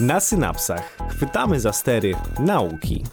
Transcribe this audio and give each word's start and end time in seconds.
Na 0.00 0.20
synapsach 0.20 0.96
chwytamy 1.10 1.60
za 1.60 1.72
stery 1.72 2.14
nauki. 2.38 3.04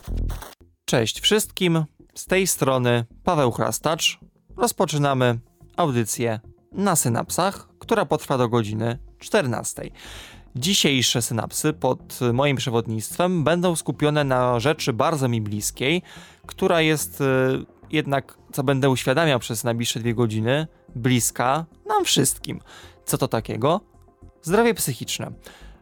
Cześć 0.85 1.19
wszystkim, 1.19 1.85
z 2.15 2.25
tej 2.25 2.47
strony 2.47 3.05
Paweł 3.23 3.51
Chrastacz. 3.51 4.19
Rozpoczynamy 4.57 5.39
audycję 5.77 6.39
na 6.71 6.95
synapsach, 6.95 7.67
która 7.79 8.05
potrwa 8.05 8.37
do 8.37 8.49
godziny 8.49 8.99
14. 9.19 9.89
Dzisiejsze 10.55 11.21
synapsy 11.21 11.73
pod 11.73 12.19
moim 12.33 12.57
przewodnictwem 12.57 13.43
będą 13.43 13.75
skupione 13.75 14.23
na 14.23 14.59
rzeczy 14.59 14.93
bardzo 14.93 15.27
mi 15.27 15.41
bliskiej, 15.41 16.01
która 16.45 16.81
jest 16.81 17.21
y, 17.21 17.25
jednak, 17.91 18.37
co 18.53 18.63
będę 18.63 18.89
uświadamiał 18.89 19.39
przez 19.39 19.63
najbliższe 19.63 19.99
dwie 19.99 20.13
godziny, 20.13 20.67
bliska 20.95 21.65
nam 21.85 22.05
wszystkim. 22.05 22.61
Co 23.05 23.17
to 23.17 23.27
takiego? 23.27 23.94
Zdrowie 24.45 24.73
psychiczne. 24.73 25.31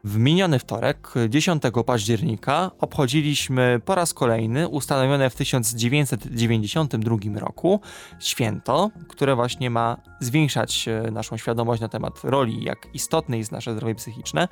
W 0.03 0.17
miniony 0.17 0.59
wtorek, 0.59 1.13
10 1.29 1.63
października, 1.85 2.71
obchodziliśmy 2.79 3.81
po 3.85 3.95
raz 3.95 4.13
kolejny 4.13 4.67
ustanowione 4.67 5.29
w 5.29 5.35
1992 5.35 7.17
roku 7.39 7.79
święto, 8.19 8.91
które 9.07 9.35
właśnie 9.35 9.69
ma 9.69 9.97
zwiększać 10.19 10.87
e, 10.87 11.11
naszą 11.11 11.37
świadomość 11.37 11.81
na 11.81 11.89
temat 11.89 12.23
roli, 12.23 12.63
jak 12.63 12.87
istotne 12.93 13.37
jest 13.37 13.51
nasze 13.51 13.73
zdrowie 13.73 13.95
psychiczne. 13.95 14.47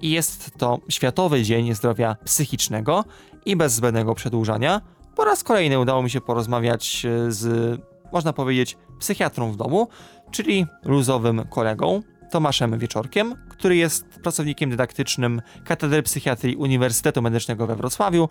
I 0.00 0.10
jest 0.10 0.50
to 0.58 0.78
Światowy 0.88 1.42
Dzień 1.42 1.74
Zdrowia 1.74 2.16
Psychicznego 2.24 3.04
i 3.46 3.56
bez 3.56 3.72
zbędnego 3.72 4.14
przedłużania. 4.14 4.80
Po 5.14 5.24
raz 5.24 5.44
kolejny 5.44 5.78
udało 5.78 6.02
mi 6.02 6.10
się 6.10 6.20
porozmawiać 6.20 7.06
e, 7.06 7.32
z, 7.32 7.80
można 8.12 8.32
powiedzieć, 8.32 8.76
psychiatrą 8.98 9.52
w 9.52 9.56
domu, 9.56 9.88
czyli 10.30 10.66
luzowym 10.84 11.44
kolegą, 11.50 12.02
Tomaszem 12.30 12.78
Wieczorkiem, 12.78 13.34
który 13.48 13.76
jest 13.76 14.08
pracownikiem 14.08 14.70
dydaktycznym 14.70 15.42
Katedry 15.64 16.02
Psychiatrii 16.02 16.56
Uniwersytetu 16.56 17.22
Medycznego 17.22 17.66
we 17.66 17.76
Wrocławiu. 17.76 18.28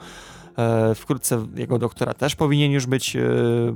E, 0.57 0.95
wkrótce 0.95 1.45
jego 1.55 1.79
doktora 1.79 2.13
też 2.13 2.35
powinien 2.35 2.71
już 2.71 2.85
być 2.85 3.15
e, 3.15 3.21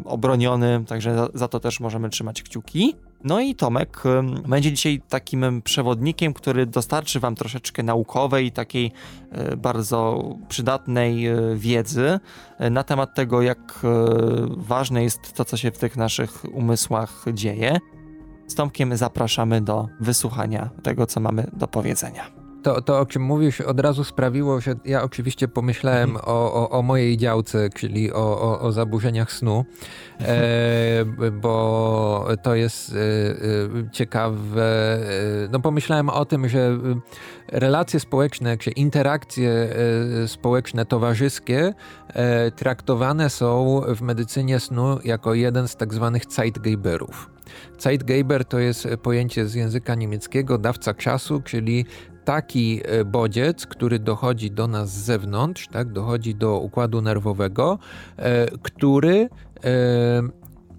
obroniony, 0.06 0.84
także 0.88 1.16
za, 1.16 1.28
za 1.34 1.48
to 1.48 1.60
też 1.60 1.80
możemy 1.80 2.10
trzymać 2.10 2.44
kciuki. 2.44 2.96
No 3.24 3.40
i 3.40 3.56
Tomek 3.56 4.04
e, 4.06 4.24
będzie 4.48 4.72
dzisiaj 4.72 5.02
takim 5.10 5.62
przewodnikiem, 5.62 6.34
który 6.34 6.66
dostarczy 6.66 7.20
Wam 7.20 7.36
troszeczkę 7.36 7.84
naukowej, 7.84 8.52
takiej 8.52 8.92
bardzo 9.58 10.24
przydatnej 10.50 11.28
wiedzy 11.56 12.20
na 12.72 12.84
temat 12.84 13.16
tego, 13.16 13.42
jak 13.42 13.80
ważne 14.58 15.04
jest 15.04 15.34
to, 15.34 15.46
co 15.46 15.58
się 15.58 15.72
w 15.72 15.78
tych 15.78 15.98
naszych 15.98 16.46
umysłach 16.54 17.26
dzieje. 17.34 17.80
Z 18.50 18.56
Tomkiem 18.56 18.98
zapraszamy 18.98 19.62
do 19.62 19.88
wysłuchania 20.00 20.70
tego, 20.84 21.06
co 21.06 21.20
mamy 21.20 21.48
do 21.54 21.68
powiedzenia. 21.68 22.40
To, 22.64 22.82
to, 22.82 23.00
o 23.00 23.06
czym 23.06 23.22
mówisz, 23.22 23.62
od 23.62 23.80
razu 23.80 24.04
sprawiło, 24.04 24.62
że 24.62 24.76
ja 24.86 25.04
oczywiście 25.04 25.48
pomyślałem 25.48 26.10
mhm. 26.10 26.26
o, 26.28 26.54
o, 26.54 26.70
o, 26.70 26.82
mojej 26.82 27.18
działce, 27.18 27.70
czyli 27.70 28.14
o, 28.14 28.42
o, 28.42 28.60
o 28.60 28.72
zaburzeniach 28.72 29.32
snu, 29.32 29.66
e, 30.22 31.06
bo 31.42 32.28
to 32.44 32.56
jest 32.56 32.92
e, 32.92 32.96
e 32.96 33.92
ciekawe. 33.92 34.94
E, 34.94 35.48
no, 35.52 35.60
pomyślałem 35.60 36.10
o 36.10 36.26
tym, 36.26 36.50
że 36.50 36.60
e, 36.60 37.60
relacje 37.60 38.00
społeczne, 38.00 38.58
czy 38.58 38.72
interakcje 38.72 39.70
e, 40.24 40.28
społeczne, 40.28 40.86
towarzyskie 40.86 41.74
traktowane 42.56 43.30
są 43.30 43.82
w 43.96 44.02
medycynie 44.02 44.60
snu 44.60 45.00
jako 45.04 45.34
jeden 45.34 45.68
z 45.68 45.76
tak 45.76 45.94
zwanych 45.94 46.24
Zeitgeberów. 46.30 47.30
Zeitgeber 47.80 48.46
to 48.46 48.60
jest 48.60 48.88
pojęcie 49.04 49.48
z 49.48 49.54
języka 49.54 49.96
niemieckiego, 49.96 50.58
dawca 50.58 50.94
czasu, 50.94 51.42
czyli 51.42 51.86
taki 52.26 52.82
e, 52.86 53.06
bodziec, 53.06 53.66
który 53.66 54.00
dochodzi 54.00 54.52
do 54.52 54.68
nas 54.68 54.90
z 54.90 55.04
zewnątrz, 55.04 55.68
tak, 55.68 55.92
dochodzi 55.92 56.36
do 56.36 56.60
układu 56.60 57.02
nerwowego, 57.02 57.80
e, 58.18 58.48
który 58.62 59.30
e, 59.64 59.70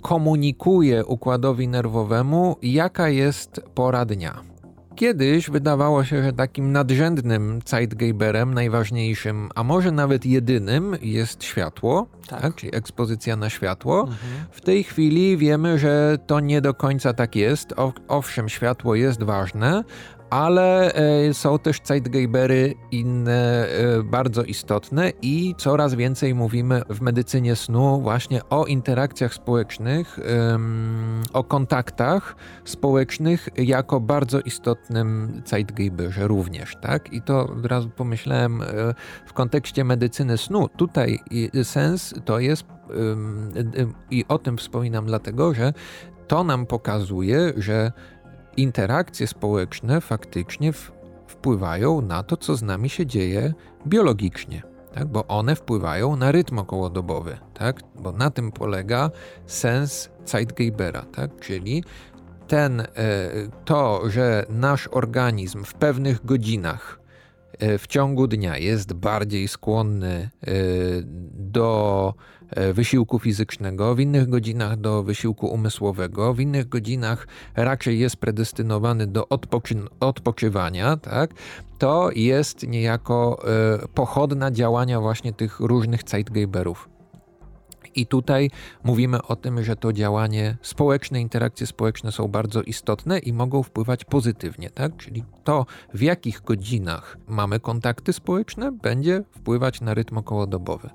komunikuje 0.02 1.04
układowi 1.04 1.68
nerwowemu, 1.68 2.56
jaka 2.62 3.08
jest 3.08 3.60
pora 3.74 4.04
dnia. 4.04 4.49
Kiedyś 4.94 5.50
wydawało 5.50 6.04
się, 6.04 6.22
że 6.22 6.32
takim 6.32 6.72
nadrzędnym 6.72 7.60
Zeitgeberem, 7.66 8.54
najważniejszym, 8.54 9.48
a 9.54 9.64
może 9.64 9.92
nawet 9.92 10.26
jedynym 10.26 10.96
jest 11.02 11.44
światło, 11.44 12.06
tak. 12.28 12.40
tak 12.40 12.54
czyli 12.54 12.76
ekspozycja 12.76 13.36
na 13.36 13.50
światło. 13.50 14.00
Mhm. 14.00 14.18
W 14.50 14.60
tej 14.60 14.84
chwili 14.84 15.36
wiemy, 15.36 15.78
że 15.78 16.18
to 16.26 16.40
nie 16.40 16.60
do 16.60 16.74
końca 16.74 17.12
tak 17.12 17.36
jest. 17.36 17.74
owszem, 18.08 18.48
światło 18.48 18.94
jest 18.94 19.22
ważne, 19.22 19.84
ale 20.30 20.92
e, 20.92 21.34
są 21.34 21.58
też 21.58 21.80
Zeitgebery 21.84 22.74
inne 22.90 23.68
e, 23.68 24.02
bardzo 24.02 24.42
istotne 24.42 25.12
i 25.22 25.54
coraz 25.58 25.94
więcej 25.94 26.34
mówimy 26.34 26.82
w 26.90 27.00
medycynie 27.00 27.56
snu 27.56 28.00
właśnie 28.00 28.48
o 28.48 28.66
interakcjach 28.66 29.34
społecznych, 29.34 30.18
o 31.32 31.44
kontaktach 31.44 32.36
społecznych 32.64 33.48
jako 33.56 34.00
bardzo 34.00 34.40
istotnym 34.40 35.42
Zeitgeberze 35.46 36.28
również, 36.28 36.76
tak? 36.80 37.12
I 37.12 37.22
to 37.22 37.40
od 37.40 37.66
razu 37.66 37.90
pomyślałem 37.90 38.62
e, 38.62 38.66
w 39.26 39.32
kontekście 39.32 39.84
medycyny 39.84 40.38
snu. 40.38 40.68
Tutaj 40.68 41.18
sens 41.62 42.14
to 42.24 42.38
jest 42.38 42.64
i 44.10 44.24
o 44.28 44.38
tym 44.38 44.58
wspominam 44.58 45.06
dlatego, 45.06 45.54
że 45.54 45.72
to 46.30 46.44
nam 46.44 46.66
pokazuje, 46.66 47.52
że 47.56 47.92
interakcje 48.56 49.26
społeczne 49.26 50.00
faktycznie 50.00 50.72
wpływają 51.26 52.00
na 52.00 52.22
to, 52.22 52.36
co 52.36 52.56
z 52.56 52.62
nami 52.62 52.88
się 52.88 53.06
dzieje 53.06 53.54
biologicznie. 53.86 54.62
Tak, 54.94 55.08
bo 55.08 55.26
one 55.26 55.56
wpływają 55.56 56.16
na 56.16 56.32
rytm 56.32 56.58
okołodobowy, 56.58 57.38
tak? 57.54 57.80
bo 58.02 58.12
na 58.12 58.30
tym 58.30 58.52
polega 58.52 59.10
sens 59.46 60.10
Zeitgebera, 60.24 61.02
tak? 61.02 61.40
czyli 61.40 61.84
ten, 62.48 62.80
e, 62.80 62.86
to, 63.64 64.10
że 64.10 64.46
nasz 64.48 64.88
organizm 64.92 65.64
w 65.64 65.74
pewnych 65.74 66.24
godzinach 66.24 67.00
E, 67.60 67.78
w 67.78 67.86
ciągu 67.86 68.26
dnia 68.26 68.58
jest 68.58 68.92
bardziej 68.92 69.48
skłonny 69.48 70.30
e, 70.46 70.52
do 71.32 72.14
wysiłku 72.74 73.18
fizycznego, 73.18 73.94
w 73.94 74.00
innych 74.00 74.28
godzinach 74.28 74.76
do 74.76 75.02
wysiłku 75.02 75.46
umysłowego, 75.46 76.34
w 76.34 76.40
innych 76.40 76.68
godzinach 76.68 77.28
raczej 77.56 77.98
jest 77.98 78.16
predestynowany 78.16 79.06
do 79.06 79.28
odpoczy 79.28 79.74
odpoczywania, 80.00 80.96
tak? 80.96 81.30
to 81.78 82.10
jest 82.14 82.68
niejako 82.68 83.42
pochodna 83.94 84.50
działania 84.50 85.00
właśnie 85.00 85.32
tych 85.32 85.60
różnych 85.60 86.00
Zeitgeberów. 86.06 86.99
I 87.94 88.06
tutaj 88.06 88.50
mówimy 88.84 89.22
o 89.22 89.36
tym, 89.36 89.64
że 89.64 89.76
to 89.76 89.92
działanie 89.92 90.56
społeczne, 90.62 91.20
interakcje 91.20 91.66
społeczne 91.66 92.12
są 92.12 92.28
bardzo 92.28 92.62
istotne 92.62 93.18
i 93.18 93.32
mogą 93.32 93.62
wpływać 93.62 94.04
pozytywnie, 94.04 94.70
tak? 94.70 94.96
Czyli 94.96 95.24
to, 95.44 95.66
w 95.94 96.02
jakich 96.02 96.42
godzinach 96.42 97.18
mamy 97.28 97.60
kontakty 97.60 98.12
społeczne, 98.12 98.72
będzie 98.72 99.24
wpływać 99.30 99.80
na 99.80 99.94
rytm 99.94 100.18
okołodobowy. 100.18 100.90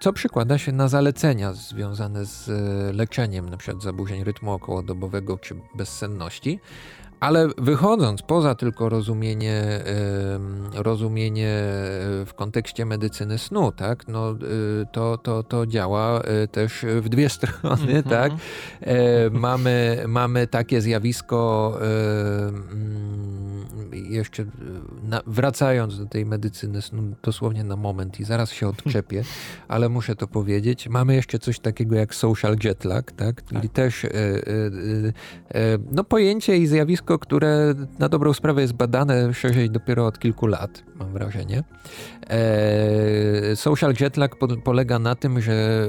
Co 0.00 0.12
przykłada 0.12 0.58
się 0.58 0.72
na 0.72 0.88
zalecenia 0.88 1.52
związane 1.52 2.26
z 2.26 2.48
e, 2.48 2.92
leczeniem 2.92 3.46
np. 3.46 3.72
zaburzeń 3.82 4.24
rytmu 4.24 4.52
okołodobowego 4.52 5.38
czy 5.38 5.54
bezsenności. 5.74 6.60
Ale 7.26 7.48
wychodząc 7.58 8.22
poza 8.22 8.54
tylko 8.54 8.88
rozumienie, 8.88 9.64
rozumienie 10.74 11.48
w 12.26 12.30
kontekście 12.36 12.84
medycyny 12.84 13.38
snu, 13.38 13.72
tak, 13.72 14.08
no, 14.08 14.32
y, 14.32 14.86
to, 14.92 15.18
to, 15.18 15.42
to 15.42 15.66
działa 15.66 16.22
y, 16.44 16.48
też 16.48 16.84
w 17.00 17.08
dwie 17.08 17.28
strony, 17.36 17.92
mm 17.92 18.02
-hmm. 18.02 18.10
tak. 18.10 18.32
E, 18.80 19.30
mamy, 19.30 20.04
mamy 20.08 20.46
takie 20.46 20.80
zjawisko 20.80 21.78
jeszcze 23.92 24.44
na, 25.02 25.22
wracając 25.26 25.98
do 25.98 26.06
tej 26.06 26.26
medycyny 26.26 26.82
snu 26.82 27.02
dosłownie 27.22 27.64
na 27.64 27.76
moment 27.76 28.20
i 28.20 28.24
zaraz 28.24 28.52
się 28.52 28.68
odczepię, 28.68 29.24
ale 29.68 29.88
muszę 29.88 30.16
to 30.16 30.26
powiedzieć, 30.26 30.88
mamy 30.88 31.14
jeszcze 31.14 31.38
coś 31.38 31.58
takiego 31.58 31.96
jak 31.96 32.14
social 32.14 32.56
jet 32.64 32.84
lag, 32.84 33.12
tak? 33.12 33.44
Czyli 33.44 33.60
tak. 33.60 33.72
też 33.72 34.06
no, 35.92 36.04
pojęcie 36.04 36.56
i 36.56 36.66
zjawisko, 36.66 37.15
które 37.18 37.74
na 37.98 38.08
dobrą 38.08 38.32
sprawę 38.32 38.62
jest 38.62 38.72
badane 38.72 39.34
szerzej 39.34 39.70
dopiero 39.70 40.06
od 40.06 40.18
kilku 40.18 40.46
lat, 40.46 40.82
mam 40.98 41.12
wrażenie. 41.12 41.62
E, 42.30 43.56
social 43.56 43.94
jet 44.00 44.16
lag 44.16 44.36
po, 44.36 44.48
polega 44.48 44.98
na 44.98 45.14
tym, 45.14 45.40
że 45.40 45.88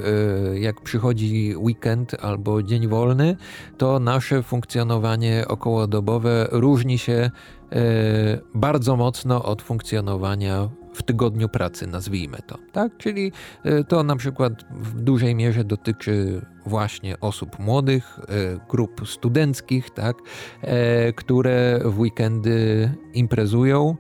e, 0.54 0.60
jak 0.60 0.82
przychodzi 0.82 1.56
weekend 1.58 2.16
albo 2.22 2.64
dzień 2.64 2.88
wolny, 2.88 3.36
to 3.78 4.00
nasze 4.00 4.44
funkcjonowanie 4.44 5.46
okołodobowe 5.48 6.48
różni 6.52 6.98
się 6.98 7.32
E, 7.72 8.40
bardzo 8.56 8.96
mocno 8.96 9.44
od 9.44 9.62
funkcjonowania 9.62 10.70
w 10.98 11.04
tygodniu 11.04 11.50
pracy, 11.50 11.88
nazwijmy 11.88 12.38
to. 12.48 12.58
Tak? 12.72 12.98
Czyli 12.98 13.32
y, 13.66 13.84
to 13.84 14.04
na 14.04 14.16
przykład 14.16 14.54
w 14.72 15.02
dużej 15.02 15.36
mierze 15.36 15.64
dotyczy 15.64 16.42
właśnie 16.66 17.20
osób 17.20 17.60
młodych, 17.60 18.20
y, 18.20 18.60
grup 18.70 19.02
studenckich, 19.08 19.90
tak? 19.90 20.18
E, 20.62 21.14
które 21.14 21.80
w 21.86 22.00
weekendy 22.00 22.90
imprezują 23.14 23.98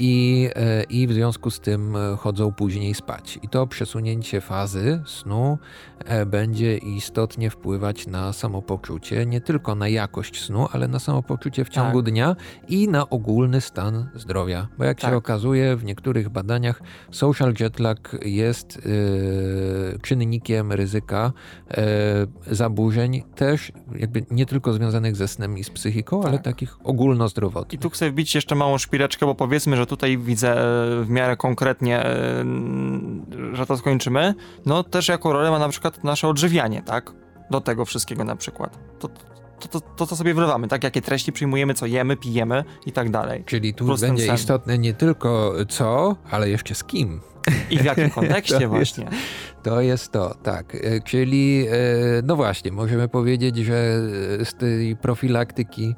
i, 0.00 0.48
e, 0.54 0.82
i 0.82 1.06
w 1.06 1.12
związku 1.12 1.50
z 1.50 1.60
tym 1.60 1.96
e, 1.96 2.16
chodzą 2.16 2.52
później 2.52 2.94
spać. 2.94 3.38
I 3.42 3.48
to 3.48 3.66
przesunięcie 3.66 4.40
fazy 4.40 5.02
snu 5.06 5.58
e, 6.04 6.26
będzie 6.26 6.76
istotnie 6.78 7.50
wpływać 7.50 8.06
na 8.06 8.32
samopoczucie, 8.32 9.26
nie 9.26 9.40
tylko 9.40 9.74
na 9.74 9.88
jakość 9.88 10.44
snu, 10.44 10.68
ale 10.72 10.88
na 10.88 10.98
samopoczucie 10.98 11.64
w 11.64 11.68
ciągu 11.68 12.02
Tak. 12.02 12.10
dnia 12.12 12.36
i 12.68 12.88
na 12.88 13.10
ogólny 13.10 13.60
stan 13.60 14.08
zdrowia. 14.14 14.68
Bo 14.78 14.84
jak 14.84 15.00
Tak. 15.00 15.10
się 15.10 15.16
okazuje, 15.16 15.76
w 15.76 15.84
niektórych 15.84 16.28
badaniach 16.28 16.82
social 17.10 17.54
jetlag 17.60 18.16
jest 18.24 18.78
e, 18.78 19.98
czynnikiem 19.98 20.72
ryzyka 20.72 21.32
e, 21.70 21.84
zaburzeń, 22.54 23.22
też 23.34 23.72
jakby 23.96 24.24
nie 24.30 24.46
tylko 24.46 24.72
związanych 24.72 25.16
ze 25.16 25.28
snem 25.28 25.58
i 25.58 25.64
z 25.64 25.70
psychiką, 25.70 26.22
ale 26.22 26.32
Tak. 26.32 26.42
takich 26.44 26.76
I 26.80 26.84
ogólnozdrowotnych. 26.84 27.80
tu 27.80 27.90
chcę 27.90 28.10
wbić 28.10 28.34
jeszcze 28.34 28.54
małą 28.54 28.78
szpileczkę, 28.78 29.26
bo 29.26 29.34
powiedzmy, 29.34 29.76
że 29.76 29.86
tutaj 29.90 30.18
widzę 30.18 30.52
e, 30.52 31.04
w 31.04 31.08
miarę 31.08 31.36
konkretnie, 31.36 32.04
e, 32.04 32.44
że 33.52 33.66
to 33.66 33.76
skończymy. 33.76 34.34
No 34.66 34.84
też 34.84 35.08
jako 35.08 35.32
rolę 35.32 35.50
ma 35.50 35.58
na 35.58 35.68
przykład 35.68 36.04
nasze 36.04 36.28
odżywianie, 36.28 36.82
tak? 36.82 37.12
Do 37.50 37.60
tego 37.60 37.84
wszystkiego 37.84 38.24
na 38.24 38.36
przykład. 38.36 38.78
To, 38.98 39.08
to, 39.60 39.68
to, 39.68 39.80
to 39.80 40.06
co 40.06 40.16
sobie 40.16 40.34
wlewamy, 40.34 40.68
tak? 40.68 40.84
Jakie 40.84 41.02
treści 41.02 41.32
przyjmujemy, 41.32 41.74
co 41.74 41.86
jemy, 41.86 42.16
pijemy 42.16 42.64
i 42.86 42.92
tak 42.92 43.10
dalej. 43.10 43.44
Czyli 43.46 43.74
tu 43.74 43.86
Prostym 43.86 44.08
będzie 44.16 44.34
istotne 44.34 44.78
nie 44.78 44.94
tylko 44.94 45.52
co, 45.68 46.16
ale 46.30 46.50
jeszcze 46.50 46.74
z 46.74 46.84
kim. 46.84 47.20
I 47.70 47.78
w 47.78 47.84
jakim 47.84 48.08
To 48.10 48.14
kontekście 48.14 48.54
jest- 48.54 48.66
właśnie. 48.66 49.08
To 49.62 49.80
jest 49.80 50.12
to, 50.12 50.34
tak. 50.42 50.74
E, 50.74 51.00
Czyli, 51.00 51.66
no 52.24 52.36
właśnie, 52.36 52.72
możemy 52.72 53.08
powiedzieć, 53.08 53.56
że 53.56 53.74
z 54.44 54.54
tej 54.54 54.96
profilaktyki 54.96 55.94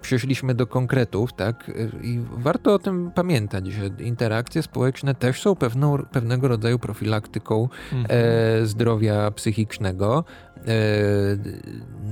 przyszliśmy 0.00 0.54
do 0.54 0.66
konkretów, 0.66 1.32
tak? 1.32 1.70
I 2.02 2.20
warto 2.32 2.74
o 2.74 2.78
tym 2.78 3.10
pamiętać, 3.14 3.66
że 3.66 3.86
interakcje 3.86 4.62
społeczne 4.62 5.14
też 5.14 5.42
są 5.42 5.54
pewną, 5.54 5.98
pewnego 5.98 6.48
rodzaju 6.48 6.78
profilaktyką 6.78 7.68
Mhm. 7.92 8.06
e, 8.08 8.66
zdrowia 8.66 9.30
psychicznego. 9.30 10.24
E, 10.58 10.62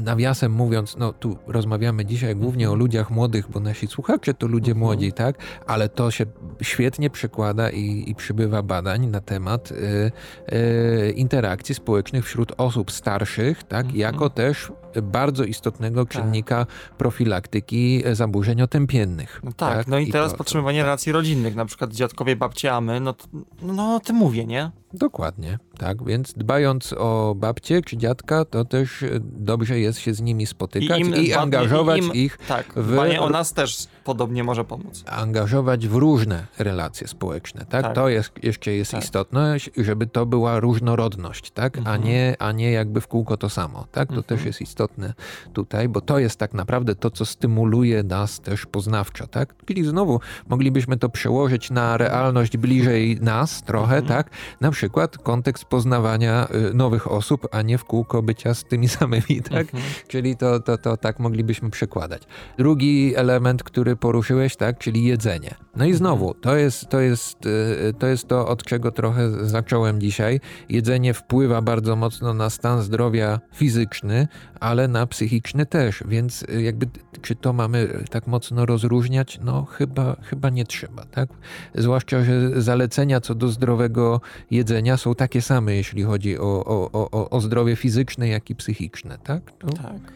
nawiasem 0.04 0.52
mówiąc, 0.52 0.96
no 0.96 1.12
tu 1.12 1.38
rozmawiamy 1.46 2.04
dzisiaj 2.04 2.36
głównie 2.36 2.70
o 2.70 2.74
ludziach 2.74 3.10
młodych, 3.10 3.50
bo 3.50 3.60
nasi 3.60 3.86
słuchacze 3.86 4.34
to 4.34 4.46
ludzie 4.46 4.72
Mhm. 4.72 4.78
młodzi, 4.86 5.12
tak? 5.12 5.36
Ale 5.66 5.88
to 5.88 6.10
się 6.10 6.26
świetnie 6.62 7.10
przekłada 7.10 7.70
i, 7.70 8.10
i 8.10 8.14
przybywa 8.14 8.62
badań 8.62 9.06
na 9.06 9.20
temat 9.20 9.72
e, 9.72 10.10
e, 10.56 11.10
interakcji 11.10 11.74
społecznych 11.74 12.24
wśród 12.24 12.52
osób 12.56 12.90
starszych, 12.92 13.64
tak? 13.64 13.80
Mhm. 13.86 14.00
Jako 14.00 14.30
też 14.30 14.72
bardzo 15.02 15.44
istotnego 15.44 16.06
czynnika 16.06 16.66
profilaktyki 16.98 18.02
e, 18.04 18.14
zaburzeń 18.14 18.62
otępiennych. 18.62 19.40
No 19.44 19.52
tak, 19.52 19.86
no 19.86 19.98
i, 19.98 20.10
teraz 20.10 20.32
to- 20.32 20.38
podtrzymywanie 20.38 20.82
relacji 20.82 21.12
rodzinnych, 21.12 21.54
na 21.54 21.64
przykład 21.64 21.92
dziadkowie, 21.92 22.36
babcie, 22.36 22.72
a 22.72 22.80
my, 22.80 23.00
no, 23.00 23.12
to, 23.12 23.26
no 23.62 23.94
o 23.94 24.00
tym 24.00 24.16
mówię, 24.16 24.46
nie? 24.46 24.70
Dokładnie, 24.98 25.58
tak. 25.78 26.04
Więc 26.04 26.32
dbając 26.32 26.92
o 26.98 27.34
babcie 27.36 27.82
czy 27.82 27.96
dziadka, 27.96 28.44
to 28.44 28.64
też 28.64 29.02
e, 29.02 29.08
dobrze 29.22 29.78
jest 29.78 29.98
się 29.98 30.14
z 30.14 30.20
nimi 30.20 30.46
spotykać 30.46 31.00
i, 31.00 31.04
dba- 31.04 31.36
angażować 31.38 31.98
im- 32.02 32.12
ich, 32.14 32.38
Tak, 32.48 32.66
w- 32.76 32.92
dbanie 32.92 33.20
o 33.20 33.30
nas 33.30 33.52
też 33.52 33.86
podobnie 34.04 34.44
może 34.44 34.64
pomóc. 34.64 35.04
angażować 35.06 35.88
w 35.88 35.94
różne 35.94 36.46
relacje 36.58 37.08
społeczne, 37.08 37.66
tak? 37.68 37.82
Tak. 37.82 37.94
To 37.94 38.08
jest, 38.08 38.32
jeszcze 38.42 38.72
jest 38.72 38.90
Tak. 38.90 39.04
istotne, 39.04 39.56
żeby 39.76 40.06
to 40.06 40.26
była 40.26 40.60
różnorodność, 40.60 41.50
tak? 41.50 41.76
A, 41.76 41.78
Mhm. 41.78 42.04
nie, 42.04 42.36
a 42.38 42.52
nie 42.52 42.70
jakby 42.70 43.00
w 43.00 43.06
kółko 43.08 43.36
to 43.36 43.50
samo, 43.50 43.86
tak? 43.92 44.08
To 44.08 44.14
Mhm. 44.14 44.22
też 44.24 44.44
jest 44.46 44.60
istotne 44.60 45.14
tutaj, 45.52 45.88
bo 45.88 46.00
to 46.00 46.18
jest 46.18 46.38
tak 46.38 46.54
naprawdę 46.54 46.94
to, 46.94 47.10
co 47.10 47.26
stymuluje 47.26 48.02
nas 48.02 48.40
też 48.40 48.66
poznawczo, 48.66 49.26
tak? 49.26 49.54
Czyli 49.64 49.84
znowu 49.84 50.20
moglibyśmy 50.48 50.96
to 50.96 51.08
przełożyć 51.08 51.70
na 51.70 51.96
realność 51.96 52.56
bliżej 52.56 53.18
nas 53.20 53.62
trochę, 53.62 53.96
Mhm. 53.96 54.06
tak? 54.06 54.30
Na 54.60 54.70
przykład 54.70 54.85
kontekst 55.22 55.64
poznawania 55.64 56.48
y, 56.70 56.74
nowych 56.74 57.12
osób, 57.12 57.48
a 57.52 57.62
nie 57.62 57.78
w 57.78 57.84
kółko 57.84 58.22
bycia 58.22 58.54
z 58.54 58.64
tymi 58.64 58.88
samymi, 58.98 59.42
tak? 59.50 59.74
Mhm. 59.74 59.82
Czyli 60.08 60.36
to, 60.36 60.60
to, 60.60 60.78
to 60.78 60.96
tak 60.96 61.18
moglibyśmy 61.18 61.70
przekładać. 61.70 62.22
Drugi 62.58 63.16
element, 63.16 63.62
który 63.62 63.96
poruszyłeś, 63.96 64.56
tak, 64.56 64.78
czyli 64.78 65.04
jedzenie. 65.04 65.54
No 65.76 65.84
i 65.84 65.94
znowu, 65.94 66.34
to 66.34 66.56
jest, 66.56 66.88
to 66.88 67.00
jest, 67.00 67.46
y, 67.46 67.94
to 67.98 68.06
jest 68.06 68.28
to, 68.28 68.48
od 68.48 68.62
czego 68.62 68.90
trochę 68.90 69.46
zacząłem 69.46 70.00
dzisiaj. 70.00 70.40
Jedzenie 70.68 71.14
wpływa 71.14 71.62
bardzo 71.62 71.96
mocno 71.96 72.34
na 72.34 72.50
stan 72.50 72.82
zdrowia 72.82 73.40
fizyczny, 73.54 74.28
ale 74.60 74.88
na 74.88 75.06
psychiczny 75.06 75.66
też, 75.66 76.04
więc 76.06 76.42
y, 76.42 76.62
jakby 76.62 76.86
czy 77.22 77.34
to 77.34 77.52
mamy 77.52 78.04
tak 78.10 78.26
mocno 78.26 78.66
rozróżniać? 78.66 79.40
No 79.44 79.64
chyba, 79.64 80.16
chyba 80.22 80.50
nie 80.50 80.64
trzeba, 80.64 81.04
tak? 81.04 81.28
Zwłaszcza, 81.74 82.24
że 82.24 82.62
zalecenia 82.62 83.20
co 83.20 83.34
do 83.34 83.48
zdrowego 83.48 84.20
jedzenia 84.50 84.65
są 84.96 85.14
takie 85.14 85.42
same, 85.42 85.74
jeśli 85.74 86.02
chodzi 86.02 86.38
o, 86.38 86.64
o, 86.64 86.90
o, 87.10 87.30
o 87.30 87.40
zdrowie 87.40 87.76
fizyczne, 87.76 88.28
jak 88.28 88.50
i 88.50 88.54
psychiczne, 88.54 89.18
tak? 89.24 89.52
To 89.58 89.68
Tak. 89.68 90.12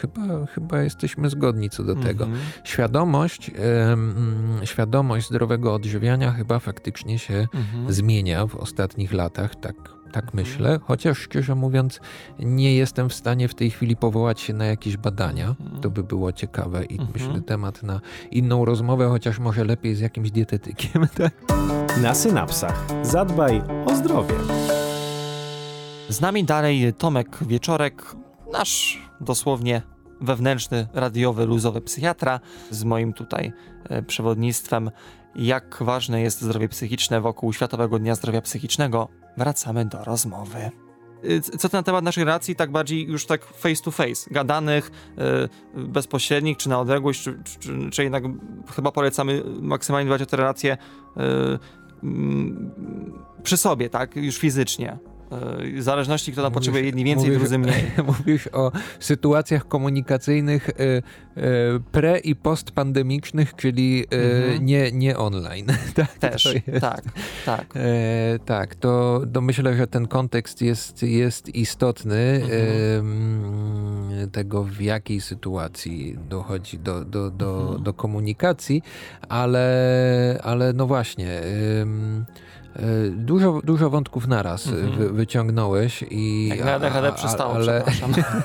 chyba, 0.00 0.46
chyba 0.46 0.82
jesteśmy 0.82 1.30
zgodni 1.30 1.70
co 1.70 1.84
do 1.84 1.94
tego. 1.94 2.24
Mhm. 2.24 2.42
Świadomość, 2.64 3.50
em, 3.50 3.56
mm, 4.16 4.66
świadomość 4.66 5.28
zdrowego 5.28 5.74
odżywiania 5.74 6.32
chyba 6.32 6.58
faktycznie 6.58 7.18
się 7.18 7.46
Mhm. 7.54 7.92
zmienia 7.92 8.46
w 8.46 8.56
ostatnich 8.56 9.12
latach, 9.12 9.54
tak, 9.56 9.74
tak 10.12 10.34
myślę. 10.34 10.80
Chociaż 10.84 11.18
szczerze 11.18 11.54
mówiąc, 11.54 12.00
nie 12.38 12.74
jestem 12.76 13.08
w 13.08 13.14
stanie 13.14 13.48
w 13.48 13.54
tej 13.54 13.70
chwili 13.70 13.96
powołać 13.96 14.40
się 14.40 14.52
na 14.52 14.64
jakieś 14.66 14.96
badania. 14.96 15.48
Mhm. 15.60 15.80
To 15.80 15.90
by 15.90 16.02
było 16.04 16.32
ciekawe 16.32 16.84
i 16.84 16.92
Mhm. 17.00 17.10
myślę 17.14 17.42
temat 17.42 17.82
na 17.82 18.00
inną 18.30 18.64
rozmowę, 18.64 19.08
chociaż 19.08 19.38
może 19.38 19.64
lepiej 19.64 19.94
z 19.94 20.00
jakimś 20.00 20.30
dietetykiem. 20.30 21.06
Tak? 21.18 21.32
Na 22.02 22.14
synapsach. 22.14 22.84
Zadbaj 23.02 23.62
o 23.86 23.96
zdrowie. 23.96 24.34
Z 26.08 26.20
nami 26.20 26.44
dalej 26.44 26.92
Tomek 26.98 27.38
Wieczorek, 27.40 28.02
nasz 28.52 29.02
dosłownie 29.20 29.82
wewnętrzny, 30.20 30.88
radiowy, 30.94 31.46
luzowy 31.46 31.80
psychiatra, 31.80 32.40
z 32.70 32.84
moim 32.84 33.12
tutaj 33.12 33.52
e, 33.88 34.02
przewodnictwem, 34.02 34.90
jak 35.34 35.76
ważne 35.80 36.20
jest 36.22 36.42
zdrowie 36.42 36.68
psychiczne 36.68 37.20
wokół 37.20 37.52
Światowego 37.52 37.98
Dnia 37.98 38.14
Zdrowia 38.14 38.40
Psychicznego. 38.42 39.08
Wracamy 39.36 39.84
do 39.84 40.04
rozmowy. 40.04 40.70
C- 41.42 41.58
Co 41.58 41.68
to 41.68 41.76
na 41.76 41.82
temat 41.82 42.04
naszej 42.04 42.24
relacji, 42.24 42.56
tak 42.56 42.72
bardziej 42.72 43.06
już 43.06 43.26
tak 43.26 43.44
face 43.44 43.82
to 43.82 43.90
face, 43.90 44.30
gadanych, 44.30 44.90
y, 45.76 45.80
bezpośrednich, 45.88 46.56
czy 46.56 46.68
na 46.68 46.80
odległość, 46.80 47.22
czy, 47.22 47.38
czy, 47.60 47.90
czy 47.90 48.02
jednak 48.02 48.22
chyba 48.76 48.92
polecamy 48.92 49.42
maksymalnie 49.60 50.06
dbać 50.06 50.22
o 50.22 50.26
te 50.26 50.36
relacje 50.36 50.72
y, 50.72 51.20
mm, 51.20 51.58
przy 53.42 53.56
sobie, 53.56 53.90
tak, 53.90 54.16
już 54.16 54.38
fizycznie. 54.38 54.98
Y, 55.62 55.78
W 55.78 55.82
zależności, 55.82 56.32
kto 56.32 56.42
tam 56.42 56.50
Mówisz- 56.50 56.54
potrzebuje, 56.54 56.84
jedni 56.84 57.04
więcej, 57.04 57.26
mówisz- 57.30 57.38
drudzy 57.38 57.58
mniej. 57.58 57.84
Mówisz 58.18 58.48
o 58.52 58.72
sytuacjach 59.00 59.68
komunikacyjnych 59.68 60.70
e, 60.70 60.72
e, 60.74 61.02
pre- 61.92 62.20
i 62.24 62.36
postpandemicznych, 62.36 63.54
czyli 63.56 64.04
e, 64.12 64.16
Mhm. 64.44 64.66
nie, 64.66 64.92
nie 64.92 65.18
online. 65.18 65.66
tak, 65.94 66.18
Też, 66.18 66.48
tak, 66.80 67.02
tak. 67.46 67.66
E, 67.76 68.38
tak, 68.44 68.74
to, 68.74 69.22
to 69.32 69.40
myślę, 69.40 69.76
że 69.76 69.86
ten 69.86 70.06
kontekst 70.06 70.62
jest, 70.62 71.02
jest 71.02 71.54
istotny 71.54 72.40
Mhm. 72.42 72.52
em, 72.98 74.30
tego, 74.32 74.64
w 74.64 74.80
jakiej 74.80 75.20
sytuacji 75.20 76.18
dochodzi 76.28 76.78
do, 76.78 77.04
do, 77.04 77.30
do, 77.30 77.60
Mhm. 77.62 77.82
do 77.82 77.94
komunikacji, 77.94 78.82
ale, 79.28 80.40
ale 80.42 80.72
no 80.72 80.86
właśnie. 80.86 81.28
e, 81.30 81.44
Dużo, 83.10 83.60
dużo 83.64 83.90
wątków 83.90 84.26
naraz 84.28 84.66
Mhm. 84.66 84.92
wy, 84.98 85.12
wyciągnąłeś 85.12 86.04
i 86.10 86.48
Jak 86.48 86.64
na 86.64 86.74
ADHD 86.74 87.12
przystało, 87.12 87.54
ale, 87.54 87.84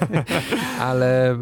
ale 0.80 1.38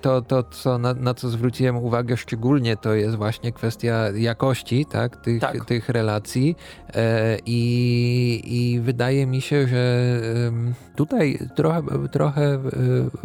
to, 0.00 0.22
to 0.22 0.42
co, 0.42 0.78
na, 0.78 0.94
na 0.94 1.14
co 1.14 1.28
zwróciłem 1.28 1.76
uwagę 1.76 2.16
szczególnie, 2.16 2.76
to 2.76 2.94
jest 2.94 3.16
właśnie 3.16 3.52
kwestia 3.52 4.10
jakości 4.14 4.86
tak, 4.86 5.16
tych, 5.16 5.40
Tak. 5.40 5.64
tych 5.64 5.88
relacji 5.88 6.56
e, 6.94 7.38
i, 7.46 8.42
i 8.46 8.80
wydaje 8.80 9.26
mi 9.26 9.40
się, 9.40 9.66
że 9.68 10.10
tutaj 10.96 11.38
trochę, 11.56 11.82
trochę 12.12 12.58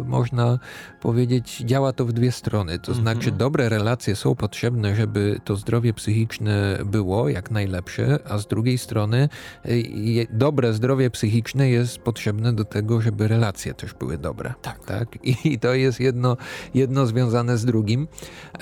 można 0.00 0.58
powiedzieć, 1.00 1.58
działa 1.66 1.92
to 1.92 2.04
w 2.04 2.12
dwie 2.12 2.32
strony. 2.32 2.78
To 2.78 2.92
Mhm. 2.92 3.02
znaczy 3.02 3.30
dobre 3.32 3.68
relacje 3.68 4.16
są 4.16 4.34
potrzebne, 4.34 4.96
żeby 4.96 5.40
to 5.44 5.56
zdrowie 5.56 5.92
psychiczne 5.94 6.78
było 6.84 7.28
jak 7.28 7.50
najlepsze, 7.50 8.18
a 8.28 8.38
z 8.38 8.46
drugiej 8.46 8.78
strony 8.78 8.93
strony 8.94 9.28
y, 9.66 10.26
dobre 10.30 10.72
zdrowie 10.72 11.10
psychiczne 11.10 11.70
jest 11.70 11.98
potrzebne 11.98 12.52
do 12.52 12.64
tego, 12.64 13.00
żeby 13.00 13.28
relacje 13.28 13.74
też 13.74 13.94
były 13.94 14.18
dobre. 14.18 14.54
Tak. 14.62 14.84
tak? 14.84 15.08
I 15.44 15.58
to 15.58 15.74
jest 15.74 16.00
jedno, 16.00 16.36
jedno 16.74 17.06
związane 17.06 17.58
z 17.58 17.64
drugim. 17.64 18.08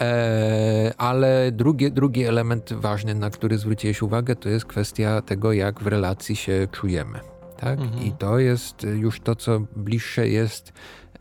E, 0.01 0.93
ale 0.99 1.53
drugi, 1.53 1.93
drugi 1.93 2.25
element 2.25 2.73
ważny, 2.73 3.15
na 3.15 3.31
który 3.31 3.59
zwróciłeś 3.59 4.03
uwagę, 4.03 4.37
to 4.37 4.49
jest 4.49 4.65
kwestia 4.65 5.23
tego, 5.23 5.53
jak 5.53 5.81
w 5.81 5.87
relacji 5.87 6.37
się 6.37 6.69
czujemy. 6.73 7.21
Tak? 7.57 7.81
Mhm. 7.81 8.05
I 8.05 8.13
to 8.13 8.39
jest 8.39 8.83
już 8.83 9.21
to, 9.21 9.37
co 9.37 9.61
bliższe 9.77 10.29
jest 10.29 10.73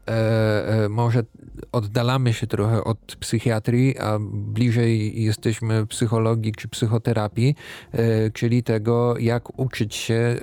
e, 0.07 0.83
e, 0.85 0.89
może 0.89 1.23
oddalamy 1.71 2.33
się 2.33 2.47
trochę 2.47 2.83
od 2.83 2.97
psychiatrii, 2.97 3.99
a 3.99 4.17
bliżej 4.31 5.23
jesteśmy 5.23 5.87
psychologii 5.87 6.51
czy 6.51 6.67
psychoterapii, 6.67 7.55
e, 7.91 8.31
czyli 8.31 8.63
tego, 8.63 9.17
jak 9.17 9.59
uczyć 9.59 9.95
się 9.95 10.35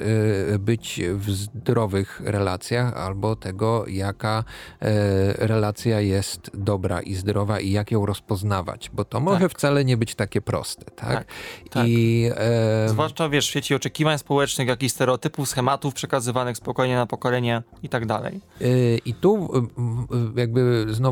e, 0.54 0.58
być 0.58 1.00
w 1.14 1.30
zdrowych 1.30 2.20
relacjach, 2.24 2.94
albo 2.96 3.36
tego, 3.36 3.84
jaka 3.88 4.44
e, 4.80 5.46
relacja 5.46 6.00
jest 6.00 6.50
dobra 6.54 7.00
i 7.00 7.14
zdrowa 7.14 7.60
i 7.60 7.70
jak 7.70 7.90
ją 7.90 8.06
rozpoznawać, 8.06 8.90
bo 8.92 9.04
to 9.04 9.20
może 9.20 9.40
Tak. 9.40 9.52
wcale 9.52 9.84
nie 9.84 9.96
być 9.96 10.14
takie 10.14 10.40
proste, 10.40 10.84
tak? 10.84 11.08
Tak, 11.08 11.26
tak. 11.70 11.88
I, 11.88 12.30
e, 12.36 12.88
Zwłaszcza 12.88 13.28
wiesz, 13.28 13.46
w 13.46 13.50
świecie 13.50 13.76
oczekiwań 13.76 14.18
społecznych, 14.18 14.68
jakichś 14.68 14.92
stereotypów, 14.92 15.48
schematów 15.48 15.94
przekazywanych 15.94 16.56
spokojnie 16.56 16.96
na 16.96 17.06
pokolenie 17.06 17.62
i 17.82 17.88
tak 17.88 18.06
dalej. 18.06 18.40
I 19.04 19.14
tu 19.14 19.48
jakby 20.36 20.86
znowu 20.90 21.07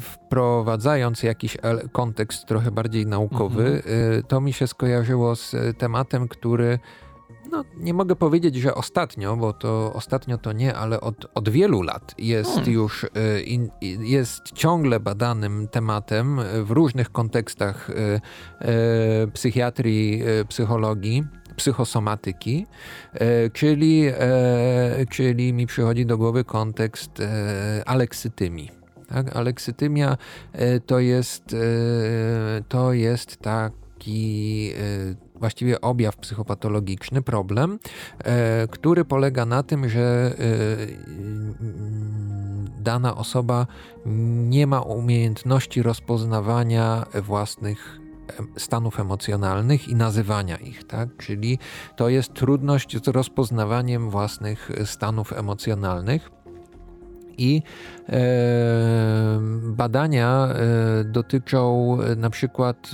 wprowadzając 0.00 1.22
jakiś 1.22 1.56
kontekst 1.92 2.46
trochę 2.46 2.70
bardziej 2.70 3.06
naukowy, 3.06 3.82
y, 4.18 4.22
to 4.28 4.40
mi 4.40 4.52
się 4.52 4.66
skojarzyło 4.66 5.36
z 5.36 5.54
y, 5.54 5.74
tematem, 5.74 6.28
który 6.28 6.78
no, 7.50 7.64
nie 7.76 7.94
mogę 7.94 8.16
powiedzieć, 8.16 8.56
że 8.56 8.74
ostatnio, 8.74 9.36
bo 9.36 9.52
to 9.52 9.92
ostatnio 9.94 10.38
to 10.38 10.52
nie, 10.52 10.74
ale 10.74 11.00
od, 11.00 11.26
od 11.34 11.48
wielu 11.48 11.82
lat 11.82 12.14
jest 12.18 12.50
Hmm. 12.50 12.72
już, 12.72 13.06
in, 13.44 13.70
jest 14.00 14.42
ciągle 14.54 15.00
badanym 15.00 15.68
tematem 15.68 16.40
w 16.64 16.70
różnych 16.70 17.12
kontekstach 17.12 17.90
psychiatrii, 19.32 20.22
psychologii, 20.48 21.24
psychosomatyki, 21.56 22.66
e, 23.14 23.50
czyli, 23.50 24.06
e, 24.06 25.06
czyli 25.10 25.52
mi 25.52 25.66
przychodzi 25.66 26.06
do 26.06 26.18
głowy 26.18 26.44
kontekst 26.44 27.20
e, 27.20 27.82
aleksytymii. 27.86 28.85
Tak? 29.06 29.36
Aleksytymia 29.36 30.16
e, 30.52 30.80
to 30.80 30.98
jest, 30.98 31.54
e, 31.54 31.56
to 32.68 32.92
jest 32.92 33.36
taki 33.36 34.70
e, 34.78 35.38
właściwie 35.38 35.80
objaw 35.80 36.16
psychopatologiczny, 36.16 37.22
problem, 37.22 37.78
który 38.70 39.04
polega 39.04 39.46
na 39.46 39.62
tym, 39.62 39.88
że 39.88 40.34
mm, 40.38 41.54
dana 42.78 43.16
osoba 43.16 43.66
nie 44.46 44.66
ma 44.66 44.80
umiejętności 44.80 45.82
rozpoznawania 45.82 47.06
własnych 47.22 48.00
stanów 48.56 49.00
emocjonalnych 49.00 49.88
i 49.88 49.94
nazywania 49.94 50.56
ich, 50.56 50.84
tak? 50.84 51.08
Czyli 51.16 51.58
to 51.96 52.08
jest 52.08 52.34
trudność 52.34 53.04
z 53.04 53.08
rozpoznawaniem 53.08 54.10
własnych 54.10 54.70
stanów 54.84 55.32
emocjonalnych. 55.32 56.35
I 57.38 57.62
e, 58.08 59.38
badania 59.62 60.48
e, 60.48 61.04
dotyczą 61.04 61.96
e, 62.02 62.16
na 62.16 62.30
przykład 62.30 62.90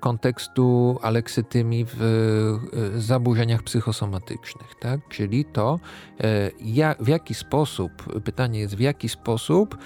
kontekstu 0.00 0.98
aleksytymii 1.02 1.86
w 1.88 2.58
zaburzeniach 2.96 3.62
psychosomatycznych, 3.62 4.66
tak? 4.80 5.00
Czyli 5.08 5.44
to, 5.44 5.80
w 7.00 7.08
jaki 7.08 7.34
sposób, 7.34 8.22
pytanie 8.24 8.60
jest, 8.60 8.74
w 8.74 8.80
jaki 8.80 9.08
sposób 9.08 9.78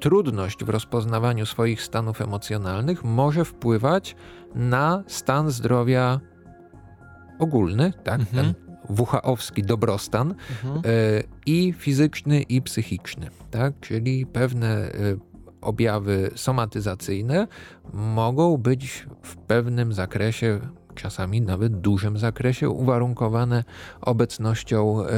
trudność 0.00 0.64
w 0.64 0.68
rozpoznawaniu 0.68 1.46
swoich 1.46 1.82
stanów 1.82 2.20
emocjonalnych 2.20 3.04
może 3.04 3.44
wpływać 3.44 4.16
na 4.54 5.04
stan 5.06 5.50
zdrowia 5.50 6.20
ogólny, 7.38 7.92
tak? 8.04 8.20
Mhm. 8.20 8.44
Ten 8.44 8.61
WHO-owski 8.90 9.62
dobrostan 9.62 10.34
Mhm. 10.64 10.82
e, 10.84 11.22
i 11.46 11.72
fizyczny, 11.78 12.42
i 12.42 12.62
psychiczny, 12.62 13.30
tak? 13.50 13.72
Czyli 13.80 14.26
pewne 14.26 14.68
e, 14.68 14.92
objawy 15.60 16.30
somatyzacyjne 16.34 17.46
mogą 17.92 18.56
być 18.56 19.06
w 19.22 19.36
pewnym 19.36 19.92
zakresie, 19.92 20.60
czasami 20.94 21.40
nawet 21.40 21.80
dużym 21.80 22.18
zakresie, 22.18 22.68
uwarunkowane 22.70 23.64
obecnością 24.00 25.04
e, 25.06 25.10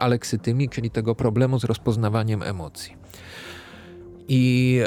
aleksytymii, 0.00 0.68
czyli 0.68 0.90
tego 0.90 1.14
problemu 1.14 1.58
z 1.60 1.64
rozpoznawaniem 1.64 2.42
emocji. 2.42 2.96
I 4.28 4.80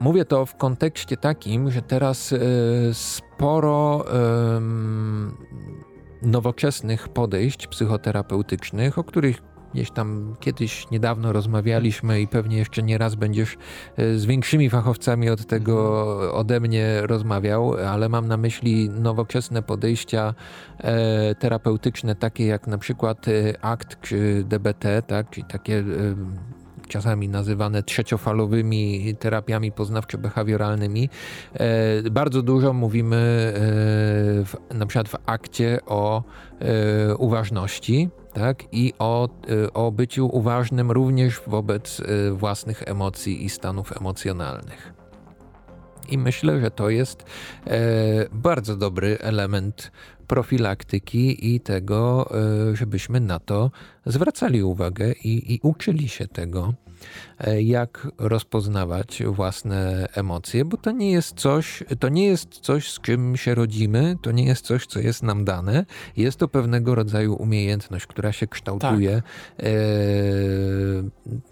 mówię 0.00 0.24
to 0.24 0.46
w 0.46 0.56
kontekście 0.56 1.16
takim, 1.16 1.70
że 1.70 1.82
teraz 1.82 2.32
e, 2.32 2.38
sporo 2.92 4.04
nowoczesnych 6.22 7.08
podejść 7.08 7.66
psychoterapeutycznych, 7.66 8.98
o 8.98 9.04
których 9.04 9.42
gdzieś 9.74 9.90
tam 9.90 10.36
kiedyś 10.40 10.90
niedawno 10.90 11.32
rozmawialiśmy 11.32 12.20
i 12.20 12.28
pewnie 12.28 12.58
jeszcze 12.58 12.82
nie 12.82 12.98
raz 12.98 13.14
będziesz 13.14 13.56
e, 13.96 14.18
z 14.18 14.26
większymi 14.26 14.70
fachowcami 14.70 15.30
od 15.30 15.46
tego 15.46 16.34
ode 16.34 16.60
mnie 16.60 17.00
rozmawiał, 17.02 17.74
ale 17.74 18.08
mam 18.08 18.28
na 18.28 18.36
myśli 18.36 18.90
nowoczesne 18.90 19.62
podejścia 19.62 20.34
e, 20.78 21.34
terapeutyczne, 21.34 22.14
takie 22.14 22.46
jak 22.46 22.66
na 22.66 22.78
przykład 22.78 23.28
e, 23.28 23.64
ACT 23.64 24.00
czy 24.00 24.44
DBT, 24.48 25.02
tak, 25.06 25.30
czyli 25.30 25.46
takie 25.46 25.84
czasami 26.90 27.28
nazywane 27.28 27.82
trzeciofalowymi 27.82 29.14
terapiami 29.18 29.72
poznawczo-behawioralnymi. 29.72 31.08
E, 31.54 32.10
bardzo 32.10 32.42
dużo 32.42 32.72
mówimy 32.72 33.52
e, 34.70 34.74
na 34.74 34.86
przykład 34.86 35.08
w 35.08 35.16
akcie 35.26 35.78
o 35.86 36.22
e, 36.60 37.16
uważności. 37.16 38.08
Tak? 38.32 38.64
I 38.72 38.92
o, 38.98 39.28
o 39.74 39.92
byciu 39.92 40.36
uważnym 40.36 40.90
również 40.90 41.40
wobec 41.46 42.02
własnych 42.32 42.82
emocji 42.86 43.44
i 43.44 43.50
stanów 43.50 43.96
emocjonalnych. 43.96 44.99
I 46.10 46.18
myślę, 46.18 46.60
że 46.60 46.70
to 46.70 46.90
jest 46.90 47.24
e, 47.66 47.78
bardzo 48.32 48.76
dobry 48.76 49.18
element 49.18 49.90
profilaktyki 50.30 51.54
i 51.54 51.60
tego, 51.60 52.30
e, 52.70 52.76
żebyśmy 52.76 53.20
na 53.20 53.38
to 53.38 53.70
zwracali 54.06 54.62
uwagę 54.62 55.12
i, 55.12 55.54
i 55.54 55.60
uczyli 55.62 56.08
się 56.08 56.28
tego, 56.28 56.74
e, 57.38 57.62
jak 57.62 58.08
rozpoznawać 58.18 59.22
własne 59.26 60.08
emocje, 60.14 60.64
bo 60.64 60.76
to 60.76 60.90
nie 60.90 61.10
jest 61.10 61.40
coś, 61.40 61.84
to 61.98 62.08
nie 62.08 62.26
jest 62.26 62.48
coś, 62.48 62.90
z 62.90 63.00
czym 63.00 63.36
się 63.36 63.54
rodzimy, 63.54 64.16
to 64.22 64.32
nie 64.32 64.44
jest 64.44 64.66
coś, 64.66 64.86
co 64.86 65.00
jest 65.00 65.22
nam 65.22 65.44
dane. 65.44 65.86
Jest 66.16 66.38
to 66.38 66.48
pewnego 66.48 66.94
rodzaju 66.94 67.34
umiejętność, 67.34 68.06
która 68.06 68.32
się 68.32 68.46
kształtuje. 68.46 69.22
E, 69.58 69.72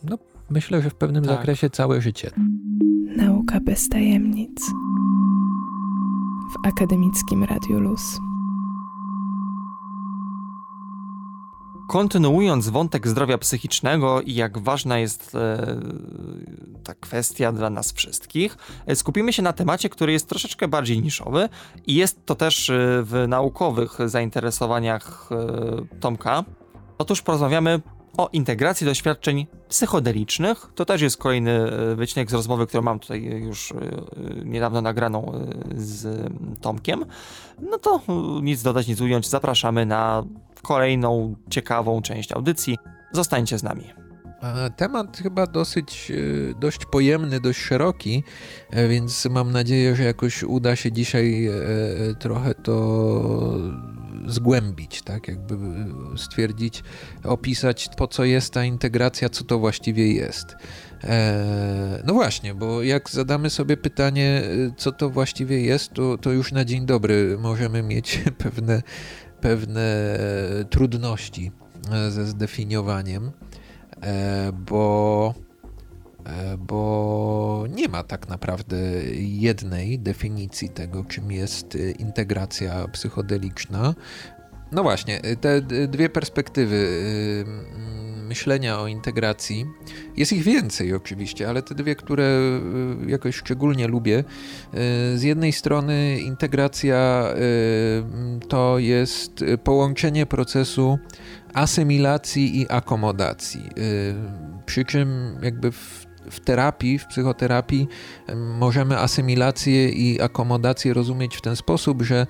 no, 0.03 0.19
myślę, 0.51 0.83
że 0.83 0.91
w 0.91 0.95
pewnym 0.95 1.25
Tak. 1.25 1.37
zakresie 1.37 1.71
całe 1.71 2.01
życie. 2.01 2.31
Nauka 3.17 3.61
bez 3.61 3.89
tajemnic. 3.89 4.61
W 6.55 6.67
akademickim 6.69 7.45
Radiu 7.45 7.81
Luz. 7.81 8.19
Kontynuując 11.89 12.69
wątek 12.69 13.09
zdrowia 13.09 13.39
psychicznego 13.39 14.21
i 14.21 14.35
jak 14.35 14.59
ważna 14.59 14.99
jest 14.99 15.35
e, 15.35 15.81
ta 16.85 16.95
kwestia 16.95 17.53
dla 17.53 17.71
nas 17.71 17.93
wszystkich, 17.93 18.57
e, 18.87 18.97
skupimy 18.97 19.33
się 19.33 19.43
na 19.43 19.53
temacie, 19.53 19.89
który 19.89 20.13
jest 20.13 20.29
troszeczkę 20.29 20.69
bardziej 20.69 21.03
niszowy 21.03 21.49
i 21.87 21.95
jest 21.95 22.27
to 22.27 22.35
też 22.35 22.71
e, 22.71 22.77
w 23.03 23.25
naukowych 23.29 23.99
zainteresowaniach 24.07 25.31
e, 25.33 26.01
Tomka. 26.01 26.45
Otóż 26.99 27.23
porozmawiamy 27.23 27.81
o 28.17 28.29
integracji 28.33 28.85
doświadczeń 28.85 29.47
psychodelicznych. 29.69 30.67
To 30.75 30.85
też 30.85 31.01
jest 31.01 31.17
kolejny 31.17 31.51
e, 31.51 31.95
wycinek 31.95 32.31
z 32.31 32.35
rozmowy, 32.35 32.67
którą 32.67 32.83
mam 32.83 32.99
tutaj 32.99 33.23
już 33.23 33.73
e, 33.73 33.75
e, 33.75 34.45
niedawno 34.45 34.83
nagraną 34.83 35.33
e, 35.33 35.49
z 35.75 36.29
Tomkiem. 36.61 37.05
No 37.71 37.79
to 37.79 38.01
e, 38.09 38.13
nic 38.43 38.63
dodać, 38.63 38.89
nic 38.89 39.01
ująć. 39.01 39.29
Zapraszamy 39.29 39.87
na 39.87 40.25
kolejną 40.63 41.35
ciekawą 41.51 42.03
część 42.03 42.33
audycji. 42.33 42.79
Zostańcie 43.13 43.59
z 43.59 43.63
nami. 43.63 43.85
Temat 44.77 45.17
chyba 45.17 45.47
dosyć, 45.47 46.13
e, 46.51 46.55
dość 46.55 46.85
pojemny, 46.85 47.41
dość 47.41 47.61
szeroki, 47.61 48.25
e, 48.71 48.89
więc 48.89 49.27
mam 49.31 49.53
nadzieję, 49.53 49.97
że 49.97 50.03
jakoś 50.03 50.43
uda 50.43 50.77
się 50.77 50.93
dzisiaj 50.93 51.47
e, 51.47 51.53
trochę 52.19 52.55
to 52.55 52.75
zgłębić, 54.27 55.03
tak? 55.03 55.29
Jakby 55.29 55.55
y, 55.55 56.19
stwierdzić, 56.19 56.83
opisać 57.25 57.89
po 57.97 58.07
co 58.07 58.25
jest 58.25 58.53
ta 58.53 58.65
integracja, 58.65 59.29
co 59.29 59.45
to 59.45 59.59
właściwie 59.59 60.13
jest. 60.13 60.57
E, 61.05 62.03
no 62.07 62.15
właśnie, 62.15 62.55
bo 62.55 62.83
jak 62.83 63.11
zadamy 63.11 63.51
sobie 63.51 63.77
pytanie, 63.77 64.43
y, 64.45 64.73
co 64.77 64.93
to 64.93 65.11
właściwie 65.11 65.61
jest, 65.61 65.93
to, 65.93 66.19
to 66.19 66.31
już 66.31 66.53
na 66.53 66.65
dzień 66.65 66.87
dobry 66.87 67.37
możemy 67.41 67.83
mieć 67.83 68.25
pewne, 68.45 68.83
pewne 69.41 70.19
trudności 70.71 71.53
e, 71.93 72.11
ze 72.11 72.27
zdefiniowaniem, 72.27 73.31
e, 74.03 74.53
bo 74.53 75.35
bo 76.59 77.65
nie 77.71 77.89
ma 77.89 78.03
tak 78.03 78.29
naprawdę 78.29 78.77
jednej 79.19 79.99
definicji 79.99 80.69
tego, 80.69 81.05
czym 81.05 81.33
jest 81.33 81.79
integracja 81.99 82.89
psychodeliczna. 82.89 83.95
No 84.73 84.83
właśnie, 84.83 85.21
te 85.41 85.63
dwie 85.89 86.09
perspektywy 86.09 86.89
myślenia 88.29 88.81
o 88.81 88.87
integracji. 88.87 89.67
Jest 90.17 90.33
ich 90.33 90.43
więcej 90.43 90.95
oczywiście, 90.95 91.49
ale 91.49 91.63
te 91.63 91.75
dwie, 91.75 91.97
które 91.97 92.41
jakoś 93.07 93.37
szczególnie 93.37 93.89
lubię. 93.89 94.25
Z 95.15 95.23
jednej 95.23 95.53
strony 95.53 96.21
integracja 96.21 97.29
to 98.49 98.79
jest 98.79 99.45
połączenie 99.65 100.27
procesu 100.27 100.99
asymilacji 101.55 102.61
i 102.61 102.69
akomodacji. 102.69 103.71
Przy 104.67 104.85
czym 104.85 105.39
jakby 105.43 105.73
w 105.73 106.08
w 106.31 106.41
terapii, 106.41 106.99
w 106.99 107.07
psychoterapii 107.07 107.89
możemy 108.37 108.99
asymilację 108.99 109.89
i 109.89 110.21
akomodację 110.21 110.95
rozumieć 110.95 111.37
w 111.37 111.41
ten 111.41 111.57
sposób, 111.57 112.03
że 112.03 112.27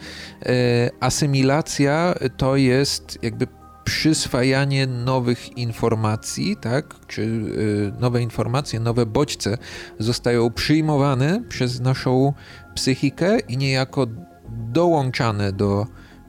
asymilacja 1.01 2.15
to 2.37 2.57
jest 2.57 3.19
jakby 3.23 3.47
przyswajanie 3.89 4.87
nowych 4.87 5.59
informacji, 5.59 6.57
tak? 6.57 6.95
Czy 7.07 7.23
y, 7.23 7.93
nowe 8.01 8.23
informacje, 8.23 8.81
nowe 8.81 9.07
bodźce 9.07 9.59
zostają 9.99 10.51
przyjmowane 10.51 11.43
przez 11.49 11.81
naszą 11.81 12.33
psychikę 12.75 13.39
i 13.39 13.57
niejako 13.57 14.07
dołączane 14.49 15.53
do 15.53 15.87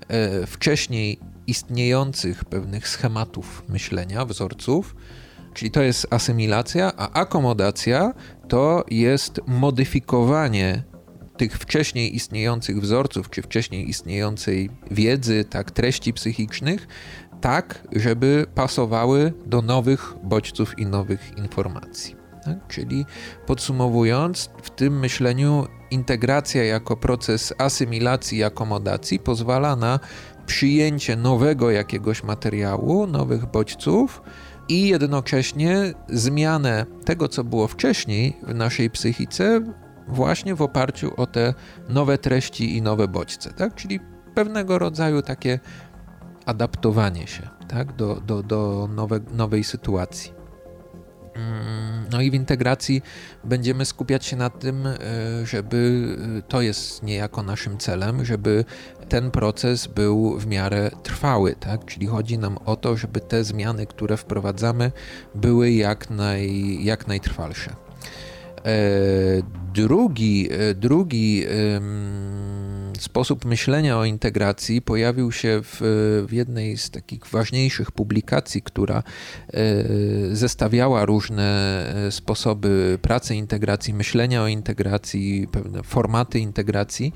e, 0.08 0.48
wcześniej 0.48 1.20
istniejących 1.48 2.46
pewnych 2.46 2.88
schematów 2.88 3.64
myślenia, 3.70 4.26
wzorców. 4.26 4.96
Czyli 5.54 5.72
to 5.72 5.82
jest 5.82 6.08
asymilacja, 6.10 6.92
a 6.98 7.12
akomodacja 7.12 8.14
to 8.48 8.84
jest 8.92 9.42
modyfikowanie 9.48 10.84
tych 11.38 11.58
wcześniej 11.58 12.16
istniejących 12.16 12.82
wzorców, 12.82 13.30
czy 13.30 13.42
wcześniej 13.42 13.90
istniejącej 13.90 14.70
wiedzy, 14.92 15.46
tak, 15.50 15.72
treści 15.72 16.14
psychicznych 16.14 16.88
tak, 17.42 17.88
żeby 17.92 18.46
pasowały 18.56 19.34
do 19.46 19.62
nowych 19.62 20.14
bodźców 20.24 20.80
i 20.80 20.86
nowych 20.86 21.38
informacji. 21.38 22.16
Tak? 22.46 22.68
Czyli 22.68 23.06
podsumowując, 23.46 24.50
w 24.64 24.70
tym 24.70 25.00
myśleniu 25.00 25.68
integracja 25.92 26.64
jako 26.64 26.98
proces 26.98 27.54
asymilacji 27.58 28.38
i 28.38 28.44
akomodacji 28.44 29.20
pozwala 29.20 29.76
na 29.76 30.00
przyjęcie 30.46 31.16
nowego 31.16 31.72
jakiegoś 31.72 32.24
materiału, 32.24 33.08
nowych 33.08 33.46
bodźców 33.46 34.22
i 34.70 34.88
jednocześnie 34.88 35.94
zmianę 36.10 36.86
tego, 37.06 37.28
co 37.28 37.44
było 37.44 37.68
wcześniej 37.68 38.38
w 38.44 38.56
naszej 38.56 38.90
psychice, 38.90 39.62
właśnie 40.08 40.56
w 40.56 40.62
oparciu 40.62 41.12
o 41.18 41.28
te 41.28 41.54
nowe 41.90 42.18
treści 42.18 42.78
i 42.78 42.82
nowe 42.82 43.08
bodźce. 43.08 43.54
Tak? 43.54 43.76
Czyli 43.76 44.00
pewnego 44.36 44.80
rodzaju 44.80 45.22
takie 45.22 45.60
adaptowanie 46.46 47.28
się 47.28 47.50
tak, 47.68 47.96
do, 47.96 48.16
do, 48.16 48.44
do 48.44 48.90
nowe, 48.96 49.20
nowej 49.32 49.64
sytuacji. 49.64 50.39
No 52.12 52.22
i 52.22 52.32
w 52.32 52.34
integracji 52.34 53.02
będziemy 53.44 53.86
skupiać 53.86 54.26
się 54.26 54.36
na 54.36 54.50
tym, 54.50 54.88
e, 54.88 54.98
żeby 55.46 56.08
e, 56.38 56.42
to 56.42 56.62
jest 56.62 57.04
niejako 57.04 57.44
naszym 57.44 57.78
celem, 57.78 58.26
żeby 58.26 58.66
ten 59.10 59.32
proces 59.32 59.88
był 59.88 60.40
w 60.40 60.48
miarę 60.48 60.92
trwały, 61.04 61.56
tak? 61.56 61.86
Czyli 61.86 62.08
chodzi 62.08 62.38
nam 62.38 62.58
o 62.66 62.76
to, 62.76 62.98
żeby 62.98 63.20
te 63.20 63.44
zmiany, 63.44 63.86
które 63.86 64.18
wprowadzamy, 64.18 64.92
były 65.36 65.72
jak, 65.72 66.10
naj, 66.10 66.78
jak 66.84 67.08
najtrwalsze. 67.08 67.72
E, 67.72 68.72
drugi, 69.74 70.50
drugi 70.76 71.46
sposób 73.04 73.46
myślenia 73.46 73.98
o 73.98 74.06
integracji 74.06 74.82
pojawił 74.82 75.32
się 75.32 75.62
w, 75.64 75.78
w 76.28 76.34
jednej 76.34 76.78
z 76.78 76.90
takich 76.90 77.28
ważniejszych 77.28 77.92
publikacji, 77.92 78.62
która 78.62 78.98
e, 78.98 79.62
zestawiała 80.36 81.06
różne 81.06 81.44
e, 82.08 82.12
sposoby 82.12 83.00
pracy 83.02 83.36
integracji, 83.36 83.94
myślenia 83.94 84.42
o 84.42 84.48
integracji, 84.48 85.48
pewne 85.52 85.84
formaty 85.84 86.40
integracji. 86.40 87.14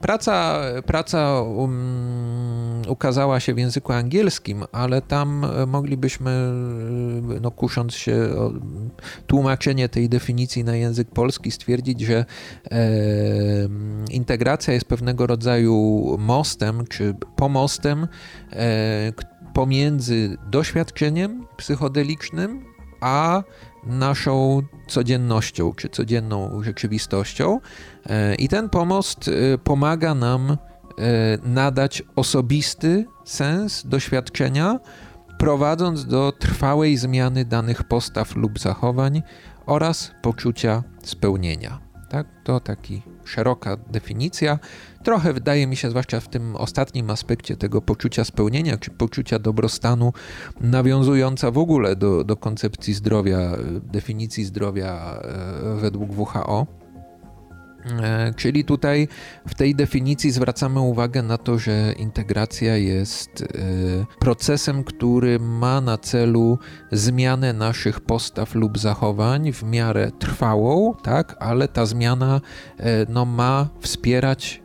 Praca, 0.00 0.60
praca 0.86 1.40
um, 1.40 2.82
ukazała 2.88 3.40
się 3.40 3.54
w 3.54 3.58
języku 3.58 3.92
angielskim, 3.92 4.64
ale 4.72 5.02
tam 5.02 5.46
moglibyśmy, 5.66 6.52
no, 7.40 7.50
kusząc 7.50 7.94
się 7.94 8.14
o 8.38 8.52
tłumaczenie 9.26 9.88
tej 9.88 10.08
definicji 10.08 10.64
na 10.64 10.76
język 10.76 11.08
polski, 11.08 11.50
stwierdzić, 11.50 12.00
że 12.00 12.24
e, 12.70 12.88
integracja 14.10 14.74
jest 14.74 14.86
pewnego 14.86 15.21
pewnego 15.22 15.26
rodzaju 15.26 16.16
mostem 16.18 16.86
czy 16.86 17.14
pomostem 17.36 18.08
e, 18.52 19.12
pomiędzy 19.54 20.36
doświadczeniem 20.50 21.46
psychodelicznym 21.56 22.64
a 23.00 23.42
naszą 23.86 24.62
codziennością 24.88 25.72
czy 25.72 25.88
codzienną 25.88 26.62
rzeczywistością. 26.62 27.60
E, 28.06 28.34
I 28.34 28.48
ten 28.48 28.68
pomost 28.68 29.28
e, 29.28 29.58
pomaga 29.58 30.14
nam 30.14 30.56
nadać 31.44 32.02
osobisty 32.16 33.06
sens 33.24 33.86
doświadczenia, 33.86 34.80
prowadząc 35.38 36.06
do 36.06 36.32
trwałej 36.32 36.96
zmiany 36.96 37.44
danych 37.44 37.84
postaw 37.84 38.36
lub 38.36 38.58
zachowań 38.58 39.22
oraz 39.66 40.12
poczucia 40.22 40.82
spełnienia. 41.02 41.80
Tak? 42.10 42.26
To 42.44 42.60
taki 42.60 43.02
szeroka 43.32 43.76
definicja. 43.76 44.58
Trochę 45.02 45.32
wydaje 45.32 45.66
mi 45.66 45.76
się, 45.76 45.90
zwłaszcza 45.90 46.20
w 46.20 46.28
tym 46.28 46.56
ostatnim 46.56 47.10
aspekcie 47.10 47.56
tego 47.56 47.82
poczucia 47.82 48.24
spełnienia 48.24 48.76
czy 48.76 48.90
poczucia 48.90 49.38
dobrostanu, 49.38 50.12
nawiązująca 50.60 51.50
w 51.50 51.58
ogóle 51.58 51.96
do, 51.96 52.24
do 52.24 52.36
koncepcji 52.36 52.94
zdrowia, 52.94 53.56
definicji 53.92 54.44
zdrowia 54.44 55.20
e, 55.22 55.80
według 55.80 56.18
WHO. 56.18 56.81
E, 58.02 58.34
czyli 58.36 58.64
tutaj 58.64 59.08
w 59.48 59.54
tej 59.54 59.74
definicji 59.74 60.30
zwracamy 60.30 60.80
uwagę 60.80 61.22
na 61.22 61.38
to, 61.38 61.58
że 61.58 61.92
integracja 61.92 62.76
jest 62.76 63.42
e, 63.42 63.46
procesem, 64.18 64.84
który 64.84 65.38
ma 65.38 65.80
na 65.80 65.98
celu 65.98 66.58
zmianę 66.92 67.52
naszych 67.52 68.00
postaw 68.00 68.54
lub 68.54 68.78
zachowań 68.78 69.52
w 69.52 69.62
miarę 69.62 70.10
trwałą, 70.18 70.94
tak, 71.02 71.36
ale 71.40 71.68
ta 71.68 71.86
zmiana 71.86 72.40
no, 73.08 73.24
ma 73.24 73.68
wspierać 73.80 74.62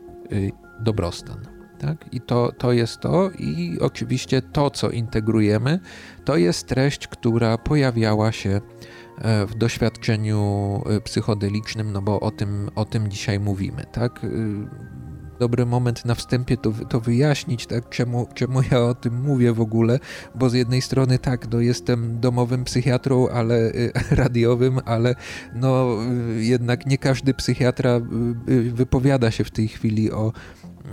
dobrostan. 0.79 1.57
Tak? 1.79 2.05
I 2.11 2.21
to, 2.21 2.51
to 2.57 2.71
jest 2.71 2.99
to, 2.99 3.29
i 3.39 3.77
oczywiście 3.81 4.41
to, 4.41 4.69
co 4.69 4.89
integrujemy, 4.89 5.79
to 6.25 6.37
jest 6.37 6.67
treść, 6.67 7.07
która 7.07 7.57
pojawiała 7.57 8.31
się 8.31 8.49
e, 8.49 8.61
w 9.47 9.55
doświadczeniu 9.55 10.81
e, 10.85 11.01
psychodelicznym, 11.01 11.91
no 11.91 12.01
bo 12.01 12.19
o 12.19 12.31
tym, 12.31 12.69
o 12.75 12.85
tym 12.85 13.11
dzisiaj 13.11 13.39
mówimy. 13.39 13.83
Tak? 13.91 14.23
Y, 14.23 14.29
dobry 15.39 15.65
moment 15.65 16.05
na 16.05 16.15
wstępie 16.15 16.57
to, 16.57 16.71
to 16.89 16.99
wyjaśnić, 16.99 17.67
tak, 17.67 17.89
czemu, 17.89 18.27
czemu 18.33 18.61
ja 18.71 18.81
o 18.81 18.95
tym 18.95 19.21
mówię 19.21 19.53
w 19.53 19.61
ogóle, 19.61 19.99
bo 20.35 20.49
z 20.49 20.53
jednej 20.53 20.81
strony 20.81 21.19
tak, 21.19 21.51
no 21.51 21.59
jestem 21.59 22.19
domowym 22.19 22.63
psychiatrą, 22.63 23.27
ale 23.27 23.71
radiowym, 24.11 24.79
ale 24.85 25.15
no 25.55 25.87
jednak 26.37 26.85
nie 26.85 26.97
każdy 26.97 27.33
psychiatra 27.33 27.99
wypowiada 28.73 29.31
się 29.31 29.43
w 29.43 29.51
tej 29.51 29.67
chwili 29.67 30.11
o 30.11 30.33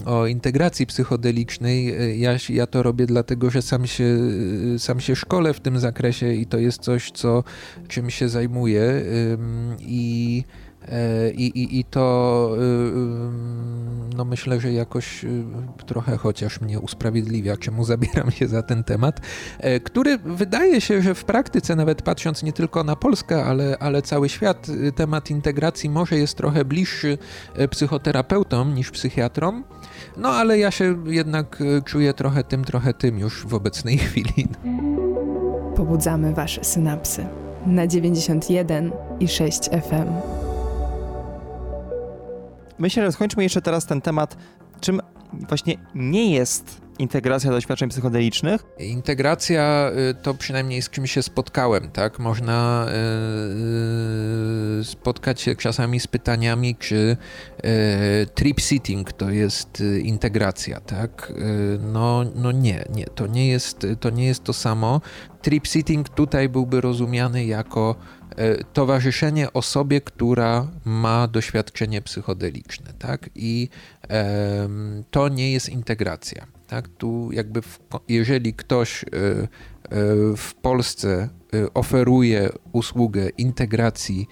o 0.04 0.26
integracji 0.26 0.86
psychodelicznej. 0.86 1.94
Ja, 2.20 2.36
ja 2.48 2.66
to 2.66 2.82
robię 2.82 3.06
dlatego, 3.06 3.50
że 3.50 3.62
sam 3.62 3.86
się, 3.86 4.18
sam 4.78 5.00
się 5.00 5.16
szkolę 5.16 5.54
w 5.54 5.60
tym 5.60 5.78
zakresie 5.78 6.32
i 6.32 6.46
to 6.46 6.58
jest 6.58 6.82
coś, 6.82 7.10
co, 7.10 7.44
czym 7.88 8.10
się 8.10 8.28
zajmuję. 8.28 9.02
I, 9.80 10.44
i, 11.34 11.44
i, 11.44 11.78
i 11.78 11.84
to 11.84 12.56
no 14.16 14.24
myślę, 14.24 14.60
że 14.60 14.72
jakoś 14.72 15.24
y, 15.24 15.44
trochę 15.86 16.16
chociaż 16.16 16.60
mnie 16.60 16.80
usprawiedliwia, 16.80 17.56
czemu 17.56 17.84
zabieram 17.84 18.30
się 18.30 18.48
za 18.48 18.62
ten 18.62 18.84
temat, 18.84 19.20
e, 19.58 19.80
który 19.80 20.18
wydaje 20.18 20.80
się, 20.80 21.02
że 21.02 21.14
w 21.14 21.24
praktyce, 21.24 21.76
nawet 21.76 22.02
patrząc 22.02 22.42
nie 22.42 22.52
tylko 22.52 22.84
na 22.84 22.96
Polskę, 22.96 23.44
ale, 23.44 23.76
ale 23.80 24.02
cały 24.02 24.28
świat, 24.28 24.68
y, 24.68 24.92
temat 24.92 25.30
integracji 25.30 25.90
może 25.90 26.18
jest 26.18 26.36
trochę 26.36 26.64
bliższy 26.64 27.18
e, 27.54 27.68
psychoterapeutom 27.68 28.74
niż 28.74 28.90
psychiatrom. 28.90 29.64
No 30.16 30.28
ale 30.28 30.58
ja 30.58 30.70
się 30.70 30.96
jednak 31.06 31.60
y, 31.60 31.82
czuję 31.84 32.14
trochę 32.14 32.44
tym, 32.44 32.64
trochę 32.64 32.94
tym 32.94 33.18
już 33.18 33.46
w 33.46 33.54
obecnej 33.54 33.98
chwili. 34.04 34.48
Pobudzamy 35.76 36.34
wasze 36.34 36.64
synapsy 36.64 37.26
na 37.66 37.86
91 37.86 38.92
i 39.20 39.28
6 39.28 39.60
FM. 39.64 40.43
Myślę, 42.78 43.04
że 43.06 43.12
skończmy 43.12 43.42
jeszcze 43.42 43.62
teraz 43.62 43.86
ten 43.86 44.00
temat, 44.00 44.36
czym 44.80 45.00
właśnie 45.32 45.74
nie 45.94 46.34
jest 46.34 46.83
integracja 46.98 47.50
doświadczeń 47.50 47.88
psychodelicznych. 47.88 48.64
Integracja 48.78 49.90
y, 50.10 50.14
to 50.14 50.34
przynajmniej 50.34 50.82
z 50.82 50.90
czym 50.90 51.06
się 51.06 51.22
spotkałem, 51.22 51.90
tak? 51.90 52.18
Można 52.18 52.86
yy, 54.78 54.84
spotkać 54.84 55.40
się 55.40 55.56
czasami 55.56 56.00
z 56.00 56.06
pytaniami, 56.06 56.76
czy 56.76 57.16
trip 58.34 58.60
sitting 58.60 59.12
to 59.12 59.30
jest 59.30 59.80
y, 59.80 60.00
integracja, 60.00 60.80
tak? 60.80 61.32
No, 61.92 62.24
no 62.34 62.52
nie, 62.52 62.84
nie, 62.94 63.06
to 63.06 63.26
nie 63.26 63.48
jest 63.48 63.86
to, 64.00 64.10
nie 64.10 64.26
jest 64.26 64.44
to 64.44 64.52
samo. 64.52 65.00
Trip 65.42 65.66
sitting 65.66 66.08
tutaj 66.08 66.48
byłby 66.48 66.80
rozumiany 66.80 67.44
jako 67.44 67.94
towarzyszenie 68.72 69.52
osobie, 69.52 70.00
która 70.00 70.68
ma 70.84 71.28
doświadczenie 71.28 72.02
psychodeliczne, 72.02 72.92
tak? 72.98 73.30
I 73.34 73.68
to 75.10 75.28
nie 75.28 75.52
jest 75.52 75.68
integracja. 75.68 76.46
Tak? 76.74 76.88
Tu 76.88 77.32
jakby 77.32 77.62
w, 77.62 77.80
jeżeli 78.08 78.54
ktoś 78.54 79.04
e, 79.04 79.06
e, 79.06 79.46
w 80.36 80.54
Polsce 80.62 81.28
e, 81.54 81.74
oferuje 81.74 82.50
usługę 82.72 83.28
integracji 83.28 84.26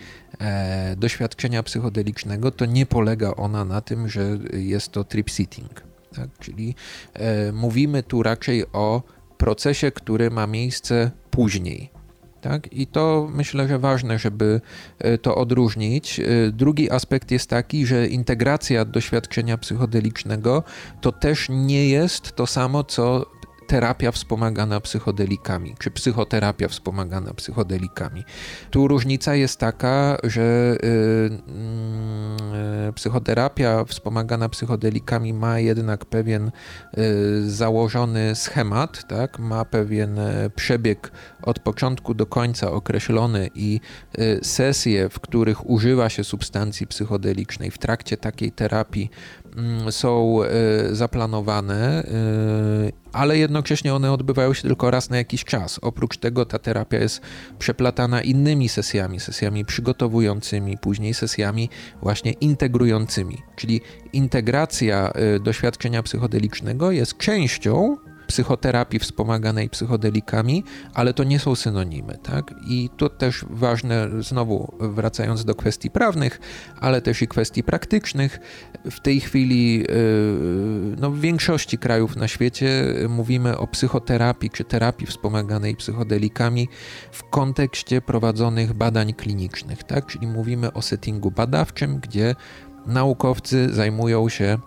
doświadczenia 0.96 1.62
psychodelicznego, 1.62 2.50
to 2.50 2.66
nie 2.66 2.86
polega 2.86 3.34
ona 3.36 3.64
na 3.64 3.80
tym, 3.80 4.08
że 4.08 4.38
jest 4.52 4.92
to 4.92 5.04
trip 5.04 5.30
sitting. 5.30 5.82
Tak? 6.16 6.28
Czyli 6.38 6.74
mówimy 7.52 8.02
tu 8.02 8.22
raczej 8.22 8.64
o 8.72 9.02
procesie, 9.38 9.90
który 9.90 10.30
ma 10.30 10.46
miejsce 10.46 11.10
później. 11.30 11.90
Tak? 12.42 12.72
I 12.72 12.86
to 12.86 13.28
myślę, 13.32 13.68
że 13.68 13.78
ważne, 13.78 14.18
żeby 14.18 14.60
e, 14.98 15.18
to 15.18 15.34
odróżnić. 15.34 16.20
E, 16.20 16.24
drugi 16.52 16.90
aspekt 16.90 17.30
jest 17.30 17.50
taki, 17.50 17.86
że 17.86 18.06
integracja 18.06 18.84
doświadczenia 18.84 19.58
psychodelicznego 19.58 20.62
to 21.00 21.12
też 21.12 21.46
nie 21.50 21.88
jest 21.88 22.32
to 22.36 22.46
samo, 22.46 22.84
co 22.84 23.26
terapia 23.72 24.12
wspomagana 24.12 24.80
psychodelikami, 24.80 25.74
czy 25.78 25.90
psychoterapia 25.90 26.68
wspomagana 26.68 27.34
psychodelikami. 27.34 28.24
Tu 28.70 28.88
różnica 28.88 29.34
jest 29.34 29.58
taka, 29.60 30.16
że 30.24 30.76
yy, 32.86 32.92
psychoterapia 32.92 33.84
wspomagana 33.84 34.48
psychodelikami 34.48 35.32
ma 35.32 35.58
jednak 35.58 36.04
pewien 36.04 36.50
yy, 36.96 37.50
założony 37.50 38.34
schemat, 38.34 39.08
tak? 39.08 39.38
ma 39.38 39.64
pewien 39.64 40.18
y, 40.18 40.50
przebieg 40.56 41.12
od 41.42 41.58
początku 41.58 42.14
do 42.14 42.26
końca 42.26 42.70
określony 42.70 43.50
i 43.54 43.80
y, 44.18 44.40
sesje, 44.42 45.08
w 45.08 45.20
których 45.20 45.70
używa 45.70 46.08
się 46.08 46.24
substancji 46.24 46.86
psychodelicznej 46.86 47.70
w 47.70 47.78
trakcie 47.78 48.16
takiej 48.16 48.52
terapii 48.52 49.10
Mm, 49.41 49.41
są 49.90 50.42
e, 50.42 50.94
zaplanowane, 50.94 52.02
e, 52.02 52.92
ale 53.12 53.38
jednocześnie 53.38 53.94
one 53.94 54.12
odbywają 54.12 54.54
się 54.54 54.62
tylko 54.62 54.90
raz 54.90 55.10
na 55.10 55.16
jakiś 55.16 55.44
czas. 55.44 55.78
Oprócz 55.82 56.16
tego 56.16 56.46
ta 56.46 56.58
terapia 56.58 56.98
jest 56.98 57.20
przeplatana 57.58 58.22
innymi 58.22 58.68
sesjami, 58.68 59.20
sesjami 59.20 59.64
przygotowującymi, 59.64 60.78
później 60.78 61.14
sesjami 61.14 61.68
właśnie 62.02 62.32
integrującymi. 62.32 63.38
Czyli 63.56 63.80
integracja 64.12 65.10
e, 65.14 65.40
doświadczenia 65.40 66.02
psychodelicznego 66.02 66.90
jest 66.90 67.16
częścią 67.18 67.96
psychoterapii 68.32 68.98
wspomaganej 68.98 69.68
psychodelikami, 69.68 70.64
ale 70.94 71.14
to 71.14 71.24
nie 71.24 71.38
są 71.38 71.54
synonimy, 71.54 72.18
tak? 72.22 72.54
I 72.68 72.90
to 72.96 73.08
też 73.08 73.44
ważne, 73.50 74.08
znowu 74.22 74.74
wracając 74.80 75.44
do 75.44 75.54
kwestii 75.54 75.90
prawnych, 75.90 76.40
ale 76.80 77.02
też 77.02 77.22
i 77.22 77.28
kwestii 77.28 77.62
praktycznych, 77.62 78.40
w 78.90 79.00
tej 79.00 79.20
chwili 79.20 79.78
yy, 79.78 79.86
no, 81.00 81.10
w 81.10 81.20
większości 81.20 81.78
krajów 81.78 82.16
na 82.16 82.28
świecie 82.28 82.94
mówimy 83.08 83.58
o 83.58 83.66
psychoterapii 83.66 84.50
czy 84.50 84.64
terapii 84.64 85.06
wspomaganej 85.06 85.76
psychodelikami 85.76 86.68
w 87.12 87.22
kontekście 87.30 88.00
prowadzonych 88.00 88.72
badań 88.72 89.14
klinicznych, 89.14 89.84
tak? 89.84 90.06
Czyli 90.06 90.26
mówimy 90.26 90.72
o 90.72 90.82
settingu 90.82 91.30
badawczym, 91.30 92.00
gdzie 92.00 92.34
naukowcy 92.86 93.74
zajmują 93.74 94.28
się 94.28 94.58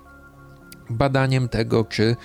badaniem 0.90 1.50
tego, 1.50 1.84
czy 1.84 2.16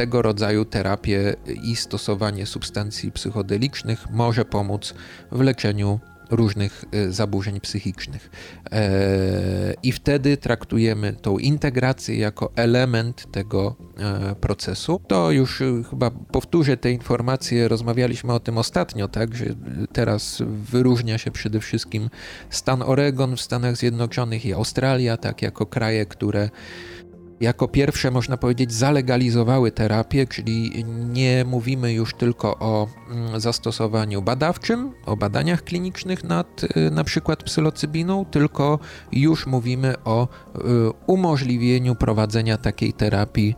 tego 0.00 0.22
rodzaju 0.22 0.64
terapie 0.64 1.34
i 1.62 1.76
stosowanie 1.76 2.46
substancji 2.46 3.12
psychodelicznych 3.12 4.10
może 4.10 4.44
pomóc 4.44 4.94
w 5.32 5.40
leczeniu 5.40 6.00
różnych 6.30 6.84
e, 6.92 7.12
zaburzeń 7.12 7.60
psychicznych. 7.60 8.30
E, 8.72 9.74
I 9.82 9.92
wtedy 9.92 10.36
traktujemy 10.36 11.12
tą 11.12 11.38
integrację 11.38 12.18
jako 12.18 12.52
element 12.56 13.32
tego 13.32 13.76
e, 13.98 14.34
procesu. 14.34 15.00
To 15.06 15.30
już 15.30 15.62
chyba 15.90 16.10
powtórzę 16.10 16.76
te 16.76 16.90
informacje, 16.90 17.68
rozmawialiśmy 17.68 18.32
o 18.32 18.40
tym 18.40 18.58
ostatnio, 18.58 19.08
tak, 19.08 19.34
że 19.34 19.44
teraz 19.92 20.42
wyróżnia 20.46 21.18
się 21.18 21.30
przede 21.30 21.60
wszystkim 21.60 22.10
stan 22.50 22.82
Oregon 22.82 23.36
w 23.36 23.40
Stanach 23.40 23.76
Zjednoczonych 23.76 24.44
i 24.44 24.52
Australia, 24.52 25.16
tak, 25.16 25.42
jako 25.42 25.66
kraje, 25.66 26.06
które 26.06 26.50
jako 27.40 27.68
pierwsze, 27.68 28.10
można 28.10 28.36
powiedzieć, 28.36 28.72
zalegalizowały 28.72 29.72
terapię, 29.72 30.26
czyli 30.26 30.84
nie 31.12 31.44
mówimy 31.44 31.92
już 31.92 32.14
tylko 32.14 32.58
o 32.58 32.86
mm, 33.10 33.40
zastosowaniu 33.40 34.22
badawczym, 34.22 34.92
o 35.06 35.16
badaniach 35.16 35.64
klinicznych 35.64 36.24
nad 36.24 36.64
y, 36.64 36.90
na 36.90 37.04
przykład 37.04 37.42
psylocybiną, 37.42 38.24
tylko 38.24 38.78
już 39.12 39.46
mówimy 39.46 39.94
o 40.04 40.28
y, 40.28 40.60
umożliwieniu 41.06 41.94
prowadzenia 41.94 42.56
takiej 42.56 42.92
terapii 42.92 43.54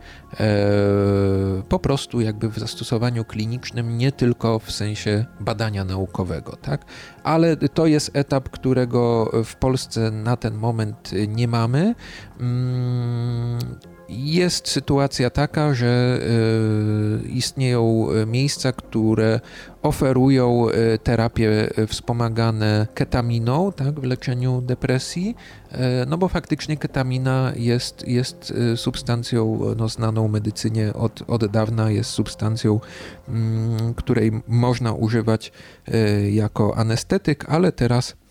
po 1.69 1.79
prostu 1.79 2.21
jakby 2.21 2.49
w 2.49 2.59
zastosowaniu 2.59 3.25
klinicznym, 3.25 3.97
nie 3.97 4.11
tylko 4.11 4.59
w 4.59 4.71
sensie 4.71 5.25
badania 5.39 5.85
naukowego, 5.85 6.55
tak? 6.61 6.85
Ale 7.23 7.57
to 7.57 7.85
jest 7.85 8.11
etap, 8.13 8.49
którego 8.49 9.31
w 9.45 9.55
Polsce 9.55 10.11
na 10.11 10.37
ten 10.37 10.53
moment 10.53 11.11
nie 11.27 11.47
mamy. 11.47 11.95
Jest 14.15 14.67
sytuacja 14.67 15.29
taka, 15.29 15.73
że 15.73 16.19
e, 16.21 17.27
istnieją 17.27 18.07
miejsca, 18.27 18.71
które 18.71 19.39
oferują 19.81 20.69
e, 20.69 20.97
terapie 20.97 21.69
wspomagane 21.87 22.87
ketaminą 22.93 23.71
tak, 23.71 23.99
w 23.99 24.03
leczeniu 24.03 24.61
depresji, 24.61 25.35
e, 25.71 26.05
no 26.05 26.17
bo 26.17 26.27
faktycznie 26.27 26.77
ketamina 26.77 27.53
jest, 27.55 28.07
jest 28.07 28.53
substancją 28.75 29.59
no, 29.77 29.89
znaną 29.89 30.27
medycynie 30.27 30.93
od, 30.93 31.23
od 31.27 31.45
dawna, 31.45 31.91
jest 31.91 32.09
substancją, 32.09 32.79
mm, 33.27 33.93
której 33.93 34.31
można 34.47 34.93
używać 34.93 35.51
jako 36.31 36.77
anestetyk, 36.77 37.45
ale 37.49 37.71
teraz 37.71 38.11
e, 38.11 38.22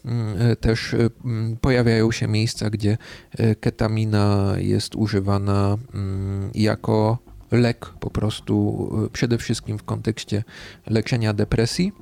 też 0.60 0.94
e, 0.94 1.10
mm, 1.24 1.56
pojawiają 1.56 2.12
się 2.12 2.28
miejsca, 2.28 2.70
gdzie 2.70 2.98
e, 3.30 3.54
ketamina 3.54 4.52
jest 4.58 4.96
używana 4.96 5.78
mm, 5.94 6.50
jako 6.54 7.18
lek 7.50 7.86
po 8.00 8.10
prostu 8.10 8.88
przede 9.12 9.38
wszystkim 9.38 9.78
w 9.78 9.84
kontekście 9.84 10.44
leczenia 10.86 11.32
depresji. 11.32 11.92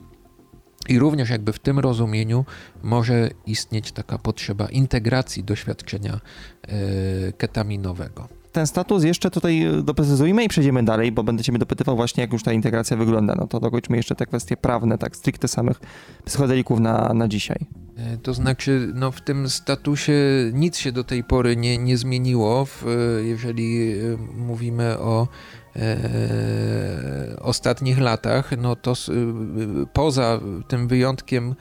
I 0.88 0.98
również 0.98 1.30
jakby 1.30 1.52
w 1.52 1.58
tym 1.58 1.78
rozumieniu 1.78 2.44
może 2.82 3.30
istnieć 3.46 3.92
taka 3.92 4.18
potrzeba 4.18 4.66
integracji 4.66 5.44
doświadczenia 5.44 6.20
ketaminowego 7.38 8.39
ten 8.52 8.66
status 8.66 9.04
jeszcze 9.04 9.30
tutaj 9.30 9.62
e, 9.62 9.82
doprecyzujmy 9.82 10.44
i 10.44 10.48
przejdziemy 10.48 10.82
dalej, 10.82 11.12
bo 11.12 11.22
będę 11.22 11.42
cię 11.42 11.52
dopytywał 11.52 11.96
właśnie, 11.96 12.20
jak 12.20 12.32
już 12.32 12.42
ta 12.42 12.52
integracja 12.52 12.96
wygląda. 12.96 13.34
No 13.34 13.46
to 13.46 13.60
dokończmy 13.60 13.96
jeszcze 13.96 14.14
te 14.14 14.26
kwestie 14.26 14.56
prawne, 14.56 14.98
tak 14.98 15.16
stricte 15.16 15.48
samych 15.48 15.80
psychodelików 16.24 16.80
na, 16.80 17.14
na 17.14 17.28
dzisiaj. 17.28 17.66
E, 18.06 18.16
to 18.16 18.34
znaczy, 18.34 18.92
no 18.94 19.10
w 19.10 19.20
tym 19.20 19.48
statusie 19.48 20.12
nic 20.52 20.78
się 20.78 20.92
do 20.92 21.04
tej 21.04 21.24
pory 21.24 21.56
nie, 21.56 21.78
nie 21.78 21.96
zmieniło, 21.96 22.64
w, 22.64 22.86
e, 22.86 23.22
jeżeli 23.22 23.94
mówimy 24.34 24.98
o 24.98 25.28
e, 25.76 27.36
ostatnich 27.40 27.98
latach, 27.98 28.50
no 28.58 28.76
to 28.76 28.94
poza 29.92 30.40
tym 30.68 30.88
wyjątkiem 30.88 31.54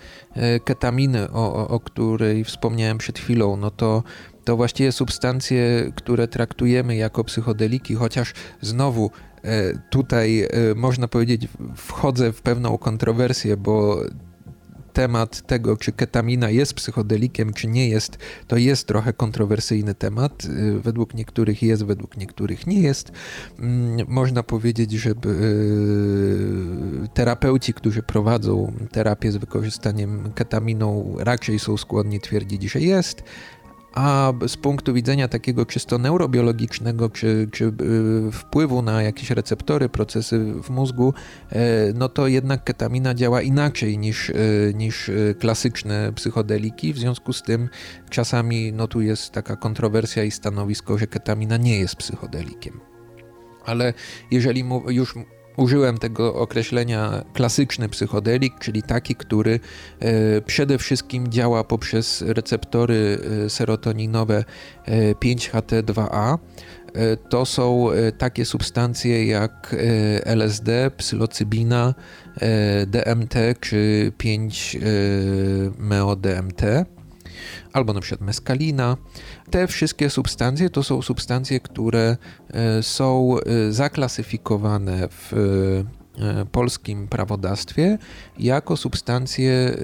ketaminy, 0.65 1.32
o, 1.32 1.54
o, 1.54 1.67
o 1.67 1.80
której 1.80 2.43
wspomniałem 2.43 2.97
przed 2.97 3.19
chwilą, 3.19 3.58
no 3.58 3.71
to 3.71 4.04
to 4.50 4.58
właściwie 4.58 4.92
substancje, 4.92 5.92
które 5.96 6.28
traktujemy 6.28 6.96
jako 6.96 7.24
psychodeliki, 7.24 7.96
chociaż 7.96 8.34
znowu 8.62 9.12
e, 9.44 9.78
tutaj 9.90 10.42
e, 10.42 10.50
można 10.76 11.08
powiedzieć, 11.08 11.48
wchodzę 11.76 12.34
w 12.34 12.42
pewną 12.42 12.78
kontrowersję, 12.78 13.58
bo 13.58 14.04
temat 14.94 15.48
tego, 15.48 15.78
czy 15.78 15.92
ketamina 15.92 16.50
jest 16.50 16.74
psychodelikiem, 16.74 17.54
czy 17.54 17.68
nie 17.68 17.90
jest, 17.90 18.18
to 18.48 18.58
jest 18.58 18.88
trochę 18.88 19.14
kontrowersyjny 19.14 19.96
temat. 19.96 20.46
Y, 20.46 20.80
według 20.80 21.14
niektórych 21.14 21.64
jest, 21.64 21.84
według 21.86 22.18
niektórych 22.18 22.68
nie 22.68 22.80
jest. 22.80 23.12
Mm, 23.60 24.08
można 24.08 24.44
powiedzieć, 24.44 24.92
że 24.92 25.14
terapeuci, 27.14 27.74
którzy 27.74 28.04
prowadzą 28.04 28.74
terapię 28.92 29.32
z 29.32 29.38
wykorzystaniem 29.38 30.32
ketaminą, 30.36 31.16
raczej 31.20 31.60
są 31.60 31.78
skłonni 31.78 32.20
twierdzić, 32.20 32.64
że 32.64 32.80
jest 32.80 33.24
a 33.93 34.34
z 34.47 34.58
punktu 34.58 34.93
widzenia 34.93 35.28
takiego 35.28 35.65
czysto 35.65 35.97
neurobiologicznego, 35.97 37.10
czy, 37.10 37.49
czy 37.52 37.65
y, 37.65 38.32
wpływu 38.32 38.82
na 38.82 39.04
jakieś 39.04 39.30
receptory, 39.30 39.89
procesy 39.89 40.54
w 40.63 40.69
mózgu, 40.69 41.13
e, 41.49 41.93
no 41.95 42.10
to 42.10 42.28
jednak 42.28 42.63
ketamina 42.63 43.13
działa 43.13 43.41
inaczej 43.41 43.97
niż, 43.97 44.30
e, 44.30 44.34
niż 44.73 45.10
e, 45.10 45.13
klasyczne 45.39 46.13
psychodeliki. 46.15 46.93
W 46.93 46.97
związku 46.97 47.34
z 47.34 47.43
tym 47.43 47.69
czasami 48.10 48.73
no 48.73 48.88
tu 48.88 49.02
jest 49.02 49.32
taka 49.32 49.56
kontrowersja 49.56 50.23
i 50.23 50.32
stanowisko, 50.32 50.97
że 50.97 51.08
ketamina 51.08 51.58
nie 51.58 51.80
jest 51.80 51.95
psychodelikiem. 51.95 52.80
Ale 53.65 53.93
jeżeli 54.32 54.63
już 54.89 55.15
użyłem 55.58 55.98
tego 55.98 56.36
określenia 56.36 57.24
klasyczny 57.34 57.90
psychodelik, 57.90 58.60
czyli 58.60 58.84
taki, 58.84 59.16
który 59.16 59.60
e, 60.00 60.42
przede 60.42 60.78
wszystkim 60.78 61.32
działa 61.32 61.64
poprzez 61.64 62.24
receptory 62.28 63.20
e, 63.46 63.50
serotoninowe 63.50 64.44
5-HT2A. 65.22 66.38
E, 66.94 67.18
to 67.18 67.46
są 67.46 67.88
takie 68.18 68.46
substancje 68.46 69.26
jak 69.26 69.76
LSD, 70.26 70.92
psylocybina, 70.98 71.94
DMT 72.88 73.36
czy 73.60 74.12
5-MeO-DMT 74.18 76.86
albo 77.73 77.93
na 77.93 78.02
przykład 78.02 78.21
meskalina. 78.21 78.97
Te 79.49 79.67
wszystkie 79.67 80.10
substancje 80.10 80.69
to 80.69 80.84
są 80.84 81.02
substancje, 81.02 81.60
które 81.60 82.17
e, 82.54 82.84
są 82.84 83.36
e, 83.39 83.71
zaklasyfikowane 83.71 85.08
w 85.08 85.34
e, 85.34 86.45
polskim 86.52 87.08
prawodawstwie 87.08 87.97
jako 88.39 88.78
substancje 88.78 89.78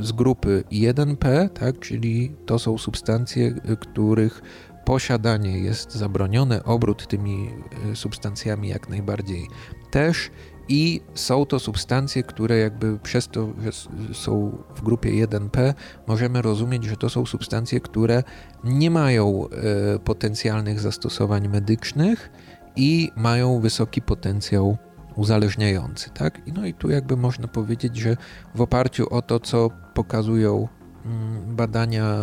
z 0.00 0.12
grupy 0.12 0.64
1P, 0.72 1.48
tak, 1.48 1.78
czyli 1.78 2.32
to 2.46 2.58
są 2.58 2.78
substancje, 2.78 3.54
których 3.80 4.42
posiadanie 4.84 5.58
jest 5.58 5.92
zabronione, 5.92 6.64
obrót 6.64 7.06
tymi 7.06 7.50
substancjami 7.94 8.68
jak 8.68 8.88
najbardziej 8.88 9.46
też 9.90 10.30
i 10.70 11.00
są 11.14 11.46
to 11.46 11.58
substancje, 11.58 12.22
które 12.22 12.58
jakby 12.58 12.98
przez 12.98 13.28
to, 13.28 13.48
że 13.62 13.70
są 14.14 14.58
w 14.74 14.82
grupie 14.82 15.26
1P, 15.26 15.74
możemy 16.06 16.42
rozumieć, 16.42 16.84
że 16.84 16.96
to 16.96 17.10
są 17.10 17.26
substancje, 17.26 17.80
które 17.80 18.22
nie 18.64 18.90
mają 18.90 19.48
e, 19.48 19.98
potencjalnych 19.98 20.80
zastosowań 20.80 21.48
medycznych 21.48 22.30
i 22.76 23.10
mają 23.16 23.60
wysoki 23.60 24.02
potencjał 24.02 24.76
uzależniający. 25.16 26.10
Tak? 26.10 26.40
No 26.54 26.66
i 26.66 26.74
tu 26.74 26.90
jakby 26.90 27.16
można 27.16 27.48
powiedzieć, 27.48 27.96
że 27.96 28.16
w 28.54 28.60
oparciu 28.60 29.14
o 29.14 29.22
to, 29.22 29.40
co 29.40 29.70
pokazują 29.94 30.68
mm, 31.04 31.56
badania 31.56 32.16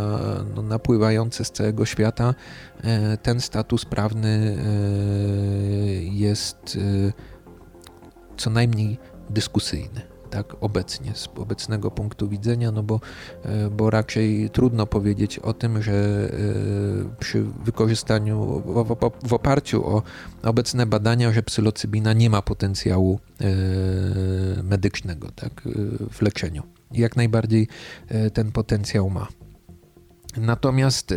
no, 0.55 0.61
napływające 0.61 1.45
z 1.45 1.51
całego 1.51 1.85
świata, 1.85 2.33
e, 2.83 3.17
ten 3.17 3.41
status 3.41 3.85
prawny 3.85 4.57
e, 4.57 4.63
jest 6.03 6.77
co 8.37 8.49
najmniej 8.49 8.97
dyskusyjny. 9.29 10.01
Tak, 10.29 10.55
obecnie, 10.61 11.15
z 11.15 11.29
obecnego 11.35 11.91
punktu 11.91 12.29
widzenia, 12.29 12.71
no 12.71 12.83
bo, 12.83 12.99
e, 13.43 13.69
bo 13.69 13.89
raczej 13.89 14.49
trudno 14.49 14.85
powiedzieć 14.85 15.39
o 15.39 15.53
tym, 15.53 15.81
że 15.81 15.93
e, 15.93 16.29
przy 17.19 17.43
wykorzystaniu, 17.43 18.63
w, 19.23 19.33
oparciu 19.33 19.85
o 19.87 20.03
obecne 20.43 20.85
badania, 20.85 21.31
że 21.31 21.43
psylocybina 21.43 22.13
nie 22.13 22.29
ma 22.29 22.41
potencjału 22.41 23.19
e, 23.41 24.63
medycznego 24.63 25.31
tak, 25.31 25.61
w 26.11 26.21
leczeniu. 26.21 26.63
Jak 26.91 27.15
najbardziej 27.15 27.67
ten 28.33 28.51
potencjał 28.51 29.09
ma. 29.09 29.27
Natomiast 30.37 31.13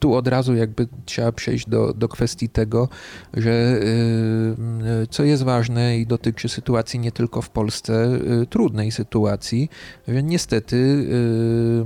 tu 0.00 0.14
od 0.14 0.28
razu 0.28 0.54
jakby 0.54 0.88
trzeba 1.04 1.32
przejść 1.32 1.68
do, 1.68 1.92
do 1.92 2.08
kwestii 2.08 2.48
tego, 2.48 2.88
że 3.34 3.80
y, 5.02 5.06
co 5.10 5.24
jest 5.24 5.42
ważne 5.42 5.98
i 5.98 6.06
dotyczy 6.06 6.48
sytuacji 6.48 7.00
nie 7.00 7.12
tylko 7.12 7.42
w 7.42 7.50
Polsce, 7.50 8.18
y, 8.42 8.46
trudnej 8.46 8.92
sytuacji, 8.92 9.70
że 10.08 10.22
niestety 10.22 10.76
y, 10.76 11.84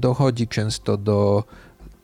dochodzi 0.00 0.48
często 0.48 0.96
do 0.96 1.44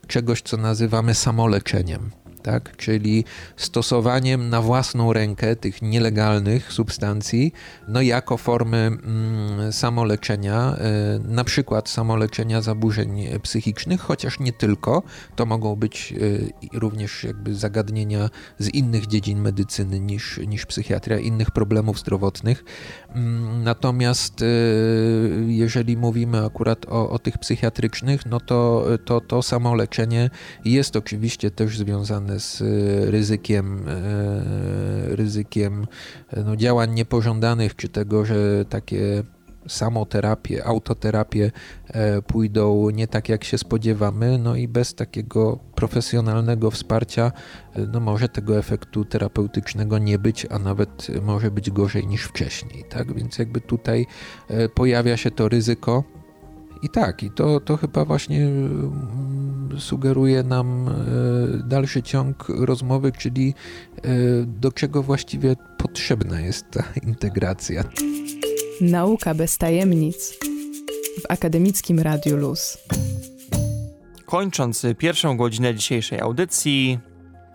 czegoś, 0.06 0.42
co 0.42 0.56
nazywamy 0.56 1.14
samoleczeniem 1.14 2.23
tak? 2.44 2.76
czyli 2.76 3.24
stosowaniem 3.56 4.50
na 4.50 4.62
własną 4.62 5.12
rękę 5.12 5.56
tych 5.56 5.82
nielegalnych 5.82 6.72
substancji, 6.72 7.52
no 7.88 8.02
jako 8.02 8.36
formy 8.36 8.78
mm, 8.78 9.72
samoleczenia, 9.72 10.76
y, 10.76 11.28
na 11.28 11.44
przykład 11.44 11.88
samoleczenia 11.88 12.62
zaburzeń 12.62 13.26
psychicznych, 13.42 14.00
chociaż 14.00 14.40
nie 14.40 14.52
tylko, 14.52 15.02
to 15.36 15.46
mogą 15.46 15.76
być 15.76 16.14
y, 16.16 16.50
również 16.72 17.24
jakby 17.24 17.54
zagadnienia 17.54 18.30
z 18.58 18.68
innych 18.68 19.06
dziedzin 19.06 19.40
medycyny 19.40 20.00
niż, 20.00 20.38
niż 20.38 20.66
psychiatria, 20.66 21.18
innych 21.18 21.50
problemów 21.50 21.98
zdrowotnych. 21.98 22.64
Mm, 23.08 23.62
natomiast 23.62 24.42
y, 24.42 25.44
jeżeli 25.48 25.96
mówimy 25.96 26.44
akurat 26.44 26.86
o, 26.88 27.10
o 27.10 27.18
tych 27.18 27.38
psychiatrycznych, 27.38 28.26
no 28.26 28.40
to, 28.40 28.86
to 29.04 29.20
to 29.20 29.42
samoleczenie 29.42 30.30
jest 30.64 30.96
oczywiście 30.96 31.50
też 31.50 31.78
związane 31.78 32.33
z 32.38 32.62
e, 32.62 33.10
ryzykiem, 33.10 33.88
e, 33.88 35.16
ryzykiem 35.16 35.86
no, 36.44 36.56
działań 36.56 36.94
niepożądanych, 36.94 37.76
czy 37.76 37.88
tego, 37.88 38.24
że 38.24 38.64
takie 38.64 39.22
samoterapie, 39.68 40.64
autoterapie 40.64 41.50
e, 41.86 42.22
pójdą 42.22 42.90
nie 42.90 43.08
tak 43.08 43.28
jak 43.28 43.44
się 43.44 43.58
spodziewamy, 43.58 44.38
no 44.38 44.56
i 44.56 44.68
bez 44.68 44.94
takiego 44.94 45.58
profesjonalnego 45.74 46.70
wsparcia 46.70 47.32
no 47.92 48.00
może 48.00 48.28
tego 48.28 48.58
efektu 48.58 49.04
terapeutycznego 49.04 49.98
nie 49.98 50.18
być, 50.18 50.46
a 50.50 50.58
nawet 50.58 51.06
może 51.22 51.50
być 51.50 51.70
gorzej 51.70 52.06
niż 52.06 52.24
wcześniej, 52.24 52.84
tak? 52.88 53.14
Więc 53.14 53.38
jakby 53.38 53.60
tutaj 53.60 54.06
pojawia 54.74 55.16
się 55.16 55.30
to 55.30 55.48
ryzyko 55.48 56.04
i 56.84 56.88
tak, 56.88 57.22
i 57.22 57.30
to, 57.30 57.60
to 57.60 57.76
chyba 57.76 58.04
właśnie 58.04 58.44
mm, 58.44 59.68
sugeruje 59.78 60.42
nam 60.42 60.88
e, 60.88 60.92
dalszy 61.68 62.02
ciąg 62.02 62.48
rozmowy, 62.48 63.12
czyli 63.12 63.54
e, 63.96 64.02
do 64.46 64.72
czego 64.72 65.02
właściwie 65.02 65.56
potrzebna 65.78 66.40
jest 66.40 66.70
ta 66.70 66.84
integracja. 67.08 67.84
Nauka 68.80 69.34
bez 69.34 69.58
tajemnic 69.58 70.38
w 71.22 71.24
akademickim 71.28 72.00
Radiu 72.00 72.36
Luz. 72.36 72.78
Kończąc 74.26 74.86
pierwszą 74.98 75.36
godzinę 75.36 75.74
dzisiejszej 75.74 76.20
audycji, 76.20 76.98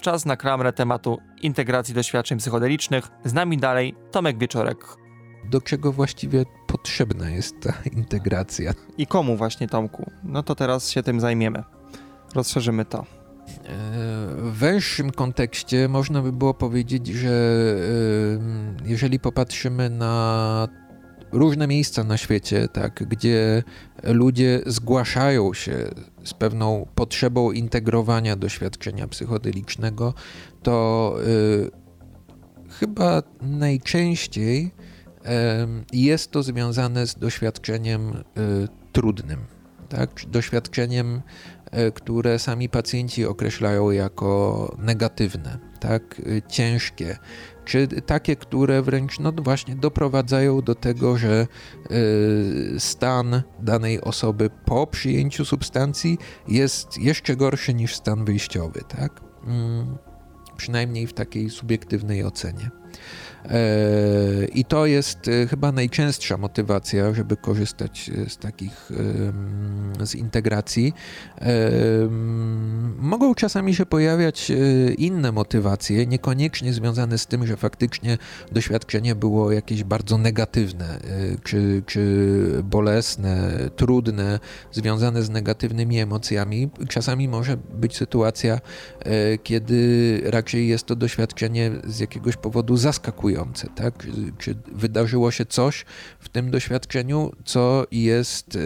czas 0.01 0.25
na 0.25 0.37
klamrę 0.37 0.73
tematu 0.73 1.17
integracji 1.41 1.93
doświadczeń 1.93 2.37
psychodelicznych. 2.37 3.07
Z 3.25 3.33
nami 3.33 3.57
dalej 3.57 3.95
Tomek 4.11 4.37
Wieczorek, 4.37 4.77
do 5.49 5.61
czego 5.61 5.91
właściwie 5.91 6.45
potrzebna 6.71 7.29
jest 7.29 7.55
ta 7.61 7.73
integracja. 7.99 8.73
I 8.97 9.07
komu 9.07 9.37
właśnie, 9.37 9.67
Tomku? 9.67 10.11
No 10.23 10.43
to 10.43 10.55
teraz 10.55 10.89
się 10.89 11.03
tym 11.03 11.19
zajmiemy. 11.19 11.63
Rozszerzymy 12.35 12.85
to. 12.85 12.99
E, 12.99 13.05
w 14.37 14.53
węższym 14.53 15.11
kontekście 15.11 15.87
można 15.87 16.21
by 16.21 16.31
było 16.31 16.53
powiedzieć, 16.53 17.07
że 17.07 17.75
jeżeli 18.85 19.19
popatrzymy 19.19 19.89
na 19.89 20.67
różne 21.31 21.67
miejsca 21.67 22.03
na 22.03 22.17
świecie, 22.17 22.67
tak, 22.67 23.03
gdzie 23.07 23.63
ludzie 24.03 24.61
zgłaszają 24.65 25.53
się 25.53 25.87
z 26.23 26.33
pewną 26.33 26.87
potrzebą 26.95 27.51
integrowania 27.51 28.35
doświadczenia 28.35 29.07
psychodelicznego, 29.07 30.13
to 30.63 31.15
y, 31.27 31.71
chyba 32.79 33.23
najczęściej 33.41 34.71
jest 35.93 36.31
to 36.31 36.43
związane 36.43 37.07
z 37.07 37.15
doświadczeniem 37.15 38.09
y, 38.11 38.67
trudnym. 38.91 39.39
tak? 39.89 40.09
doświadczeniem, 40.27 41.21
e, 41.71 41.91
które 41.91 42.39
sami 42.39 42.69
pacjenci 42.69 43.25
określają 43.25 43.91
jako 43.91 44.75
negatywne, 44.79 45.59
tak? 45.79 46.21
E, 46.37 46.41
ciężkie, 46.47 47.17
czy 47.65 47.87
takie, 47.87 48.35
które 48.35 48.81
wręcz 48.81 49.19
no 49.19 49.31
właśnie 49.31 49.75
doprowadzają 49.75 50.61
do 50.61 50.75
tego, 50.75 51.17
że 51.17 51.47
e, 51.49 52.79
stan 52.79 53.41
danej 53.59 54.01
osoby 54.01 54.49
po 54.65 54.87
przyjęciu 54.87 55.45
substancji 55.45 56.17
jest 56.47 56.97
jeszcze 56.97 57.35
gorszy 57.35 57.73
niż 57.73 57.95
stan 57.95 58.25
wyjściowy, 58.25 58.81
tak? 58.87 59.21
Mm, 59.47 59.97
przynajmniej 60.57 61.07
w 61.07 61.13
takiej 61.13 61.49
subiektywnej 61.49 62.23
ocenie. 62.23 62.69
E, 63.45 64.45
I 64.45 64.65
to 64.65 64.85
jest 64.85 65.27
e, 65.27 65.47
chyba 65.47 65.71
najczęstsza 65.71 66.37
motywacja, 66.37 67.13
żeby 67.13 67.37
korzystać 67.37 68.11
e, 68.25 68.29
z 68.29 68.37
takich 68.37 68.89
z 70.03 70.15
integracji. 70.15 70.93
Mogą 72.97 73.35
czasami 73.35 73.75
się 73.75 73.85
pojawiać 73.85 74.51
inne 74.97 75.31
motywacje, 75.31 76.05
niekoniecznie 76.05 76.73
związane 76.73 77.17
z 77.17 77.27
tym, 77.27 77.47
że 77.47 77.57
faktycznie 77.57 78.17
doświadczenie 78.51 79.15
było 79.15 79.51
jakieś 79.51 79.83
bardzo 79.83 80.17
negatywne, 80.17 80.99
czy, 81.43 81.83
czy 81.85 82.63
bolesne, 82.63 83.51
trudne, 83.75 84.39
związane 84.71 85.23
z 85.23 85.29
negatywnymi 85.29 85.99
emocjami. 85.99 86.69
Czasami 86.89 87.27
może 87.27 87.57
być 87.57 87.97
sytuacja, 87.97 88.59
kiedy 89.43 90.21
raczej 90.25 90.67
jest 90.67 90.85
to 90.85 90.95
doświadczenie 90.95 91.71
z 91.87 91.99
jakiegoś 91.99 92.37
powodu 92.37 92.77
zaskakujące 92.77 93.28
zaskakujące, 93.29 93.67
tak? 93.75 94.07
Czy 94.37 94.55
wydarzyło 94.71 95.31
się 95.31 95.45
coś 95.45 95.85
w 96.19 96.29
tym 96.29 96.51
doświadczeniu, 96.51 97.31
co 97.45 97.85
jest 97.91 98.55
e, 98.55 98.59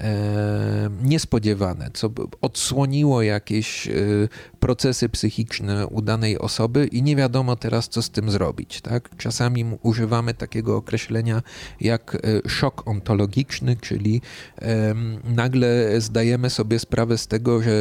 e, 0.00 0.90
niespodziewane, 1.02 1.90
co 1.94 2.10
odsłoniło 2.40 3.22
jakieś 3.22 3.88
e, 3.88 3.92
procesy 4.60 5.08
psychiczne 5.08 5.86
u 5.86 6.02
danej 6.02 6.38
osoby 6.38 6.86
i 6.86 7.02
nie 7.02 7.16
wiadomo 7.16 7.56
teraz, 7.56 7.88
co 7.88 8.02
z 8.02 8.10
tym 8.10 8.30
zrobić. 8.30 8.80
Tak? 8.80 9.16
Czasami 9.16 9.64
używamy 9.82 10.34
takiego 10.34 10.76
określenia 10.76 11.42
jak 11.80 12.16
szok 12.48 12.88
ontologiczny, 12.88 13.76
czyli 13.80 14.20
nagle 15.24 16.00
zdajemy 16.00 16.50
sobie 16.50 16.78
sprawę 16.78 17.18
z 17.18 17.26
tego, 17.26 17.62
że 17.62 17.72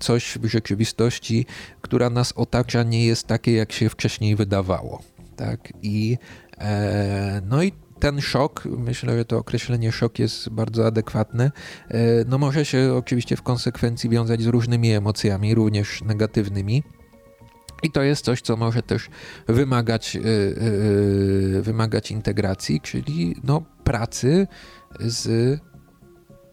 coś 0.00 0.38
w 0.42 0.46
rzeczywistości, 0.46 1.46
która 1.80 2.10
nas 2.10 2.32
otacza, 2.36 2.82
nie 2.82 3.06
jest 3.06 3.26
takie, 3.26 3.52
jak 3.52 3.72
się 3.72 3.88
wcześniej 3.88 4.36
wydawało 4.36 5.02
tak? 5.38 5.72
I, 5.82 6.18
e, 6.58 7.42
no 7.44 7.62
i 7.62 7.72
ten 8.00 8.20
szok, 8.20 8.64
myślę, 8.64 9.18
że 9.18 9.24
to 9.24 9.38
określenie 9.38 9.92
szok 9.92 10.18
jest 10.18 10.48
bardzo 10.48 10.86
adekwatne, 10.86 11.50
e, 11.88 11.98
no 12.26 12.38
może 12.38 12.64
się 12.64 12.94
oczywiście 12.94 13.36
w 13.36 13.42
konsekwencji 13.42 14.10
wiązać 14.10 14.42
z 14.42 14.46
różnymi 14.46 14.92
emocjami, 14.92 15.54
również 15.54 16.02
negatywnymi. 16.02 16.82
I 17.82 17.90
to 17.90 18.02
jest 18.02 18.24
coś, 18.24 18.42
co 18.42 18.56
może 18.56 18.82
też 18.82 19.08
wymagać, 19.48 20.16
e, 20.16 21.62
wymagać 21.62 22.10
integracji, 22.10 22.80
czyli 22.80 23.36
no, 23.44 23.62
pracy 23.84 24.46
z 25.00 25.60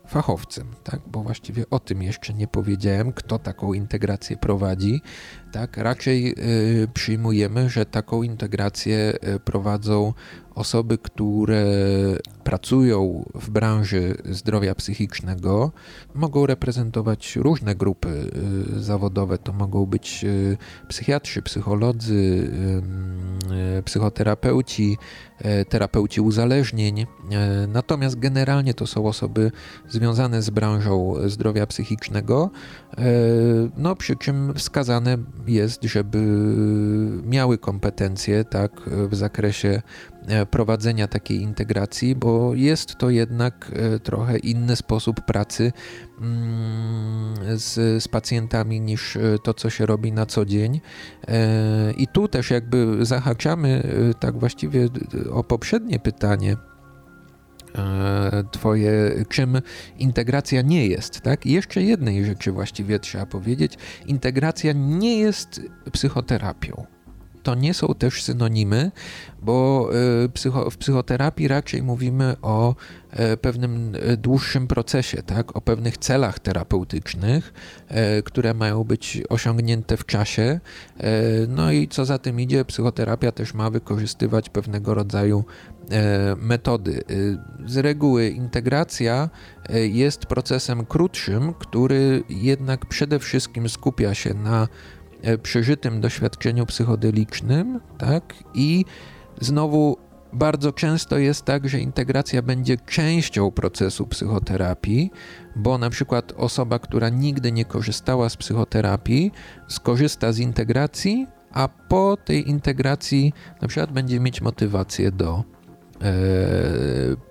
fachowcem, 0.08 0.68
tak? 0.84 1.00
bo 1.08 1.24
właściwie 1.24 1.70
o 1.70 1.80
tym 1.80 2.04
jeszcze 2.04 2.34
nie 2.34 2.48
powiedziałem, 2.48 3.14
kto 3.14 3.40
taką 3.40 3.74
integrację 3.74 4.38
prowadzi. 4.38 5.02
Tak? 5.56 5.78
Raczej 5.78 6.36
y, 6.84 6.88
przyjmujemy, 6.94 7.70
że 7.70 7.86
taką 7.86 8.24
integrację 8.24 9.14
y, 9.36 9.40
prowadzą 9.40 10.14
osoby, 10.56 10.98
które 10.98 11.66
pracują 12.44 13.26
w 13.36 13.50
branży 13.50 14.18
zdrowia 14.26 14.76
psychicznego, 14.76 15.72
mogą 16.14 16.46
reprezentować 16.46 17.36
różne 17.36 17.76
grupy 17.76 18.32
y, 18.78 18.84
zawodowe. 18.84 19.38
To 19.38 19.54
mogą 19.54 19.86
być 19.86 20.24
y, 20.24 20.58
psychiatrzy, 20.88 21.42
psycholodzy, 21.42 22.52
y, 23.80 23.84
psychoterapeuci, 23.84 24.98
terapeuci 25.70 26.22
uzależnień. 26.22 27.06
Natomiast 27.68 28.20
generalnie 28.20 28.74
to 28.74 28.88
są 28.88 29.06
osoby 29.06 29.52
związane 29.90 30.42
z 30.42 30.50
branżą 30.50 31.14
zdrowia 31.26 31.68
psychicznego, 31.68 32.50
no 33.78 33.96
przy 33.96 34.16
czym 34.16 34.54
wskazane 34.54 35.18
jest, 35.48 35.84
żeby 35.84 36.18
miały 37.24 37.58
kompetencje 37.58 38.44
tak, 38.44 38.82
w 38.88 39.16
zakresie 39.16 39.82
prowadzenia 40.52 41.08
takiej 41.08 41.42
integracji, 41.42 42.16
bo 42.16 42.56
jest 42.56 42.96
to 42.96 43.10
jednak 43.10 43.72
e, 43.74 44.00
trochę 44.00 44.38
inny 44.38 44.76
sposób 44.76 45.22
pracy 45.22 45.72
mm, 46.22 47.60
z, 47.60 48.04
z 48.04 48.08
pacjentami 48.08 48.82
niż 48.82 49.16
e, 49.16 49.20
to, 49.44 49.54
co 49.54 49.70
się 49.70 49.86
robi 49.86 50.12
na 50.12 50.26
co 50.26 50.46
dzień. 50.46 50.82
I 51.98 52.08
tu 52.08 52.28
też 52.28 52.52
jakby 52.52 53.06
zahaczamy 53.06 53.84
tak 54.20 54.40
właściwie 54.40 54.90
o 55.32 55.44
poprzednie 55.44 56.00
pytanie. 56.00 56.58
Twoje, 58.52 58.92
czym 59.30 59.62
integracja 59.98 60.62
nie 60.62 60.88
jest, 60.88 61.22
tak? 61.22 61.46
I 61.46 61.52
jeszcze 61.52 61.82
jednej 61.82 62.26
rzeczy 62.26 62.52
właściwie 62.52 63.00
trzeba 63.00 63.26
powiedzieć. 63.26 63.78
Integracja 64.06 64.74
nie 64.76 65.20
jest 65.20 65.62
psychoterapią 65.92 66.95
to 67.46 67.56
nie 67.56 67.74
są 67.74 67.88
też 67.94 68.24
synonimy, 68.24 68.92
bo 69.42 69.90
y, 70.46 70.72
w 70.72 70.78
psychoterapii 70.78 71.48
raczej 71.48 71.84
mówimy 71.84 72.36
o 72.42 72.76
e, 73.12 73.38
pewnym 73.38 73.94
e, 73.96 74.18
dłuższym 74.18 74.68
procesie, 74.68 75.24
tak? 75.24 75.56
o 75.56 75.62
pewnych 75.62 75.98
celach 75.98 76.40
terapeutycznych, 76.40 77.54
e, 77.88 78.22
które 78.22 78.54
mają 78.54 78.84
być 78.84 79.22
osiągnięte 79.30 79.98
w 79.98 80.06
czasie. 80.06 80.60
No 81.48 81.72
i 81.72 81.88
co 81.88 82.06
za 82.06 82.18
tym 82.18 82.40
idzie, 82.40 82.66
psychoterapia 82.66 83.32
też 83.32 83.54
ma 83.54 83.70
wykorzystywać 83.70 84.50
pewnego 84.50 84.94
rodzaju 84.94 85.46
metody. 86.38 87.04
Z 87.66 87.78
reguły 87.78 88.30
integracja 88.30 89.30
jest 89.70 90.26
procesem 90.26 90.86
krótszym, 90.86 91.54
który 91.54 92.24
jednak 92.30 92.86
przede 92.86 93.20
wszystkim 93.20 93.70
skupia 93.70 94.14
się 94.14 94.34
na 94.34 94.68
przeżytym 95.42 96.02
doświadczeniu 96.02 96.66
psychodelicznym, 96.66 97.80
tak? 97.98 98.34
I 98.54 98.86
znowu 99.42 99.98
bardzo 100.34 100.74
często 100.74 101.18
jest 101.18 101.46
tak, 101.46 101.70
że 101.70 101.80
integracja 101.80 102.42
będzie 102.42 102.78
częścią 102.78 103.52
procesu 103.52 104.08
psychoterapii, 104.08 105.12
bo 105.56 105.78
na 105.78 105.90
przykład 105.90 106.34
osoba, 106.38 106.80
która 106.80 107.10
nigdy 107.10 107.52
nie 107.52 107.66
korzystała 107.66 108.30
z 108.30 108.38
psychoterapii, 108.38 109.32
skorzysta 109.68 110.32
z 110.32 110.40
integracji, 110.40 111.28
a 111.52 111.68
po 111.68 112.18
tej 112.26 112.50
integracji 112.50 113.34
na 113.62 113.68
przykład 113.68 113.92
będzie 113.92 114.20
mieć 114.20 114.42
motywację 114.42 115.12
do 115.12 115.44
e, 116.02 116.14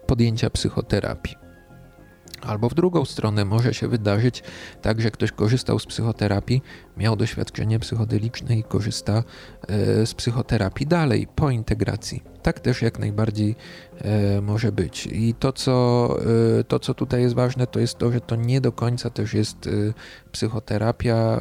podjęcia 0.07 0.50
psychoterapii. 0.50 1.37
Albo 2.42 2.68
w 2.68 2.74
drugą 2.74 3.04
stronę 3.04 3.44
może 3.44 3.74
się 3.74 3.88
wydarzyć 3.88 4.42
tak, 4.83 5.00
że 5.00 5.11
ktoś 5.11 5.33
korzystał 5.33 5.78
z 5.78 5.87
psychoterapii, 5.87 6.62
miał 6.96 7.16
doświadczenie 7.16 7.78
psychodeliczne 7.78 8.57
i 8.57 8.62
korzysta 8.62 9.22
e, 9.68 10.07
z 10.07 10.14
psychoterapii 10.14 10.87
dalej 10.87 11.28
po 11.37 11.50
integracji. 11.50 12.22
Tak 12.42 12.61
też 12.61 12.83
jak 12.83 12.98
najbardziej 12.98 13.57
e, 13.98 14.40
może 14.40 14.72
być. 14.72 15.07
I 15.07 15.35
to 15.35 15.52
co, 15.52 16.09
e, 16.61 16.64
to, 16.64 16.78
co 16.78 16.94
tutaj 16.94 17.22
jest 17.22 17.35
ważne, 17.35 17.66
to 17.66 17.80
jest 17.80 17.98
to, 17.98 18.12
że 18.12 18.20
to 18.20 18.37
nie 18.37 18.61
do 18.61 18.72
końca 18.72 19.11
też 19.11 19.35
jest 19.35 19.68
psychoterapia. 20.33 21.40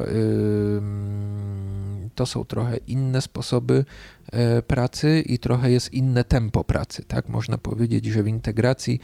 To 2.14 2.26
są 2.26 2.44
trochę 2.44 2.76
inne 2.76 3.20
sposoby 3.20 3.84
pracy 4.66 5.20
i 5.26 5.38
trochę 5.38 5.70
jest 5.70 5.92
inne 5.92 6.24
tempo 6.24 6.64
pracy. 6.64 7.04
Tak? 7.08 7.28
Można 7.28 7.58
powiedzieć, 7.58 8.04
że 8.04 8.22
w 8.22 8.28
integracji 8.28 9.00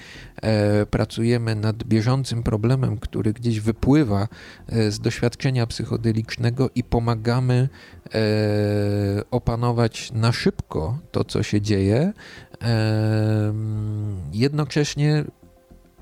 pracujemy 0.90 1.54
nad 1.54 1.84
bieżącym 1.84 2.42
problemem, 2.42 2.98
który 2.98 3.32
gdzieś 3.32 3.60
wypływa 3.60 4.28
z 4.88 5.00
doświadczenia 5.00 5.66
psychodelicznego 5.66 6.39
i 6.74 6.84
pomagamy 6.84 7.68
opanować 9.30 10.12
na 10.12 10.32
szybko 10.32 10.98
to, 11.10 11.24
co 11.24 11.42
się 11.42 11.60
dzieje, 11.60 12.12
jednocześnie 14.32 15.24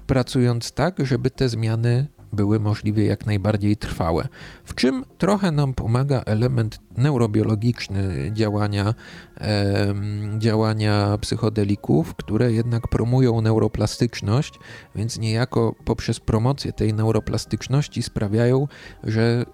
pracując 0.07 0.73
tak, 0.73 1.07
żeby 1.07 1.31
te 1.31 1.49
zmiany 1.49 2.07
były 2.33 2.61
możliwie 2.61 3.07
jak 3.07 3.27
najbardziej 3.27 3.77
trwałe. 3.77 4.29
W 4.65 4.75
czym 4.75 5.05
trochę 5.19 5.53
nam 5.53 5.75
pomaga 5.75 6.23
element 6.27 6.81
neurobiologiczny 6.97 8.31
działania, 8.33 8.95
e, 9.41 9.95
działania 10.39 11.19
psychodelików, 11.21 12.15
które 12.15 12.53
jednak 12.53 12.89
promują 12.89 13.41
neuroplastyczność, 13.41 14.59
więc 14.95 15.19
niejako 15.19 15.75
poprzez 15.85 16.21
promocję 16.21 16.73
tej 16.73 16.95
neuroplastyczności 16.95 18.03
sprawiają, 18.03 18.69
że 19.05 19.23
e, 19.23 19.45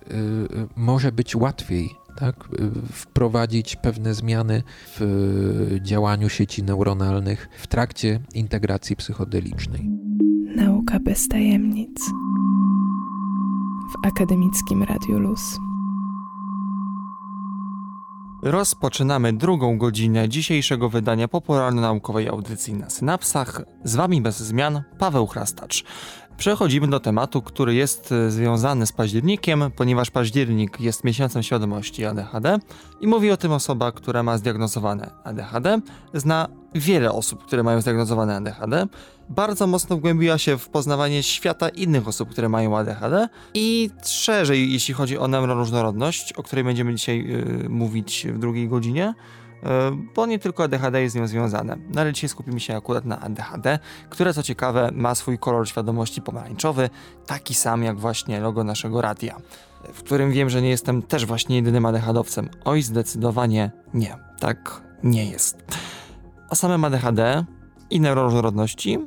może 0.77 1.13
być 1.13 1.37
łatwiej 1.37 1.91
tak, 2.17 2.49
wprowadzić 2.93 3.77
pewne 3.77 4.15
zmiany 4.15 4.63
w 4.99 5.79
działaniu 5.83 6.29
sieci 6.29 6.63
neuronalnych 6.63 7.49
w 7.59 7.67
trakcie 7.67 8.21
integracji 8.35 8.97
psychodelicznej. 8.97 9.91
Nauka 10.57 11.01
bez 11.01 11.29
tajemnic. 11.29 12.01
W 13.89 14.07
akademickim 14.07 14.83
Radiu 14.83 15.19
Luz. 15.19 15.59
Rozpoczynamy 18.43 19.33
drugą 19.33 19.79
godzinę 19.79 20.29
dzisiejszego 20.29 20.89
wydania 20.89 21.29
popularno-naukowej 21.29 22.29
audycji 22.29 22.75
na 22.75 22.91
synapsach. 22.91 23.63
Z 23.85 23.97
wami 23.97 24.21
bez 24.23 24.41
zmian 24.41 24.83
Paweł 24.99 25.27
Chrastacz. 25.27 25.85
Przechodzimy 26.37 26.89
do 26.89 27.01
tematu, 27.01 27.43
który 27.43 27.75
jest 27.75 28.13
e, 28.13 28.31
związany 28.31 28.87
z 28.87 28.93
październikiem, 28.93 29.65
ponieważ 29.77 30.11
październik 30.11 30.81
jest 30.81 31.05
miesiącem 31.05 31.43
świadomości 31.43 32.05
ADHD 32.05 32.59
i 33.01 33.07
mówi 33.07 33.31
o 33.31 33.37
tym 33.37 33.53
osoba, 33.53 33.93
która 33.93 34.23
ma 34.23 34.39
zdiagnozowane 34.39 35.11
ADHD, 35.25 35.81
zna 36.15 36.49
wiele 36.75 37.13
osób, 37.13 37.45
które 37.45 37.63
mają 37.63 37.81
zdiagnozowane 37.81 38.37
ADHD, 38.37 38.87
bardzo 39.29 39.67
mocno 39.67 39.97
wgłębiła 39.97 40.39
się 40.39 40.59
w 40.59 40.69
poznawanie 40.69 41.23
świata 41.23 41.69
innych 41.69 42.09
osób, 42.09 42.31
które 42.31 42.49
mają 42.49 42.79
ADHD 42.79 43.29
i 43.55 43.91
szerzej, 44.07 44.73
jeśli 44.73 44.95
chodzi 44.95 45.19
o 45.19 45.29
neuroróżnorodność, 45.29 46.33
o 46.33 46.43
której 46.43 46.65
będziemy 46.65 46.95
dzisiaj 46.95 47.27
yy, 47.27 47.69
mówić 47.69 48.27
w 48.31 48.39
drugiej 48.39 48.69
godzinie, 48.69 49.15
bo 50.15 50.27
nie 50.27 50.39
tylko 50.39 50.63
ADHD 50.63 51.03
jest 51.03 51.13
z 51.13 51.17
nią 51.17 51.27
związane. 51.27 51.77
No 51.95 52.01
ale 52.01 52.13
dzisiaj 52.13 52.29
skupimy 52.29 52.61
się 52.61 52.77
akurat 52.77 53.05
na 53.05 53.21
ADHD, 53.21 53.79
które 54.11 54.35
co 54.35 54.43
ciekawe 54.43 54.91
ma 54.93 55.15
swój 55.15 55.39
kolor 55.39 55.69
świadomości 55.69 56.23
pomarańczowy, 56.23 56.91
taki 57.27 57.55
sam 57.55 57.83
jak 57.83 57.99
właśnie 57.99 58.41
logo 58.41 58.65
naszego 58.65 59.01
radia, 59.01 59.37
w 59.95 60.03
którym 60.03 60.31
wiem, 60.33 60.51
że 60.51 60.63
nie 60.63 60.71
jestem 60.71 61.03
też 61.03 61.27
właśnie 61.27 61.57
jedynym 61.57 61.87
ADHDowcem. 61.87 62.49
Oj, 62.65 62.83
zdecydowanie 62.83 63.71
nie. 63.95 64.17
Tak 64.41 64.83
nie 65.03 65.31
jest. 65.31 65.65
O 66.51 66.57
samym 66.57 66.85
ADHD 66.85 67.45
i 67.91 68.01
neuroróżnorodności 68.01 68.99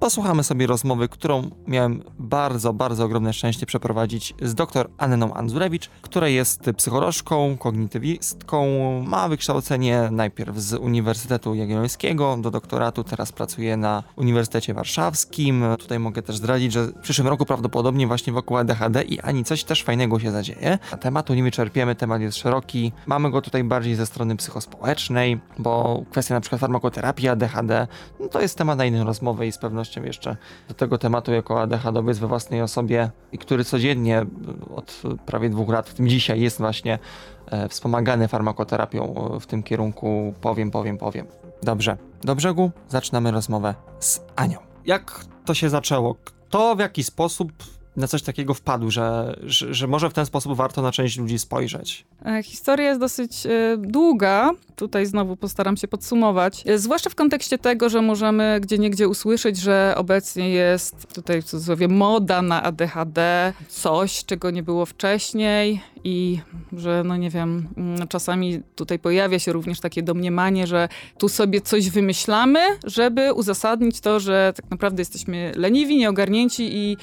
posłuchamy 0.00 0.44
sobie 0.44 0.66
rozmowy, 0.66 1.08
którą 1.08 1.50
miałem 1.66 2.02
bardzo, 2.18 2.72
bardzo 2.72 3.04
ogromne 3.04 3.32
szczęście 3.32 3.66
przeprowadzić 3.66 4.34
z 4.42 4.54
dr 4.54 4.90
Anną 4.98 5.34
Anzurewicz, 5.34 5.90
która 6.02 6.28
jest 6.28 6.70
psycholożką, 6.76 7.56
kognitywistką, 7.58 8.66
ma 9.06 9.28
wykształcenie 9.28 10.08
najpierw 10.10 10.58
z 10.58 10.74
Uniwersytetu 10.74 11.54
Jagiellońskiego 11.54 12.36
do 12.40 12.50
doktoratu, 12.50 13.04
teraz 13.04 13.32
pracuje 13.32 13.76
na 13.76 14.02
Uniwersytecie 14.16 14.74
Warszawskim. 14.74 15.64
Tutaj 15.78 15.98
mogę 15.98 16.22
też 16.22 16.36
zdradzić, 16.36 16.72
że 16.72 16.86
w 16.86 17.00
przyszłym 17.00 17.28
roku 17.28 17.46
prawdopodobnie 17.46 18.06
właśnie 18.06 18.32
wokół 18.32 18.56
ADHD 18.56 19.02
i 19.02 19.20
ani 19.20 19.44
coś 19.44 19.64
też 19.64 19.82
fajnego 19.82 20.20
się 20.20 20.30
zadzieje. 20.30 20.78
A 20.92 20.96
tematu 20.96 21.34
nie 21.34 21.42
wyczerpiemy, 21.42 21.94
temat 21.94 22.20
jest 22.20 22.38
szeroki. 22.38 22.92
Mamy 23.06 23.30
go 23.30 23.42
tutaj 23.42 23.64
bardziej 23.64 23.94
ze 23.94 24.06
strony 24.06 24.36
psychospołecznej, 24.36 25.40
bo 25.58 26.02
kwestia 26.10 26.34
na 26.34 26.40
przykład 26.40 26.60
farmakoterapii 26.60 27.28
ADHD, 27.28 27.86
no 28.20 28.28
to 28.28 28.40
jest 28.40 28.58
temat 28.58 28.78
na 28.78 28.84
inną 28.84 29.04
rozmowę 29.04 29.46
i 29.46 29.52
z 29.52 29.58
pewnością 29.58 29.85
pewnością 29.86 30.02
jeszcze 30.02 30.36
do 30.68 30.74
tego 30.74 30.98
tematu 30.98 31.32
jako 31.32 31.62
ADHDowiec 31.62 32.18
we 32.18 32.26
własnej 32.26 32.62
osobie 32.62 33.10
i 33.32 33.38
który 33.38 33.64
codziennie 33.64 34.26
od 34.74 35.02
prawie 35.26 35.50
dwóch 35.50 35.68
lat, 35.68 35.88
w 35.88 35.94
tym 35.94 36.08
dzisiaj 36.08 36.40
jest 36.40 36.58
właśnie 36.58 36.98
e, 37.46 37.68
wspomagany 37.68 38.28
farmakoterapią 38.28 39.14
e, 39.36 39.40
w 39.40 39.46
tym 39.46 39.62
kierunku. 39.62 40.34
Powiem, 40.40 40.70
powiem, 40.70 40.98
powiem. 40.98 41.26
Dobrze, 41.62 41.96
do 42.22 42.34
brzegu 42.34 42.70
zaczynamy 42.88 43.30
rozmowę 43.30 43.74
z 44.00 44.20
Anią. 44.36 44.58
Jak 44.86 45.24
to 45.44 45.54
się 45.54 45.70
zaczęło? 45.70 46.14
Kto 46.14 46.76
w 46.76 46.78
jaki 46.78 47.04
sposób 47.04 47.52
na 47.96 48.06
coś 48.06 48.22
takiego 48.22 48.54
wpadł, 48.54 48.90
że, 48.90 49.36
że, 49.42 49.74
że, 49.74 49.86
może 49.86 50.10
w 50.10 50.12
ten 50.12 50.26
sposób 50.26 50.56
warto 50.56 50.82
na 50.82 50.92
część 50.92 51.18
ludzi 51.18 51.38
spojrzeć? 51.38 52.04
E, 52.26 52.42
historia 52.42 52.88
jest 52.88 53.00
dosyć 53.00 53.46
e, 53.46 53.76
długa. 53.78 54.50
Tutaj 54.76 55.06
znowu 55.06 55.36
postaram 55.36 55.76
się 55.76 55.88
podsumować. 55.88 56.62
E, 56.66 56.78
zwłaszcza 56.78 57.10
w 57.10 57.14
kontekście 57.14 57.58
tego, 57.58 57.88
że 57.88 58.02
możemy 58.02 58.58
gdzie 58.60 58.78
niegdzie 58.78 59.08
usłyszeć, 59.08 59.56
że 59.56 59.94
obecnie 59.96 60.50
jest 60.50 61.14
tutaj 61.14 61.42
w 61.42 61.44
cudzysłowie 61.44 61.88
moda 61.88 62.42
na 62.42 62.62
ADHD, 62.62 63.52
coś, 63.68 64.24
czego 64.24 64.50
nie 64.50 64.62
było 64.62 64.86
wcześniej 64.86 65.80
i 66.06 66.40
że, 66.72 67.02
no 67.04 67.16
nie 67.16 67.30
wiem, 67.30 67.68
mm, 67.76 68.08
czasami 68.08 68.60
tutaj 68.74 68.98
pojawia 68.98 69.38
się 69.38 69.52
również 69.52 69.80
takie 69.80 70.02
domniemanie, 70.02 70.66
że 70.66 70.88
tu 71.18 71.28
sobie 71.28 71.60
coś 71.60 71.90
wymyślamy, 71.90 72.60
żeby 72.84 73.32
uzasadnić 73.32 74.00
to, 74.00 74.20
że 74.20 74.52
tak 74.56 74.70
naprawdę 74.70 75.00
jesteśmy 75.00 75.52
leniwi, 75.56 75.96
nieogarnięci 75.96 76.76
i 76.76 76.96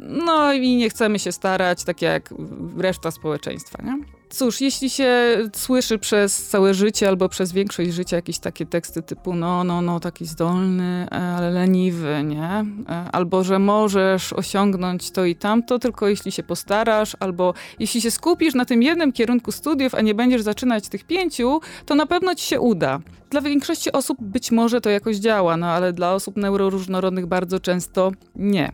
no 0.00 0.52
i 0.52 0.76
nie 0.76 0.90
chcemy 0.90 1.18
się 1.18 1.32
starać, 1.32 1.84
tak 1.84 2.02
jak 2.02 2.34
reszta 2.78 3.10
społeczeństwa, 3.10 3.82
nie? 3.82 4.17
Cóż, 4.30 4.60
jeśli 4.60 4.90
się 4.90 5.38
słyszy 5.54 5.98
przez 5.98 6.48
całe 6.48 6.74
życie 6.74 7.08
albo 7.08 7.28
przez 7.28 7.52
większość 7.52 7.92
życia 7.92 8.16
jakieś 8.16 8.38
takie 8.38 8.66
teksty 8.66 9.02
typu 9.02 9.34
no, 9.34 9.64
no, 9.64 9.82
no, 9.82 10.00
taki 10.00 10.26
zdolny, 10.26 11.06
e, 11.12 11.14
ale 11.14 11.50
leniwy, 11.50 12.22
nie? 12.24 12.64
E, 12.88 13.10
albo, 13.12 13.44
że 13.44 13.58
możesz 13.58 14.32
osiągnąć 14.32 15.10
to 15.10 15.24
i 15.24 15.36
tamto, 15.36 15.78
tylko 15.78 16.08
jeśli 16.08 16.32
się 16.32 16.42
postarasz, 16.42 17.16
albo 17.20 17.54
jeśli 17.78 18.00
się 18.00 18.10
skupisz 18.10 18.54
na 18.54 18.64
tym 18.64 18.82
jednym 18.82 19.12
kierunku 19.12 19.52
studiów, 19.52 19.94
a 19.94 20.00
nie 20.00 20.14
będziesz 20.14 20.42
zaczynać 20.42 20.88
tych 20.88 21.04
pięciu, 21.04 21.60
to 21.86 21.94
na 21.94 22.06
pewno 22.06 22.34
ci 22.34 22.46
się 22.46 22.60
uda. 22.60 23.00
Dla 23.30 23.40
większości 23.40 23.92
osób 23.92 24.18
być 24.20 24.50
może 24.50 24.80
to 24.80 24.90
jakoś 24.90 25.16
działa, 25.16 25.56
no 25.56 25.66
ale 25.66 25.92
dla 25.92 26.14
osób 26.14 26.36
neuroróżnorodnych 26.36 27.26
bardzo 27.26 27.60
często 27.60 28.12
nie. 28.36 28.72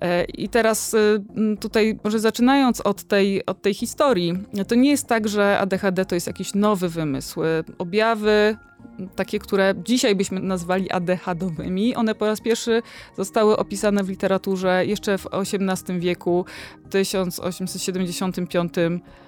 E, 0.00 0.24
I 0.24 0.48
teraz 0.48 0.94
y, 0.94 1.22
tutaj 1.60 1.98
może 2.04 2.18
zaczynając 2.18 2.80
od 2.80 3.02
tej, 3.02 3.46
od 3.46 3.62
tej 3.62 3.74
historii, 3.74 4.38
to 4.68 4.74
nie 4.74 4.90
jest 4.90 5.06
tak, 5.06 5.28
że 5.28 5.58
ADHD 5.58 6.04
to 6.04 6.14
jest 6.14 6.26
jakiś 6.26 6.54
nowy 6.54 6.88
wymysł. 6.88 7.40
Objawy 7.78 8.56
takie, 9.16 9.38
które 9.38 9.74
dzisiaj 9.84 10.14
byśmy 10.14 10.40
nazwali 10.40 10.90
ADHDowymi, 10.90 11.94
one 11.94 12.14
po 12.14 12.26
raz 12.26 12.40
pierwszy 12.40 12.82
zostały 13.16 13.56
opisane 13.56 14.04
w 14.04 14.08
literaturze 14.08 14.86
jeszcze 14.86 15.18
w 15.18 15.26
XVIII 15.32 16.00
wieku, 16.00 16.44
1875, 16.90 18.72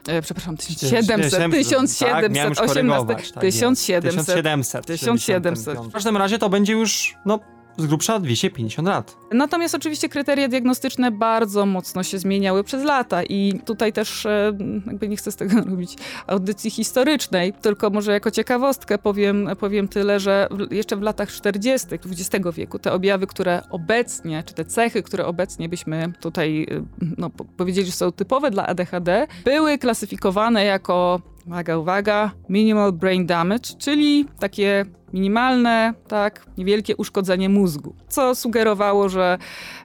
e, 0.09 0.23
przepraszam, 0.23 0.57
1700, 0.57 1.53
1700, 1.53 2.09
tak, 2.09 2.25
18, 2.61 3.41
1700, 3.41 4.87
1700, 4.87 4.87
1700. 4.87 5.79
W 5.79 5.93
każdym 5.93 6.17
razie 6.17 6.39
to 6.39 6.49
będzie 6.49 6.73
już, 6.73 7.15
no 7.27 7.41
z 7.77 7.87
grubsza 7.87 8.19
250 8.19 8.89
lat. 8.89 9.17
Natomiast 9.33 9.75
oczywiście 9.75 10.09
kryteria 10.09 10.49
diagnostyczne 10.49 11.11
bardzo 11.11 11.67
mocno 11.67 12.03
się 12.03 12.19
zmieniały 12.19 12.65
przez 12.65 12.85
lata 12.85 13.23
i 13.23 13.61
tutaj 13.65 13.93
też 13.93 14.27
e, 14.27 14.53
jakby 14.87 15.09
nie 15.09 15.17
chcę 15.17 15.33
z 15.33 15.37
tego 15.37 15.61
robić 15.71 15.97
audycji 16.27 16.71
historycznej, 16.71 17.53
tylko 17.53 17.91
może 17.91 18.13
jako 18.13 18.31
ciekawostkę 18.31 18.99
powiem, 18.99 19.49
powiem 19.61 19.89
tyle, 19.89 20.21
że 20.21 20.49
jeszcze 20.71 20.97
w 20.97 21.03
latach 21.03 21.33
40. 21.33 21.89
XX 21.95 22.47
wieku 22.57 22.79
te 22.79 22.93
objawy, 22.93 23.27
które 23.27 23.63
obecnie, 23.71 24.43
czy 24.47 24.55
te 24.55 24.65
cechy, 24.65 25.03
które 25.03 25.27
obecnie 25.27 25.69
byśmy 25.69 26.13
tutaj 26.21 26.67
e, 26.71 26.83
no, 27.19 27.31
powiedzieli, 27.57 27.87
że 27.87 27.93
są 27.93 28.13
typowe 28.13 28.51
dla 28.51 28.67
ADHD, 28.67 29.27
były 29.45 29.79
klasyfikowane 29.79 30.65
jako 30.65 31.21
uwaga, 31.47 31.79
uwaga, 31.79 32.31
minimal 32.49 32.93
brain 32.93 33.27
damage, 33.27 33.75
czyli 33.79 34.27
takie 34.39 34.85
minimalne, 35.13 35.95
tak, 36.09 36.47
niewielkie 36.59 36.97
uszkodzenie 36.97 37.49
mózgu, 37.49 37.95
co 38.09 38.35
sugerowało, 38.35 39.09
że 39.09 39.39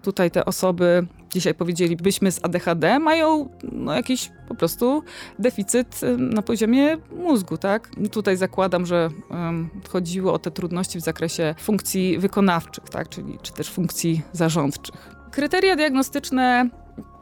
tutaj 0.03 0.31
te 0.31 0.45
osoby, 0.45 1.07
dzisiaj 1.33 1.53
powiedzielibyśmy 1.53 2.31
z 2.31 2.45
ADHD, 2.45 2.99
mają 2.99 3.49
no, 3.71 3.93
jakiś 3.93 4.31
po 4.47 4.55
prostu 4.55 5.03
deficyt 5.39 6.01
na 6.17 6.41
poziomie 6.41 6.97
mózgu, 7.11 7.57
tak? 7.57 7.89
Tutaj 8.11 8.37
zakładam, 8.37 8.85
że 8.85 9.09
um, 9.29 9.69
chodziło 9.89 10.33
o 10.33 10.39
te 10.39 10.51
trudności 10.51 10.99
w 10.99 11.03
zakresie 11.03 11.55
funkcji 11.59 12.17
wykonawczych, 12.17 12.83
tak, 12.83 13.09
czyli 13.09 13.37
czy 13.41 13.53
też 13.53 13.69
funkcji 13.69 14.21
zarządczych. 14.31 15.17
Kryteria 15.31 15.75
diagnostyczne, 15.75 16.69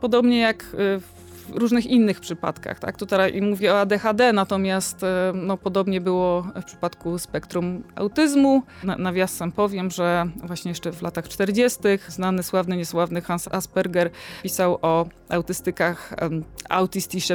podobnie 0.02 0.40
jak 0.40 0.64
y, 0.64 0.68
w 1.00 1.15
w 1.46 1.58
różnych 1.58 1.86
innych 1.86 2.20
przypadkach. 2.20 2.80
Tak? 2.80 2.98
Tutaj 2.98 3.42
mówię 3.42 3.74
o 3.74 3.80
ADHD, 3.80 4.34
natomiast 4.34 5.04
e, 5.04 5.32
no, 5.36 5.58
podobnie 5.58 6.02
było 6.02 6.42
w 6.42 6.64
przypadku 6.64 7.20
spektrum 7.20 7.84
autyzmu. 7.96 8.64
Na, 8.84 8.98
nawiasem 8.98 9.52
powiem, 9.52 9.92
że 9.92 10.26
właśnie 10.44 10.70
jeszcze 10.70 10.92
w 10.92 11.02
latach 11.02 11.28
40. 11.28 11.80
znany, 12.08 12.44
sławny, 12.44 12.78
niesławny 12.78 13.22
Hans 13.22 13.48
Asperger 13.48 14.10
pisał 14.44 14.80
o 14.82 15.06
autystykach 15.30 16.14
um, 16.22 16.44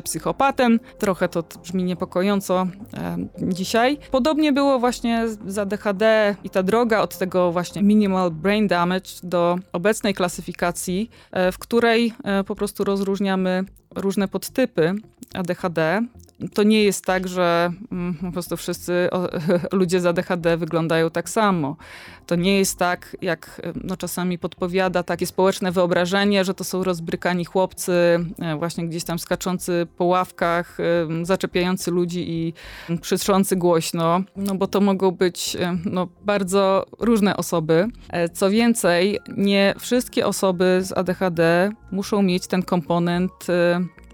psychopatem. 0.05 0.81
Trochę 0.99 1.29
to 1.29 1.45
brzmi 1.63 1.85
niepokojąco 1.85 2.55
um, 2.55 3.29
dzisiaj. 3.39 3.99
Podobnie 4.11 4.53
było 4.53 4.79
właśnie 4.79 5.29
z 5.47 5.59
ADHD 5.59 6.35
i 6.45 6.51
ta 6.51 6.63
droga 6.63 7.01
od 7.01 7.19
tego 7.19 7.53
właśnie 7.53 7.83
minimal 7.83 8.31
brain 8.31 8.69
damage 8.69 9.11
do 9.23 9.59
obecnej 9.73 10.15
klasyfikacji, 10.15 11.11
e, 11.33 11.53
w 11.53 11.59
której 11.59 12.13
e, 12.25 12.45
po 12.45 12.55
prostu 12.55 12.85
rozróżniamy 12.85 13.65
różne 13.95 14.29
podtypy 14.29 14.95
ADHD 15.35 15.79
to 16.55 16.63
nie 16.63 16.85
jest 16.85 17.05
tak, 17.05 17.29
że 17.29 17.73
mm, 17.93 18.15
po 18.15 18.33
prostu 18.33 18.57
wszyscy 18.57 19.09
o, 19.11 19.29
ludzie 19.77 20.01
z 20.01 20.07
ADHD 20.07 20.57
wyglądają 20.57 21.11
tak 21.11 21.31
samo. 21.31 21.77
To 22.27 22.35
nie 22.37 22.59
jest 22.59 22.79
tak, 22.79 23.17
jak 23.23 23.63
no, 23.85 23.97
czasami 23.97 24.39
podpowiada 24.39 25.03
takie 25.03 25.27
społeczne 25.27 25.73
wyobrażenie, 25.73 26.45
że 26.45 26.55
to 26.55 26.65
są 26.65 26.85
rozbrykani 26.85 27.45
chłopcy, 27.45 27.93
e, 28.39 28.57
właśnie 28.57 28.89
gdzieś 28.89 29.05
tam 29.05 29.19
skaczący 29.19 29.87
po 29.97 30.05
ławkach, 30.05 30.79
e, 30.81 30.85
zaczepiający 31.25 31.91
ludzi 31.91 32.31
i 32.31 32.53
krzyczący 33.01 33.57
głośno, 33.57 34.23
no 34.37 34.55
bo 34.55 34.67
to 34.67 34.81
mogą 34.81 35.11
być 35.11 35.57
e, 35.57 35.79
no, 35.85 36.09
bardzo 36.25 36.87
różne 36.99 37.37
osoby. 37.37 37.89
Co 38.33 38.51
więcej, 38.51 39.19
nie 39.37 39.75
wszystkie 39.79 40.27
osoby 40.27 40.79
z 40.83 40.93
ADHD 40.93 41.71
muszą 41.91 42.23
mieć 42.23 42.47
ten 42.47 42.63
komponent 42.63 43.33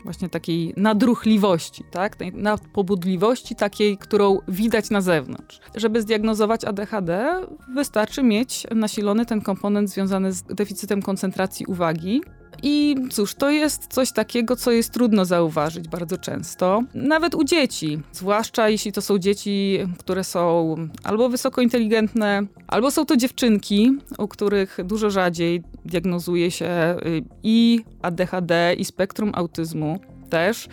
właśnie 0.06 0.28
takiej 0.28 0.74
nadruchliwości, 0.76 1.84
tak? 1.90 2.16
tej 2.16 2.32
nadpobudliwości 2.32 3.56
takiej, 3.56 3.98
którą 3.98 4.38
widać 4.48 4.90
na 4.90 5.00
zewnątrz. 5.00 5.60
Żeby 5.74 6.02
zdiagnozować 6.02 6.64
ADHD, 6.64 7.40
wystarczy 7.74 8.22
mieć 8.22 8.66
nasilony 8.74 9.26
ten 9.26 9.40
komponent 9.40 9.90
związany 9.90 10.32
z 10.32 10.42
deficytem 10.42 11.02
koncentracji 11.02 11.66
uwagi, 11.66 12.22
i 12.62 12.96
cóż, 13.10 13.34
to 13.34 13.50
jest 13.50 13.86
coś 13.86 14.12
takiego, 14.12 14.56
co 14.56 14.70
jest 14.70 14.92
trudno 14.92 15.24
zauważyć 15.24 15.88
bardzo 15.88 16.18
często, 16.18 16.82
nawet 16.94 17.34
u 17.34 17.44
dzieci, 17.44 18.00
zwłaszcza 18.12 18.68
jeśli 18.68 18.92
to 18.92 19.02
są 19.02 19.18
dzieci, 19.18 19.78
które 19.98 20.24
są 20.24 20.74
albo 21.04 21.28
wysoko 21.28 21.60
inteligentne, 21.60 22.46
albo 22.66 22.90
są 22.90 23.06
to 23.06 23.16
dziewczynki, 23.16 23.98
u 24.18 24.28
których 24.28 24.78
dużo 24.84 25.10
rzadziej 25.10 25.62
diagnozuje 25.84 26.50
się 26.50 26.96
y, 27.06 27.22
i 27.42 27.84
ADHD, 28.02 28.74
i 28.78 28.84
spektrum 28.84 29.32
autyzmu 29.34 29.98
też, 30.30 30.66
y, 30.66 30.68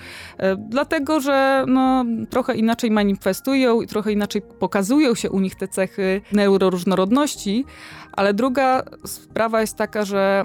dlatego 0.69 1.19
że 1.19 1.65
no, 1.67 2.05
trochę 2.29 2.55
inaczej 2.55 2.91
manifestują 2.91 3.81
i 3.81 3.87
trochę 3.87 4.11
inaczej 4.11 4.41
pokazują 4.59 5.15
się 5.15 5.29
u 5.29 5.39
nich 5.39 5.55
te 5.55 5.67
cechy 5.67 6.21
neuroróżnorodności, 6.31 7.65
ale 8.11 8.33
druga 8.33 8.83
sprawa 9.05 9.61
jest 9.61 9.77
taka, 9.77 10.05
że 10.05 10.43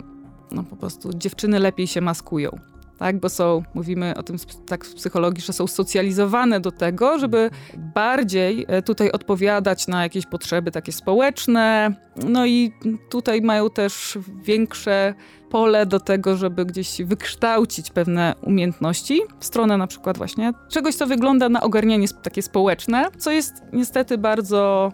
no 0.52 0.62
po 0.62 0.76
prostu 0.76 1.10
dziewczyny 1.14 1.58
lepiej 1.58 1.86
się 1.86 2.00
maskują. 2.00 2.58
Tak, 2.98 3.20
bo 3.20 3.28
są, 3.28 3.62
mówimy 3.74 4.14
o 4.16 4.22
tym 4.22 4.36
tak 4.66 4.84
w 4.84 4.94
psychologii, 4.94 5.44
że 5.44 5.52
są 5.52 5.66
socjalizowane 5.66 6.60
do 6.60 6.72
tego, 6.72 7.18
żeby 7.18 7.50
bardziej 7.94 8.64
e, 8.68 8.82
tutaj 8.82 9.10
odpowiadać 9.10 9.88
na 9.88 10.02
jakieś 10.02 10.26
potrzeby 10.26 10.70
takie 10.70 10.92
społeczne. 10.92 11.94
No 12.28 12.46
i 12.46 12.72
tutaj 13.10 13.42
mają 13.42 13.70
też 13.70 14.18
większe 14.42 15.14
pole 15.50 15.86
do 15.86 16.00
tego, 16.00 16.36
żeby 16.36 16.64
gdzieś 16.64 17.02
wykształcić 17.02 17.90
pewne 17.90 18.34
umiejętności 18.42 19.20
w 19.40 19.44
stronę 19.44 19.76
na 19.76 19.86
przykład 19.86 20.18
właśnie 20.18 20.52
czegoś, 20.68 20.94
co 20.94 21.06
wygląda 21.06 21.48
na 21.48 21.60
ogarnianie 21.60 22.08
takie 22.22 22.42
społeczne, 22.42 23.06
co 23.18 23.30
jest 23.30 23.52
niestety 23.72 24.18
bardzo 24.18 24.92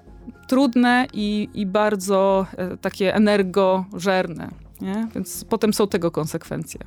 trudne 0.48 1.06
i, 1.12 1.48
i 1.54 1.66
bardzo 1.66 2.46
e, 2.56 2.76
takie 2.76 3.14
energożerne. 3.14 4.63
Nie? 4.80 5.08
Więc 5.14 5.44
potem 5.44 5.74
są 5.74 5.88
tego 5.88 6.10
konsekwencje. 6.10 6.80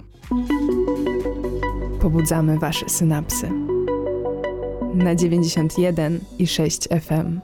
Pobudzamy 2.02 2.60
wasze 2.60 2.90
synapsy. 2.90 3.52
Na 4.94 5.16
91 5.16 6.20
i 6.40 6.48
6 6.48 6.88
FM. 6.88 7.40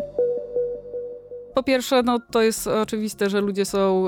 Po 1.55 1.63
pierwsze, 1.63 2.03
no, 2.03 2.19
to 2.31 2.41
jest 2.41 2.67
oczywiste, 2.67 3.29
że 3.29 3.41
ludzie 3.41 3.65
są 3.65 4.07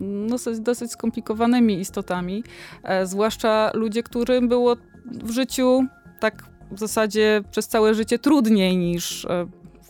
no, 0.00 0.36
dosyć 0.58 0.92
skomplikowanymi 0.92 1.80
istotami, 1.80 2.44
e, 2.82 3.06
zwłaszcza 3.06 3.70
ludzie, 3.74 4.02
którym 4.02 4.48
było 4.48 4.76
w 5.06 5.30
życiu 5.30 5.84
tak 6.20 6.44
w 6.70 6.78
zasadzie 6.78 7.42
przez 7.50 7.68
całe 7.68 7.94
życie 7.94 8.18
trudniej 8.18 8.76
niż 8.76 9.24
e, 9.24 9.46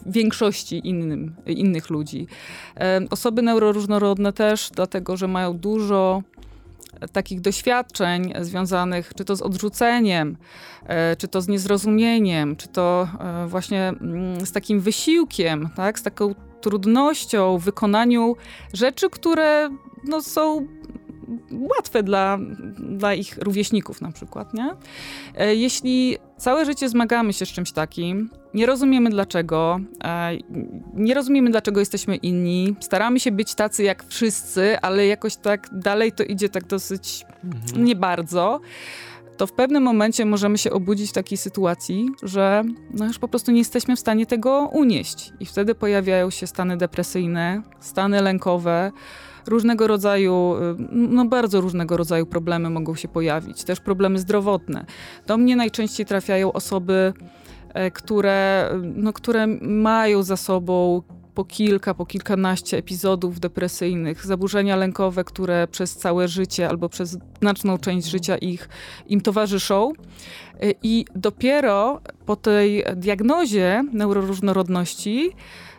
większości 0.07 0.89
innym, 0.89 1.37
innych 1.47 1.91
ludzi. 1.91 2.27
Osoby 3.11 3.43
neuroróżnorodne 3.43 4.33
też, 4.33 4.71
dlatego 4.75 5.17
że 5.17 5.29
mają 5.29 5.59
dużo 5.59 6.23
takich 7.13 7.41
doświadczeń 7.41 8.33
związanych 8.41 9.13
czy 9.17 9.25
to 9.25 9.37
z 9.37 9.43
odrzuceniem, 9.43 10.37
e, 10.87 11.17
czy 11.17 11.29
to 11.29 11.41
z 11.41 11.49
niezrozumieniem, 11.49 12.57
czy 12.57 12.69
to 12.69 13.09
e, 13.21 13.47
właśnie 13.47 13.89
mm, 13.89 14.47
z 14.47 14.53
takim 14.53 14.81
wysiłkiem, 14.81 15.69
tak, 15.77 15.99
z 15.99 16.03
taką 16.03 16.35
trudnością 16.61 17.59
w 17.59 17.65
wykonaniu 17.65 18.37
rzeczy, 18.73 19.11
które 19.11 19.71
no, 20.05 20.23
są 20.23 20.67
łatwe 21.51 22.03
dla, 22.03 22.39
dla 22.79 23.15
ich 23.15 23.39
rówieśników 23.39 24.01
na 24.01 24.13
przykład, 24.13 24.55
nie? 24.55 24.71
E, 25.35 25.55
jeśli 25.55 26.17
całe 26.37 26.65
życie 26.65 26.89
zmagamy 26.89 27.33
się 27.33 27.47
z 27.47 27.49
czymś 27.49 27.73
takim, 27.73 28.31
nie 28.55 28.67
rozumiemy 28.67 29.11
dlaczego, 29.11 29.81
e, 30.05 30.31
nie 30.95 31.15
rozumiemy 31.15 31.51
dlaczego 31.51 31.81
jesteśmy 31.81 32.17
inni, 32.17 32.77
staramy 32.81 33.21
się 33.21 33.33
być 33.33 33.55
tacy 33.55 33.83
jak 33.83 34.05
wszyscy, 34.05 34.79
ale 34.81 35.07
jakoś 35.07 35.37
tak 35.37 35.69
dalej 35.73 36.13
to 36.13 36.23
idzie 36.23 36.49
tak 36.49 36.67
dosyć 36.67 37.25
mhm. 37.45 37.85
nie 37.85 37.97
bardzo, 37.97 38.61
to 39.39 39.47
w 39.47 39.53
pewnym 39.53 39.83
momencie 39.83 40.25
możemy 40.25 40.59
się 40.59 40.71
obudzić 40.71 41.11
w 41.11 41.13
takiej 41.13 41.39
sytuacji, 41.39 42.09
że 42.23 42.65
no 42.95 43.05
już 43.05 43.19
po 43.19 43.29
prostu 43.29 43.53
nie 43.53 43.59
jesteśmy 43.59 43.97
w 43.97 44.01
stanie 44.01 44.27
tego 44.27 44.71
unieść. 44.73 45.33
I 45.41 45.47
wtedy 45.47 45.75
pojawiają 45.75 46.31
się 46.31 46.47
stany 46.47 46.77
depresyjne, 46.77 47.63
stany 47.81 48.23
lękowe, 48.23 48.93
różnego 49.47 49.87
rodzaju, 49.87 50.55
y, 50.55 50.77
no 50.93 51.25
bardzo 51.25 51.61
różnego 51.61 51.97
rodzaju 51.97 52.27
problemy 52.27 52.71
mogą 52.71 52.95
się 52.95 53.09
pojawić, 53.09 53.65
też 53.65 53.81
problemy 53.81 54.19
zdrowotne. 54.19 54.87
Do 55.27 55.37
mnie 55.37 55.57
najczęściej 55.57 56.07
trafiają 56.07 56.53
osoby, 56.53 57.13
które, 57.95 58.70
no, 58.83 59.12
które 59.12 59.47
mają 59.61 60.22
za 60.22 60.37
sobą 60.37 61.03
po 61.39 61.45
kilka, 61.45 61.95
po 61.95 62.07
kilkanaście 62.07 62.79
epizodów 62.79 63.41
depresyjnych, 63.41 64.26
zaburzenia 64.26 64.76
lękowe, 64.76 65.24
które 65.24 65.68
przez 65.68 65.97
całe 65.97 66.29
życie 66.29 66.68
albo 66.68 66.89
przez 66.89 67.18
znaczną 67.41 67.79
część 67.79 68.09
życia 68.09 68.37
ich 68.37 68.68
im 69.07 69.20
towarzyszą. 69.20 69.93
E, 69.93 70.72
I 70.83 71.05
dopiero 71.14 72.01
po 72.26 72.37
tej 72.37 72.85
diagnozie 72.97 73.85
neuroróżnorodności 73.93 75.31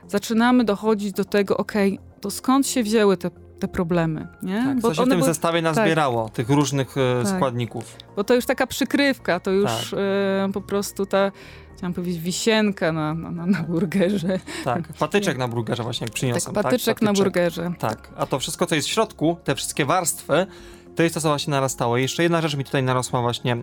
zaczynamy 0.07 0.63
dochodzić 0.63 1.11
do 1.11 1.25
tego, 1.25 1.57
ok, 1.57 1.73
to 2.21 2.31
skąd 2.31 2.67
się 2.67 2.83
wzięły 2.83 3.17
te 3.17 3.29
te 3.59 3.67
problemy. 3.67 4.27
Nie? 4.43 4.63
Tak, 4.63 4.79
Bo 4.79 4.87
co 4.87 4.95
się 4.95 5.05
w 5.05 5.09
tym 5.09 5.23
zestawie 5.23 5.61
nazbierało, 5.61 6.25
tak. 6.25 6.33
tych 6.33 6.49
różnych 6.49 6.97
e, 6.97 7.23
tak. 7.23 7.35
składników. 7.35 7.95
Bo 8.15 8.23
to 8.23 8.35
już 8.35 8.45
taka 8.45 8.67
przykrywka, 8.67 9.39
to 9.39 9.51
już 9.51 9.91
tak. 9.91 9.99
e, 9.99 10.51
po 10.53 10.61
prostu 10.61 11.05
ta, 11.05 11.31
chciałam 11.79 11.93
powiedzieć, 11.93 12.21
wisienka 12.21 12.91
na, 12.91 13.13
na, 13.13 13.45
na 13.45 13.63
burgerze. 13.63 14.39
Tak, 14.63 14.93
patyczek 14.99 15.37
na 15.37 15.47
burgerze 15.47 15.83
właśnie 15.83 16.07
przyniosłem. 16.07 16.55
Tak, 16.55 16.63
patyczek, 16.63 16.95
patyczek 16.95 17.01
na 17.01 17.13
burgerze. 17.13 17.71
Tak, 17.79 18.09
a 18.17 18.25
to 18.25 18.39
wszystko, 18.39 18.65
co 18.65 18.75
jest 18.75 18.87
w 18.87 18.91
środku, 18.91 19.37
te 19.43 19.55
wszystkie 19.55 19.85
warstwy, 19.85 20.47
to 20.95 21.03
jest 21.03 21.15
to, 21.15 21.21
co 21.21 21.29
właśnie 21.29 21.51
narastało. 21.51 21.97
I 21.97 22.01
jeszcze 22.01 22.23
jedna 22.23 22.41
rzecz 22.41 22.55
mi 22.55 22.63
tutaj 22.63 22.83
narosła 22.83 23.21
właśnie 23.21 23.53
e, 23.53 23.57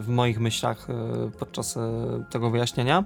w 0.00 0.08
moich 0.08 0.40
myślach 0.40 0.90
e, 0.90 1.30
podczas 1.38 1.78
tego 2.30 2.50
wyjaśnienia, 2.50 3.04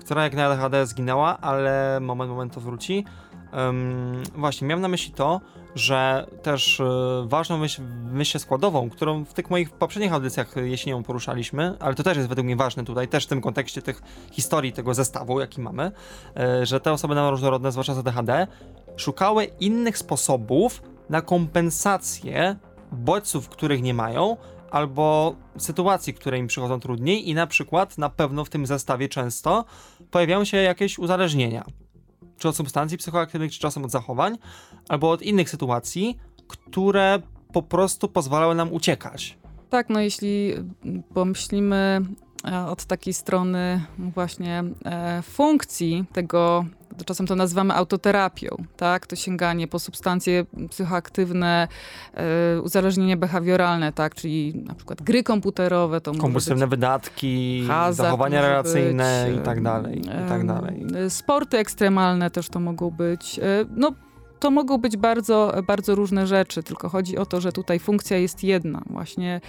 która 0.00 0.24
jak 0.24 0.34
na 0.34 0.46
ADHD 0.46 0.86
zginęła, 0.86 1.38
ale 1.38 1.98
moment, 2.00 2.30
moment 2.30 2.54
to 2.54 2.60
wróci. 2.60 3.04
Um, 3.52 4.22
właśnie, 4.34 4.68
miałem 4.68 4.82
na 4.82 4.88
myśli 4.88 5.12
to, 5.12 5.40
że 5.74 6.26
też 6.42 6.80
y, 6.80 6.84
ważną 7.24 7.58
myśl, 7.58 7.82
myśl 8.12 8.38
składową, 8.38 8.90
którą 8.90 9.24
w 9.24 9.34
tych 9.34 9.50
moich 9.50 9.70
poprzednich 9.70 10.12
audycjach 10.12 10.56
jesienią 10.56 11.02
poruszaliśmy, 11.02 11.76
ale 11.80 11.94
to 11.94 12.02
też 12.02 12.16
jest 12.16 12.28
według 12.28 12.44
mnie 12.44 12.56
ważne 12.56 12.84
tutaj, 12.84 13.08
też 13.08 13.24
w 13.24 13.28
tym 13.28 13.40
kontekście 13.40 13.82
tych 13.82 14.02
historii, 14.32 14.72
tego 14.72 14.94
zestawu, 14.94 15.40
jaki 15.40 15.60
mamy, 15.60 15.92
y, 16.62 16.66
że 16.66 16.80
te 16.80 16.92
osoby 16.92 17.14
różnorodne, 17.30 17.72
zwłaszcza 17.72 17.94
z 17.94 17.98
ADHD, 17.98 18.46
szukały 18.96 19.44
innych 19.44 19.98
sposobów 19.98 20.82
na 21.08 21.22
kompensację 21.22 22.56
bodźców, 22.92 23.48
których 23.48 23.82
nie 23.82 23.94
mają, 23.94 24.36
albo 24.70 25.36
sytuacji, 25.58 26.14
które 26.14 26.38
im 26.38 26.46
przychodzą 26.46 26.80
trudniej 26.80 27.28
i 27.28 27.34
na 27.34 27.46
przykład 27.46 27.98
na 27.98 28.08
pewno 28.10 28.44
w 28.44 28.50
tym 28.50 28.66
zestawie 28.66 29.08
często 29.08 29.64
pojawiają 30.10 30.44
się 30.44 30.56
jakieś 30.56 30.98
uzależnienia 30.98 31.64
czy 32.38 32.48
od 32.48 32.56
substancji 32.56 32.98
psychoaktywnych, 32.98 33.52
czy 33.52 33.60
czasem 33.60 33.84
od 33.84 33.90
zachowań, 33.90 34.38
albo 34.88 35.10
od 35.10 35.22
innych 35.22 35.50
sytuacji, 35.50 36.18
które 36.48 37.22
po 37.52 37.62
prostu 37.62 38.08
pozwalały 38.08 38.54
nam 38.54 38.72
uciekać. 38.72 39.38
Tak, 39.70 39.88
no 39.88 40.00
jeśli 40.00 40.54
pomyślimy 41.14 42.00
e, 42.44 42.66
od 42.66 42.84
takiej 42.84 43.14
strony 43.14 43.84
właśnie 43.98 44.64
e, 44.84 45.22
funkcji 45.22 46.04
tego 46.12 46.64
czasem 47.04 47.26
to 47.26 47.34
nazywamy 47.36 47.74
autoterapią, 47.74 48.56
tak? 48.76 49.06
To 49.06 49.16
sięganie 49.16 49.68
po 49.68 49.78
substancje 49.78 50.44
psychoaktywne, 50.70 51.68
e, 52.14 52.60
uzależnienie 52.60 53.16
behawioralne, 53.16 53.92
tak? 53.92 54.14
Czyli 54.14 54.54
na 54.54 54.74
przykład 54.74 55.02
gry 55.02 55.22
komputerowe, 55.22 56.00
to 56.00 56.12
Kompulsywne 56.14 56.66
wydatki, 56.66 57.68
zachowania 57.90 58.42
relacyjne 58.42 59.26
być, 59.28 59.40
i 59.40 59.42
tak 59.42 59.62
dalej, 59.62 60.00
i 60.00 60.28
tak 60.28 60.46
dalej. 60.46 60.86
Sporty 61.08 61.58
ekstremalne 61.58 62.30
też 62.30 62.48
to 62.48 62.60
mogą 62.60 62.90
być. 62.90 63.38
E, 63.38 63.42
no, 63.76 63.92
to 64.38 64.50
mogą 64.50 64.78
być 64.78 64.96
bardzo, 64.96 65.52
bardzo 65.66 65.94
różne 65.94 66.26
rzeczy, 66.26 66.62
tylko 66.62 66.88
chodzi 66.88 67.18
o 67.18 67.26
to, 67.26 67.40
że 67.40 67.52
tutaj 67.52 67.78
funkcja 67.78 68.16
jest 68.16 68.44
jedna. 68.44 68.82
Właśnie 68.90 69.40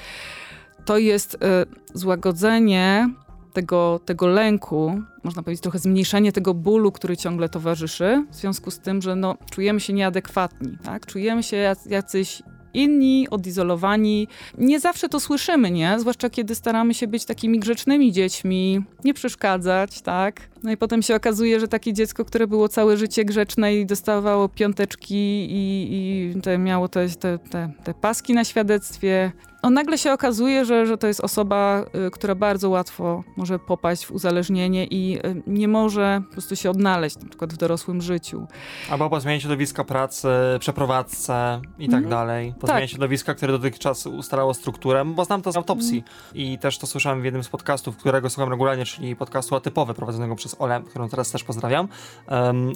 to 0.85 0.97
jest 0.97 1.35
e, 1.35 1.65
złagodzenie 1.93 3.09
tego, 3.53 3.99
tego 4.05 4.27
lęku, 4.27 5.01
można 5.23 5.43
powiedzieć 5.43 5.63
trochę 5.63 5.79
zmniejszenie 5.79 6.31
tego 6.31 6.53
bólu, 6.53 6.91
który 6.91 7.17
ciągle 7.17 7.49
towarzyszy, 7.49 8.25
w 8.31 8.35
związku 8.35 8.71
z 8.71 8.79
tym, 8.79 9.01
że 9.01 9.15
no, 9.15 9.37
czujemy 9.51 9.79
się 9.79 9.93
nieadekwatni, 9.93 10.77
tak? 10.83 11.05
czujemy 11.05 11.43
się 11.43 11.73
jacyś 11.85 12.43
inni, 12.73 13.29
odizolowani. 13.29 14.27
Nie 14.57 14.79
zawsze 14.79 15.09
to 15.09 15.19
słyszymy, 15.19 15.71
nie? 15.71 15.99
Zwłaszcza 15.99 16.29
kiedy 16.29 16.55
staramy 16.55 16.93
się 16.93 17.07
być 17.07 17.25
takimi 17.25 17.59
grzecznymi 17.59 18.11
dziećmi, 18.11 18.81
nie 19.03 19.13
przeszkadzać, 19.13 20.01
tak? 20.01 20.49
No 20.63 20.71
i 20.71 20.77
potem 20.77 21.01
się 21.01 21.15
okazuje, 21.15 21.59
że 21.59 21.67
takie 21.67 21.93
dziecko, 21.93 22.25
które 22.25 22.47
było 22.47 22.69
całe 22.69 22.97
życie 22.97 23.25
grzeczne 23.25 23.75
i 23.75 23.85
dostawało 23.85 24.49
piąteczki 24.49 25.47
i, 25.51 25.87
i 25.91 26.41
te, 26.41 26.57
miało 26.57 26.87
te, 26.87 27.09
te, 27.09 27.39
te, 27.39 27.71
te 27.83 27.93
paski 27.93 28.33
na 28.33 28.43
świadectwie, 28.43 29.31
on 29.61 29.73
nagle 29.73 29.97
się 29.97 30.13
okazuje, 30.13 30.65
że, 30.65 30.85
że 30.85 30.97
to 30.97 31.07
jest 31.07 31.21
osoba, 31.21 31.85
y, 32.07 32.11
która 32.11 32.35
bardzo 32.35 32.69
łatwo 32.69 33.23
może 33.37 33.59
popaść 33.59 34.05
w 34.05 34.11
uzależnienie 34.11 34.85
i 34.85 35.19
y, 35.25 35.43
nie 35.47 35.67
może 35.67 36.21
po 36.27 36.31
prostu 36.31 36.55
się 36.55 36.69
odnaleźć 36.69 37.17
na 37.17 37.29
przykład 37.29 37.53
w 37.53 37.57
dorosłym 37.57 38.01
życiu. 38.01 38.47
Albo 38.89 39.09
po 39.09 39.19
zmianie 39.19 39.41
środowiska 39.41 39.83
pracy, 39.83 40.27
przeprowadzce 40.59 41.61
i 41.79 41.85
tak 41.85 42.03
mhm. 42.03 42.09
dalej. 42.09 42.53
Po 42.59 42.67
tak. 42.67 42.75
zmianie 42.75 42.87
środowiska, 42.87 43.33
które 43.33 43.53
dotychczas 43.53 44.07
ustalało 44.07 44.53
strukturę, 44.53 45.05
bo 45.05 45.25
znam 45.25 45.41
to 45.41 45.51
z 45.51 45.57
autopsji 45.57 45.97
mhm. 45.97 46.35
i 46.35 46.57
też 46.57 46.77
to 46.77 46.87
słyszałem 46.87 47.21
w 47.21 47.25
jednym 47.25 47.43
z 47.43 47.49
podcastów, 47.49 47.97
którego 47.97 48.29
słucham 48.29 48.49
regularnie, 48.49 48.85
czyli 48.85 49.15
podcastu 49.15 49.55
atypowy 49.55 49.93
prowadzonego 49.93 50.35
przez 50.35 50.48
Olę, 50.59 50.81
którą 50.89 51.09
teraz 51.09 51.31
też 51.31 51.43
pozdrawiam, 51.43 51.87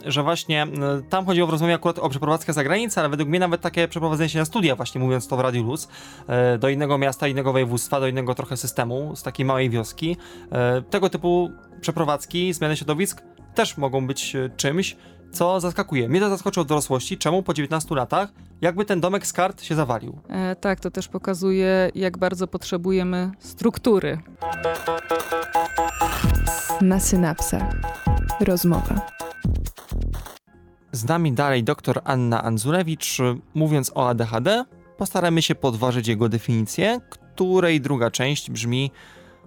że 0.05 0.23
właśnie 0.23 0.67
tam 1.09 1.25
chodziło 1.25 1.47
w 1.47 1.49
rozmowie 1.49 1.73
akurat 1.73 1.99
o 1.99 2.09
przeprowadzkę 2.09 2.53
za 2.53 2.63
granicę, 2.63 3.01
ale 3.01 3.09
według 3.09 3.29
mnie 3.29 3.39
nawet 3.39 3.61
takie 3.61 3.87
przeprowadzenie 3.87 4.29
się 4.29 4.39
na 4.39 4.45
studia, 4.45 4.75
właśnie 4.75 5.01
mówiąc 5.01 5.27
to 5.27 5.37
w 5.37 5.39
Radiu 5.39 5.63
Luz, 5.63 5.87
e, 6.27 6.57
do 6.57 6.69
innego 6.69 6.97
miasta, 6.97 7.27
innego 7.27 7.51
województwa, 7.53 7.99
do 7.99 8.07
innego 8.07 8.35
trochę 8.35 8.57
systemu, 8.57 9.15
z 9.15 9.23
takiej 9.23 9.45
małej 9.45 9.69
wioski. 9.69 10.17
E, 10.51 10.81
tego 10.81 11.09
typu 11.09 11.51
przeprowadzki, 11.81 12.53
zmiany 12.53 12.77
środowisk 12.77 13.21
też 13.55 13.77
mogą 13.77 14.07
być 14.07 14.35
e, 14.35 14.49
czymś, 14.57 14.97
co 15.31 15.59
zaskakuje. 15.59 16.09
Mnie 16.09 16.19
to 16.19 16.29
zaskoczyło 16.29 16.63
w 16.63 16.67
dorosłości, 16.67 17.17
czemu 17.17 17.43
po 17.43 17.53
19 17.53 17.95
latach 17.95 18.29
jakby 18.61 18.85
ten 18.85 19.01
domek 19.01 19.27
z 19.27 19.33
kart 19.33 19.63
się 19.63 19.75
zawalił. 19.75 20.19
E, 20.29 20.55
tak, 20.55 20.79
to 20.79 20.91
też 20.91 21.07
pokazuje, 21.07 21.91
jak 21.95 22.17
bardzo 22.17 22.47
potrzebujemy 22.47 23.31
struktury. 23.39 24.17
Na 26.81 26.99
synapsach. 26.99 27.75
Rozmowa. 28.39 29.01
Z 30.91 31.05
nami 31.05 31.31
dalej 31.33 31.63
dr 31.63 32.01
Anna 32.03 32.43
Anzulewicz. 32.43 33.17
Mówiąc 33.53 33.91
o 33.95 34.09
ADHD, 34.09 34.65
postaramy 34.97 35.41
się 35.41 35.55
podważyć 35.55 36.07
jego 36.07 36.29
definicję, 36.29 37.01
której 37.09 37.81
druga 37.81 38.11
część 38.11 38.51
brzmi 38.51 38.91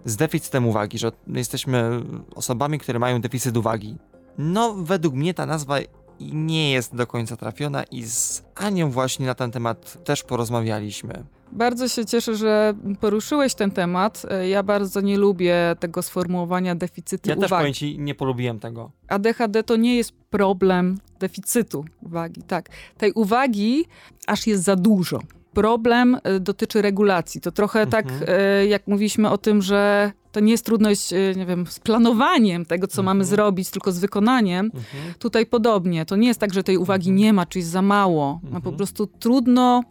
z 0.05 0.16
deficytem 0.16 0.66
uwagi, 0.66 0.99
że 0.99 1.12
jesteśmy 1.27 2.01
osobami, 2.35 2.79
które 2.79 2.99
mają 2.99 3.20
deficyt 3.20 3.57
uwagi. 3.57 3.97
No, 4.39 4.74
według 4.74 5.14
mnie 5.14 5.35
ta 5.35 5.47
nazwa 5.47 5.77
nie 6.20 6.70
jest 6.70 6.97
do 6.97 7.07
końca 7.07 7.37
trafiona 7.37 7.85
i 7.85 8.03
z 8.05 8.43
Anią 8.55 8.91
właśnie 8.91 9.27
na 9.27 9.35
ten 9.35 9.51
temat 9.51 10.05
też 10.05 10.22
porozmawialiśmy. 10.22 11.24
Bardzo 11.57 11.88
się 11.88 12.04
cieszę, 12.04 12.36
że 12.36 12.74
poruszyłeś 13.00 13.54
ten 13.54 13.70
temat. 13.70 14.22
Ja 14.48 14.62
bardzo 14.62 15.00
nie 15.00 15.18
lubię 15.18 15.76
tego 15.80 16.02
sformułowania 16.02 16.74
deficytu 16.74 17.28
ja 17.28 17.34
uwagi. 17.34 17.42
Ja 17.42 17.48
też 17.48 17.59
powiem 17.59 17.74
ci, 17.74 17.98
nie 17.98 18.14
polubiłem 18.14 18.59
tego. 18.59 18.90
ADHD 19.09 19.62
to 19.62 19.76
nie 19.76 19.96
jest 19.96 20.12
problem 20.30 20.98
deficytu 21.20 21.84
uwagi, 22.02 22.42
tak. 22.42 22.68
Tej 22.98 23.12
uwagi 23.12 23.84
aż 24.26 24.46
jest 24.46 24.62
za 24.62 24.76
dużo 24.76 25.20
problem 25.52 26.18
y, 26.36 26.40
dotyczy 26.40 26.82
regulacji. 26.82 27.40
To 27.40 27.52
trochę 27.52 27.86
tak, 27.86 28.04
mhm. 28.04 28.20
tak, 28.20 28.36
jak 28.68 28.86
mówiliśmy 28.86 29.30
o 29.30 29.38
tym, 29.38 29.62
że 29.62 30.12
to 30.32 30.40
nie 30.40 30.52
jest 30.52 30.64
trudność, 30.64 31.12
y, 31.12 31.34
nie 31.36 31.46
wiem, 31.46 31.66
z 31.66 31.80
planowaniem 31.80 32.64
tego, 32.64 32.86
co 32.86 33.02
mhm. 33.02 33.04
mamy 33.16 33.24
zrobić, 33.24 33.70
tylko 33.70 33.92
z 33.92 33.98
wykonaniem. 33.98 34.66
Mhm. 34.66 35.14
Tutaj 35.18 35.46
podobnie. 35.46 36.07
To 36.07 36.16
nie 36.16 36.28
jest 36.28 36.40
tak, 36.40 36.54
że 36.54 36.62
tej 36.62 36.76
uwagi 36.76 37.11
mhm. 37.11 37.16
nie 37.16 37.32
ma, 37.32 37.46
czy 37.46 37.59
jest 37.59 37.70
za 37.70 37.82
mało. 37.82 38.40
No, 38.50 38.61
po 38.61 38.72
prostu 38.72 39.07
trudno 39.07 39.82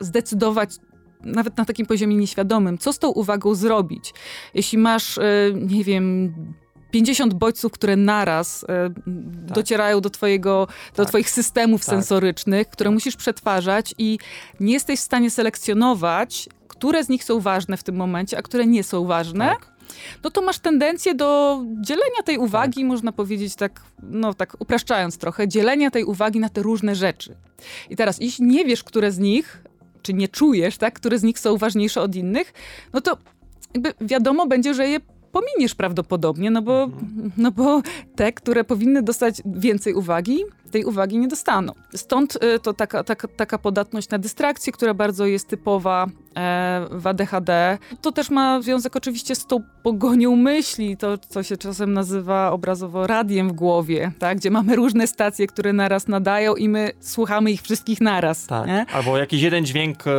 zdecydować, 0.00 0.76
nawet 1.24 1.56
na 1.56 1.64
takim 1.64 1.86
poziomie 1.86 2.16
nieświadomym, 2.16 2.78
co 2.78 2.92
z 2.92 2.98
tą 2.98 3.08
uwagą 3.08 3.54
zrobić. 3.54 4.14
Jeśli 4.54 4.78
masz, 4.78 5.18
nie 5.54 5.84
wiem, 5.84 6.34
50 6.92 7.34
bodźców, 7.34 7.72
które 7.72 7.96
naraz 7.96 8.64
e, 8.64 8.66
tak. 8.66 9.04
docierają 9.54 10.00
do, 10.00 10.10
twojego, 10.10 10.68
do 10.96 11.02
tak. 11.02 11.08
twoich 11.08 11.30
systemów 11.30 11.84
tak. 11.84 11.94
sensorycznych, 11.94 12.68
które 12.68 12.90
musisz 12.90 13.16
przetwarzać 13.16 13.94
i 13.98 14.18
nie 14.60 14.72
jesteś 14.72 15.00
w 15.00 15.02
stanie 15.02 15.30
selekcjonować, 15.30 16.48
które 16.68 17.04
z 17.04 17.08
nich 17.08 17.24
są 17.24 17.40
ważne 17.40 17.76
w 17.76 17.82
tym 17.82 17.96
momencie, 17.96 18.38
a 18.38 18.42
które 18.42 18.66
nie 18.66 18.84
są 18.84 19.04
ważne 19.04 19.48
tak. 19.48 19.72
no 20.24 20.30
to 20.30 20.42
masz 20.42 20.58
tendencję 20.58 21.14
do 21.14 21.60
dzielenia 21.80 22.22
tej 22.24 22.38
uwagi, 22.38 22.80
tak. 22.80 22.88
można 22.88 23.12
powiedzieć 23.12 23.54
tak, 23.54 23.80
no 24.02 24.34
tak 24.34 24.56
upraszczając 24.58 25.18
trochę, 25.18 25.48
dzielenia 25.48 25.90
tej 25.90 26.04
uwagi 26.04 26.40
na 26.40 26.48
te 26.48 26.62
różne 26.62 26.94
rzeczy. 26.94 27.36
I 27.90 27.96
teraz, 27.96 28.20
jeśli 28.20 28.44
nie 28.44 28.64
wiesz, 28.64 28.84
które 28.84 29.12
z 29.12 29.18
nich, 29.18 29.62
czy 30.02 30.14
nie 30.14 30.28
czujesz, 30.28 30.78
tak, 30.78 30.94
które 30.94 31.18
z 31.18 31.22
nich 31.22 31.38
są 31.38 31.56
ważniejsze 31.56 32.00
od 32.00 32.14
innych, 32.14 32.52
no 32.92 33.00
to 33.00 33.16
jakby 33.74 33.94
wiadomo 34.00 34.46
będzie, 34.46 34.74
że 34.74 34.88
je 34.88 35.00
pominiesz 35.32 35.74
prawdopodobnie, 35.74 36.50
no 36.50 36.62
bo, 36.62 36.82
mhm. 36.82 37.32
no 37.36 37.50
bo 37.50 37.82
te, 38.16 38.32
które 38.32 38.64
powinny 38.64 39.02
dostać 39.02 39.42
więcej 39.46 39.94
uwagi, 39.94 40.44
tej 40.72 40.84
uwagi 40.84 41.18
nie 41.18 41.28
dostaną. 41.28 41.72
Stąd 41.94 42.38
y, 42.44 42.58
to 42.58 42.72
taka, 42.72 43.04
taka, 43.04 43.28
taka 43.28 43.58
podatność 43.58 44.08
na 44.10 44.18
dystrakcję, 44.18 44.72
która 44.72 44.94
bardzo 44.94 45.26
jest 45.26 45.48
typowa 45.48 46.06
e, 46.36 46.86
w 46.90 47.06
ADHD. 47.06 47.78
To 48.00 48.12
też 48.12 48.30
ma 48.30 48.62
związek 48.62 48.96
oczywiście 48.96 49.34
z 49.34 49.46
tą 49.46 49.62
pogonią 49.82 50.36
myśli, 50.36 50.96
to 50.96 51.18
co 51.18 51.42
się 51.42 51.56
czasem 51.56 51.92
nazywa 51.92 52.52
obrazowo 52.52 53.06
radiem 53.06 53.48
w 53.48 53.52
głowie, 53.52 54.12
tak? 54.18 54.38
gdzie 54.38 54.50
mamy 54.50 54.76
różne 54.76 55.06
stacje, 55.06 55.46
które 55.46 55.72
naraz 55.72 56.08
nadają 56.08 56.54
i 56.54 56.68
my 56.68 56.92
słuchamy 57.00 57.50
ich 57.50 57.62
wszystkich 57.62 58.00
naraz. 58.00 58.46
Tak. 58.46 58.66
Nie? 58.66 58.86
Albo 58.92 59.18
jakiś 59.18 59.42
jeden 59.42 59.66
dźwięk 59.66 60.04
e, 60.06 60.10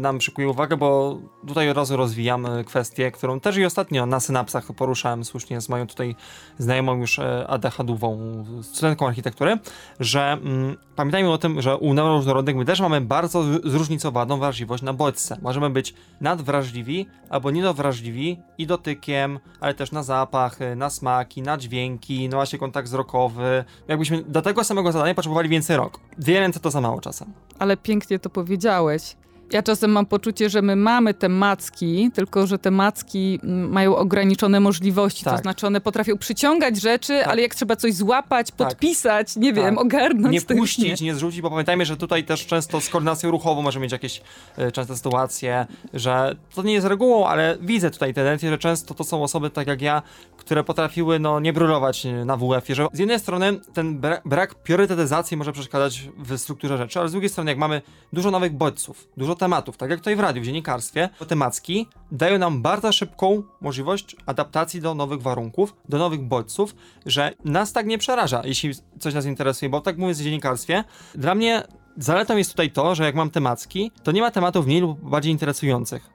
nam 0.00 0.18
przykuje 0.18 0.48
uwagę, 0.48 0.76
bo 0.76 1.18
tutaj 1.48 1.70
od 1.70 1.76
razu 1.76 1.96
rozwijamy 1.96 2.64
kwestię, 2.64 3.10
którą 3.10 3.40
też 3.40 3.56
i 3.56 3.64
ostatnio 3.64 4.06
na 4.06 4.20
synapsach 4.20 4.72
poruszałem 4.72 5.24
słusznie 5.24 5.60
z 5.60 5.68
moją 5.68 5.86
tutaj 5.86 6.14
znajomą 6.58 6.96
już 6.96 7.18
e, 7.18 7.46
ADHD-ową 7.48 8.44
studentką 8.62 9.06
architektury, 9.08 9.58
że 10.00 10.32
mm, 10.32 10.76
pamiętajmy 10.96 11.32
o 11.32 11.38
tym, 11.38 11.62
że 11.62 11.76
u 11.76 11.94
neuroróżnorodnych 11.94 12.56
my 12.56 12.64
też 12.64 12.80
mamy 12.80 13.00
bardzo 13.00 13.42
zróżnicowaną 13.64 14.38
wrażliwość 14.38 14.82
na 14.82 14.92
bodźce. 14.92 15.38
Możemy 15.42 15.70
być 15.70 15.94
nadwrażliwi 16.20 17.06
albo 17.30 17.50
niedowrażliwi 17.50 18.38
i 18.58 18.66
dotykiem, 18.66 19.38
ale 19.60 19.74
też 19.74 19.92
na 19.92 20.02
zapachy, 20.02 20.76
na 20.76 20.90
smaki, 20.90 21.42
na 21.42 21.58
dźwięki, 21.58 22.28
no 22.28 22.36
właśnie 22.36 22.58
kontakt 22.58 22.88
wzrokowy. 22.88 23.64
Jakbyśmy 23.88 24.22
do 24.22 24.42
tego 24.42 24.64
samego 24.64 24.92
zadania 24.92 25.14
potrzebowali 25.14 25.48
więcej 25.48 25.76
rok. 25.76 26.00
Dwie 26.18 26.40
ręce 26.40 26.60
to 26.60 26.70
za 26.70 26.80
mało 26.80 27.00
czasem. 27.00 27.32
Ale 27.58 27.76
pięknie 27.76 28.18
to 28.18 28.30
powiedziałeś. 28.30 29.16
Ja 29.52 29.62
czasem 29.62 29.90
mam 29.90 30.06
poczucie, 30.06 30.50
że 30.50 30.62
my 30.62 30.76
mamy 30.76 31.14
te 31.14 31.28
macki, 31.28 32.10
tylko 32.14 32.46
że 32.46 32.58
te 32.58 32.70
macki 32.70 33.40
mm, 33.42 33.72
mają 33.72 33.96
ograniczone 33.96 34.60
możliwości. 34.60 35.24
Tak. 35.24 35.34
To 35.34 35.42
znaczy 35.42 35.66
one 35.66 35.80
potrafią 35.80 36.18
przyciągać 36.18 36.80
rzeczy, 36.80 37.18
tak. 37.18 37.28
ale 37.28 37.42
jak 37.42 37.54
trzeba 37.54 37.76
coś 37.76 37.94
złapać, 37.94 38.46
tak. 38.46 38.68
podpisać, 38.68 39.36
nie 39.36 39.52
wiem, 39.52 39.74
tak. 39.74 39.84
ogarnąć. 39.84 40.32
Nie 40.32 40.56
puścić, 40.56 41.00
nie. 41.00 41.06
nie 41.06 41.14
zrzucić, 41.14 41.40
bo 41.40 41.50
pamiętajmy, 41.50 41.84
że 41.84 41.96
tutaj 41.96 42.24
też 42.24 42.46
często 42.46 42.80
z 42.80 42.88
koordynacją 42.88 43.30
ruchową 43.30 43.62
może 43.62 43.80
mieć 43.80 43.92
jakieś 43.92 44.22
y, 44.58 44.72
częste 44.72 44.96
sytuacje, 44.96 45.66
że 45.94 46.36
to 46.54 46.62
nie 46.62 46.72
jest 46.72 46.86
regułą, 46.86 47.26
ale 47.26 47.58
widzę 47.60 47.90
tutaj 47.90 48.14
tendencję, 48.14 48.50
że 48.50 48.58
często 48.58 48.94
to 48.94 49.04
są 49.04 49.22
osoby 49.22 49.50
tak 49.50 49.66
jak 49.66 49.82
ja, 49.82 50.02
które 50.36 50.64
potrafiły 50.64 51.18
no, 51.18 51.40
nie 51.40 51.52
brylować 51.52 52.06
na 52.24 52.36
WF-ie, 52.36 52.76
że 52.76 52.86
z 52.92 52.98
jednej 52.98 53.20
strony 53.20 53.60
ten 53.74 53.98
brak, 53.98 54.22
brak 54.24 54.54
priorytetyzacji 54.54 55.36
może 55.36 55.52
przeszkadzać 55.52 56.08
w 56.18 56.38
strukturze 56.38 56.78
rzeczy, 56.78 57.00
ale 57.00 57.08
z 57.08 57.12
drugiej 57.12 57.30
strony 57.30 57.50
jak 57.50 57.58
mamy 57.58 57.82
dużo 58.12 58.30
nowych 58.30 58.52
bodźców, 58.52 59.08
dużo 59.16 59.34
tematów, 59.40 59.76
tak 59.76 59.90
jak 59.90 59.98
tutaj 59.98 60.16
w 60.16 60.20
radiu, 60.20 60.42
w 60.42 60.44
dziennikarstwie, 60.44 61.08
temacki 61.28 61.88
dają 62.12 62.38
nam 62.38 62.62
bardzo 62.62 62.92
szybką 62.92 63.42
możliwość 63.60 64.16
adaptacji 64.26 64.80
do 64.80 64.94
nowych 64.94 65.22
warunków, 65.22 65.76
do 65.88 65.98
nowych 65.98 66.20
bodźców, 66.20 66.74
że 67.06 67.32
nas 67.44 67.72
tak 67.72 67.86
nie 67.86 67.98
przeraża, 67.98 68.42
jeśli 68.44 68.70
coś 68.98 69.14
nas 69.14 69.26
interesuje, 69.26 69.70
bo 69.70 69.80
tak 69.80 69.98
mówiąc 69.98 70.20
w 70.20 70.24
dziennikarstwie, 70.24 70.84
dla 71.14 71.34
mnie 71.34 71.62
zaletą 71.96 72.36
jest 72.36 72.50
tutaj 72.50 72.70
to, 72.70 72.94
że 72.94 73.04
jak 73.04 73.14
mam 73.14 73.30
temacki, 73.30 73.90
to 74.02 74.12
nie 74.12 74.20
ma 74.20 74.30
tematów 74.30 74.66
mniej 74.66 74.80
lub 74.80 75.10
bardziej 75.10 75.32
interesujących. 75.32 76.10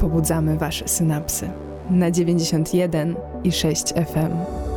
Pobudzamy 0.00 0.58
wasze 0.58 0.88
synapsy 0.88 1.50
na 1.90 2.10
91 2.10 3.16
i 3.44 3.52
6 3.52 3.88
FM. 3.88 4.68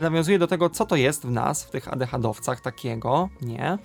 Nawiązuje 0.00 0.38
do 0.38 0.46
tego, 0.46 0.70
co 0.70 0.86
to 0.86 0.96
jest 0.96 1.26
w 1.26 1.30
nas, 1.30 1.64
w 1.64 1.70
tych 1.70 1.88
ADHD-owcach 1.88 2.60
takiego, 2.60 3.28
nie? 3.42 3.78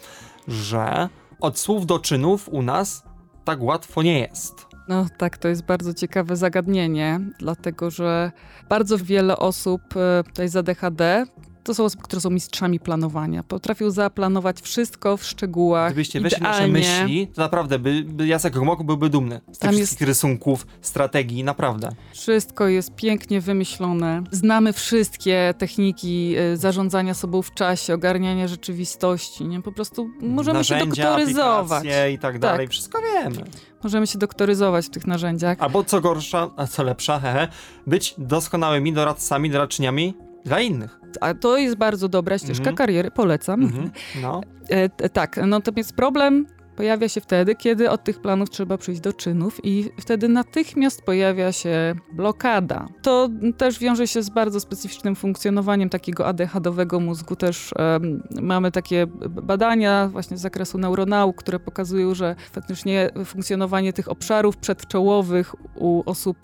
Że 0.48 1.10
od 1.39 1.60
słów 1.60 1.86
do 1.86 2.00
czynów 2.00 2.50
u 2.50 2.62
nas 2.62 3.04
tak 3.46 3.62
łatwo 3.62 4.04
nie 4.04 4.20
jest. 4.20 4.72
No 4.88 5.06
tak, 5.18 5.38
to 5.38 5.48
jest 5.48 5.66
bardzo 5.66 5.94
ciekawe 5.94 6.36
zagadnienie, 6.36 7.20
dlatego 7.39 7.92
że 7.92 8.32
bardzo 8.70 8.98
wiele 8.98 9.38
osób 9.38 9.82
e, 9.96 10.24
tutaj 10.24 10.50
z 10.50 10.56
ADHD 10.56 11.26
to 11.64 11.74
są 11.74 11.86
osoby, 11.86 12.03
które 12.03 12.22
są 12.22 12.30
mistrzami 12.30 12.80
planowania. 12.80 13.43
Potrafią 13.43 13.91
zaplanować 13.91 14.62
wszystko 14.62 15.18
w 15.18 15.24
szczegółach. 15.24 15.91
Gdybyście 15.91 16.22
weszli 16.22 16.41
nasze 16.41 16.68
myśli, 16.68 17.28
to 17.28 17.41
naprawdę 17.41 17.80
by, 17.80 18.03
by 18.03 18.28
Jacek 18.28 18.53
Gmok 18.53 18.84
byłby 18.84 19.09
dumny 19.09 19.41
z 19.47 19.57
tych 19.57 19.59
Tam 19.59 19.74
wszystkich 19.76 20.07
rysunków, 20.07 20.68
strategii, 20.82 21.43
naprawdę. 21.43 21.89
Wszystko 22.14 22.68
jest 22.68 22.95
pięknie 22.95 23.41
wymyślone. 23.41 24.24
Znamy 24.32 24.74
wszystkie 24.74 25.53
techniki 25.57 26.36
e, 26.38 26.57
zarządzania 26.57 27.14
sobą 27.14 27.41
w 27.41 27.53
czasie, 27.53 27.93
ogarniania 27.93 28.47
rzeczywistości. 28.47 29.45
Nie? 29.45 29.62
Po 29.62 29.72
prostu 29.72 30.09
możemy 30.22 30.64
się 30.64 30.74
Narzędzia, 30.74 31.03
doktoryzować. 31.03 31.78
aplikacje 31.80 32.12
i 32.14 32.20
tak 32.20 32.39
dalej, 32.39 32.68
wszystko 32.68 32.99
wiemy. 33.14 33.43
Możemy 33.84 34.07
się 34.07 34.18
doktoryzować 34.20 34.86
w 34.86 34.89
tych 34.89 35.07
narzędziach. 35.07 35.57
Albo 35.62 35.84
co 35.84 36.01
gorsza, 36.01 36.49
a 36.57 36.68
co 36.68 36.84
lepsza, 36.84 37.20
hehe, 37.20 37.47
być 37.88 38.16
doskonałymi 38.18 38.93
doradcami, 38.93 39.49
doradczyniami 39.49 40.14
dla 40.46 40.60
innych. 40.62 41.00
A 41.22 41.34
to 41.34 41.58
jest 41.58 41.76
bardzo 41.76 42.10
dobra 42.10 42.38
ścieżka 42.38 42.62
Mhm. 42.62 42.76
kariery, 42.76 43.12
polecam. 43.12 43.64
Mhm. 43.64 43.89
No. 44.22 44.42
E, 44.70 45.10
tak, 45.10 45.38
natomiast 45.38 45.94
problem 45.94 46.46
pojawia 46.76 47.09
się 47.09 47.22
wtedy, 47.22 47.55
kiedy 47.55 47.89
od 47.89 48.03
tych 48.03 48.22
planów 48.22 48.49
trzeba 48.49 48.78
przyjść 48.78 49.01
do 49.01 49.13
czynów 49.13 49.59
i 49.63 49.89
wtedy 49.99 50.30
natychmiast 50.30 51.01
pojawia 51.01 51.51
się 51.51 51.95
blokada. 52.13 52.88
To 53.01 53.30
też 53.57 53.80
wiąże 53.80 54.07
się 54.07 54.24
z 54.24 54.30
bardzo 54.30 54.59
specyficznym 54.59 55.15
funkcjonowaniem 55.15 55.89
takiego 55.89 56.28
ADHD-owego 56.28 56.99
mózgu. 56.99 57.36
Też 57.36 57.74
em, 57.76 58.24
mamy 58.41 58.72
takie 58.72 59.07
badania 59.30 60.09
właśnie 60.11 60.38
z 60.38 60.41
zakresu 60.41 60.78
neuronauk, 60.78 61.36
które 61.38 61.59
pokazują, 61.59 62.13
że 62.13 62.36
faktycznie 62.51 63.09
funkcjonowanie 63.26 63.93
tych 63.93 64.11
obszarów 64.11 64.57
przedczołowych 64.57 65.55
u 65.76 66.03
osób 66.05 66.38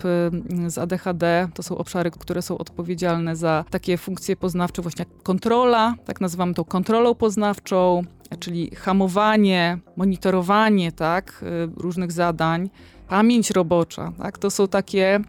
z 0.67 0.77
ADHD 0.77 1.47
to 1.53 1.63
są 1.63 1.77
obszary, 1.77 2.11
które 2.11 2.41
są 2.41 2.57
odpowiedzialne 2.57 3.35
za 3.35 3.65
takie 3.69 3.97
funkcje 3.97 4.35
poznawcze, 4.35 4.81
właśnie 4.81 5.05
jak 5.09 5.23
kontrola, 5.23 5.95
tak 6.05 6.21
nazywamy 6.21 6.53
tą 6.53 6.63
kontrolą 6.63 7.15
poznawczą, 7.15 8.01
czyli 8.39 8.75
hamowanie, 8.75 9.77
monitorowanie 9.95 10.91
tak, 10.91 11.43
y, 11.43 11.81
różnych 11.81 12.11
zadań, 12.11 12.69
pamięć 13.07 13.51
robocza. 13.51 14.11
Tak, 14.17 14.37
to 14.37 14.49
są 14.49 14.67
takie 14.67 15.19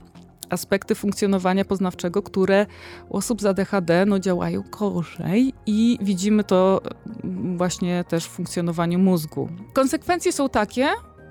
aspekty 0.51 0.95
funkcjonowania 0.95 1.65
poznawczego, 1.65 2.23
które 2.23 2.67
u 3.09 3.17
osób 3.17 3.41
z 3.43 3.47
ADHD 3.47 4.07
no, 4.07 4.19
działają 4.19 4.63
gorzej 4.79 5.53
i 5.67 5.99
widzimy 6.03 6.45
to 6.45 6.81
mm, 7.25 7.59
właśnie 7.59 8.05
też 8.09 8.25
w 8.25 8.29
funkcjonowaniu 8.31 8.99
mózgu. 8.99 9.49
Konsekwencje 9.73 10.33
są 10.33 10.49
takie, 10.49 10.89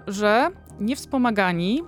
że 0.07 0.49
niewspomagani 0.80 1.82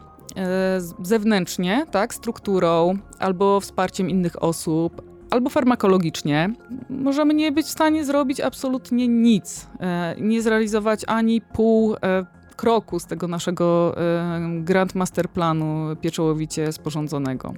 z- 0.77 1.07
zewnętrznie, 1.07 1.85
tak, 1.91 2.13
strukturą 2.13 2.97
albo 3.19 3.59
wsparciem 3.59 4.09
innych 4.09 4.43
osób, 4.43 5.08
albo 5.29 5.49
farmakologicznie, 5.49 6.53
możemy 6.89 7.33
nie 7.33 7.51
być 7.51 7.65
w 7.65 7.69
stanie 7.69 8.05
zrobić 8.05 8.41
absolutnie 8.41 9.07
nic, 9.07 9.67
e, 9.79 10.15
nie 10.19 10.41
zrealizować 10.41 11.01
ani 11.07 11.41
pół 11.41 11.95
e, 11.95 12.25
kroku 12.55 12.99
z 12.99 13.05
tego 13.05 13.27
naszego 13.27 13.95
e, 13.97 14.39
Grand 14.59 14.95
Master 14.95 15.29
Planu 15.29 15.95
pieczołowicie 16.01 16.71
sporządzonego. 16.71 17.53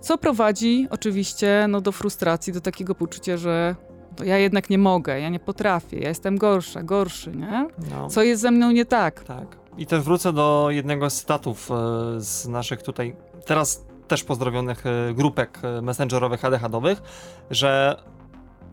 Co 0.00 0.18
prowadzi 0.18 0.86
oczywiście 0.90 1.66
no, 1.68 1.80
do 1.80 1.92
frustracji, 1.92 2.52
do 2.52 2.60
takiego 2.60 2.94
poczucia, 2.94 3.36
że 3.36 3.76
to 4.16 4.24
ja 4.24 4.38
jednak 4.38 4.70
nie 4.70 4.78
mogę, 4.78 5.20
ja 5.20 5.28
nie 5.28 5.40
potrafię, 5.40 5.98
ja 5.98 6.08
jestem 6.08 6.38
gorsza, 6.38 6.82
gorszy, 6.82 7.36
nie? 7.36 7.68
no. 7.90 8.08
Co 8.08 8.22
jest 8.22 8.42
ze 8.42 8.50
mną 8.50 8.70
nie 8.70 8.84
tak? 8.84 9.24
Tak. 9.24 9.56
I 9.78 9.86
też 9.86 10.02
wrócę 10.02 10.32
do 10.32 10.66
jednego 10.70 11.10
z 11.10 11.20
cytatów 11.20 11.70
e, 11.70 11.74
z 12.20 12.48
naszych 12.48 12.82
tutaj, 12.82 13.16
teraz 13.46 13.84
też 14.12 14.24
pozdrowionych 14.24 14.86
e, 14.86 15.14
grupek 15.14 15.58
e, 15.62 15.82
messengerowych 15.82 16.44
ADHD-owych, 16.44 17.02
że 17.50 18.02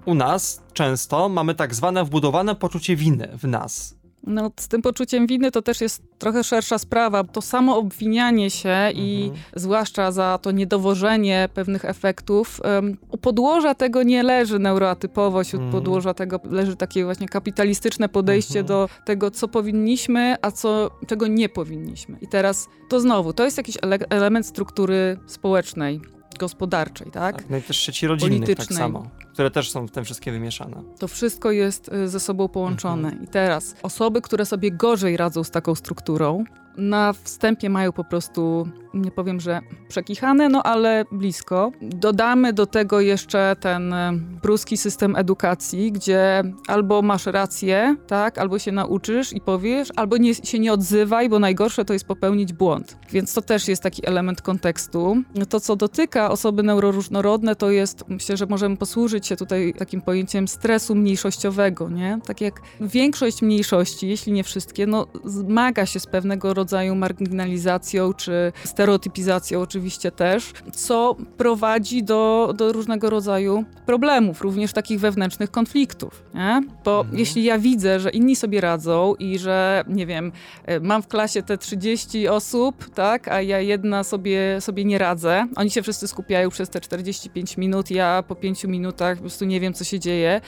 u 0.06 0.14
nas 0.14 0.62
często 0.74 1.30
mamy 1.30 1.56
tak 1.56 1.76
zwane 1.76 2.06
wbudowane 2.06 2.56
poczucie 2.56 2.96
winy 2.96 3.30
w 3.38 3.48
nas. 3.48 3.99
No, 4.24 4.52
z 4.60 4.68
tym 4.68 4.82
poczuciem 4.82 5.28
winy 5.28 5.52
to 5.52 5.62
też 5.62 5.82
jest 5.82 6.04
trochę 6.18 6.44
szersza 6.44 6.78
sprawa. 6.78 7.24
To 7.24 7.42
samo 7.42 7.78
obwinianie 7.78 8.50
się 8.50 8.76
i 8.96 9.24
Mhm. 9.24 9.44
zwłaszcza 9.56 10.12
za 10.12 10.40
to 10.42 10.52
niedowożenie 10.52 11.50
pewnych 11.54 11.86
efektów, 11.86 12.62
um, 12.64 12.98
u 13.12 13.18
podłoża 13.18 13.76
tego 13.76 14.04
nie 14.04 14.24
leży 14.24 14.60
neuroatypowość, 14.60 15.54
u 15.54 15.58
Mhm. 15.58 15.72
podłoża 15.72 16.14
tego 16.14 16.40
leży 16.44 16.76
takie 16.76 17.04
właśnie 17.06 17.28
kapitalistyczne 17.28 18.10
podejście 18.10 18.60
Mhm. 18.60 18.68
do 18.68 18.90
tego, 19.06 19.32
co 19.32 19.48
powinniśmy, 19.48 20.36
a 20.42 20.52
co, 20.52 20.92
czego 21.08 21.28
nie 21.28 21.50
powinniśmy. 21.50 22.18
I 22.22 22.28
teraz 22.28 22.68
to 22.90 23.00
znowu, 23.00 23.34
to 23.34 23.46
jest 23.46 23.58
jakiś 23.58 23.78
ele- 23.78 24.06
element 24.10 24.46
struktury 24.46 25.18
społecznej, 25.28 26.02
gospodarczej, 26.40 27.12
tak? 27.12 27.36
Tak? 27.36 27.50
No 27.50 27.58
i 27.58 27.62
też 27.62 27.78
sieci 27.78 28.08
rodzinnych 28.08 28.40
tak 28.40 28.48
Politycznej. 28.48 28.78
samo, 28.78 29.10
które 29.34 29.52
też 29.52 29.72
są 29.72 29.88
w 29.88 29.92
tym 29.92 30.06
wszystkie 30.06 30.32
wymieszane. 30.32 30.84
To 31.00 31.08
wszystko 31.08 31.52
jest 31.52 31.94
y, 31.94 32.08
ze 32.10 32.20
sobą 32.20 32.48
połączone. 32.48 33.08
Mhm. 33.08 33.24
I 33.24 33.28
teraz 33.28 33.76
osoby, 33.84 34.22
które 34.22 34.46
sobie 34.46 34.72
gorzej 34.72 35.18
radzą 35.18 35.44
z 35.44 35.52
taką 35.52 35.76
strukturą, 35.76 36.44
na 36.78 37.14
wstępie 37.14 37.70
mają 37.70 37.92
po 37.92 38.04
prostu, 38.04 38.68
nie 38.94 39.12
powiem, 39.12 39.40
że 39.40 39.62
przekichane, 39.88 40.50
no 40.50 40.64
ale 40.64 41.06
blisko. 41.12 41.72
Dodamy 41.82 42.54
do 42.54 42.66
tego 42.66 43.00
jeszcze 43.00 43.56
ten 43.60 43.96
pruski 44.42 44.78
system 44.78 45.16
edukacji, 45.16 45.92
gdzie 45.92 46.44
albo 46.68 47.02
masz 47.02 47.26
rację, 47.26 47.96
tak, 48.08 48.38
albo 48.38 48.60
się 48.60 48.72
nauczysz 48.72 49.34
i 49.34 49.42
powiesz, 49.42 49.90
albo 49.96 50.18
nie, 50.18 50.36
się 50.36 50.60
nie 50.60 50.74
odzywaj, 50.74 51.30
bo 51.30 51.40
najgorsze 51.40 51.86
to 51.86 51.94
jest 51.94 52.06
popełnić 52.06 52.54
błąd. 52.54 52.98
Więc 53.12 53.34
to 53.34 53.42
też 53.42 53.68
jest 53.68 53.84
taki 53.84 54.08
element 54.08 54.42
kontekstu. 54.42 55.18
To, 55.50 55.60
co 55.60 55.76
dotyka 55.76 56.32
osoby 56.32 56.64
neuroróżnorodne, 56.64 57.56
to 57.56 57.72
jest, 57.72 58.04
myślę, 58.08 58.38
że 58.38 58.46
możemy 58.46 58.78
posłużyć 58.78 59.28
się 59.28 59.36
tutaj 59.36 59.74
takim 59.78 60.02
pojęciem 60.02 60.48
stresu 60.48 60.96
mniejszościowego, 60.96 61.90
nie? 61.90 62.20
Tak 62.26 62.42
jak 62.42 62.62
większość 62.82 63.42
mniejszości, 63.42 64.08
jeśli 64.08 64.32
nie 64.32 64.44
wszystkie, 64.44 64.88
no 64.88 65.08
zmaga 65.26 65.86
się 65.86 66.00
z 66.00 66.06
pewnego 66.08 66.54
rodzaju 66.54 66.96
marginalizacją 66.96 68.14
czy 68.14 68.52
stereotypizacją 68.84 69.62
oczywiście 69.62 70.12
też, 70.12 70.52
co 70.74 71.16
prowadzi 71.38 72.04
do, 72.04 72.54
do 72.58 72.72
różnego 72.74 73.10
rodzaju 73.10 73.64
problemów, 73.86 74.42
również 74.42 74.74
takich 74.74 75.00
wewnętrznych 75.00 75.52
konfliktów, 75.52 76.24
nie? 76.34 76.62
Bo 76.86 77.00
Mhm. 77.00 77.20
jeśli 77.20 77.44
ja 77.44 77.60
widzę, 77.60 78.00
że 78.00 78.10
inni 78.10 78.36
sobie 78.36 78.62
radzą 78.62 79.16
i 79.20 79.40
że, 79.40 79.84
nie 79.88 80.06
wiem, 80.06 80.32
e, 80.66 80.80
mam 80.80 81.02
w 81.02 81.08
klasie 81.08 81.44
te 81.44 81.58
30 81.58 82.28
osób, 82.28 82.90
tak, 82.96 83.28
a 83.28 83.42
ja 83.42 83.60
jedna 83.60 84.04
sobie, 84.04 84.62
sobie 84.62 84.86
nie 84.86 84.98
radzę, 84.98 85.48
oni 85.56 85.70
się 85.72 85.82
wszyscy 85.82 86.08
skupiają 86.08 86.50
przez 86.50 86.70
te 86.70 86.80
45 86.82 87.58
minut, 87.58 87.92
ja 87.92 88.24
po 88.28 88.36
5 88.36 88.64
minutach 88.64 89.18
po 89.18 89.22
prostu 89.22 89.46
nie 89.46 89.60
wiem, 89.60 89.74
co 89.74 89.84
się 89.84 90.00
dzieje 90.00 90.42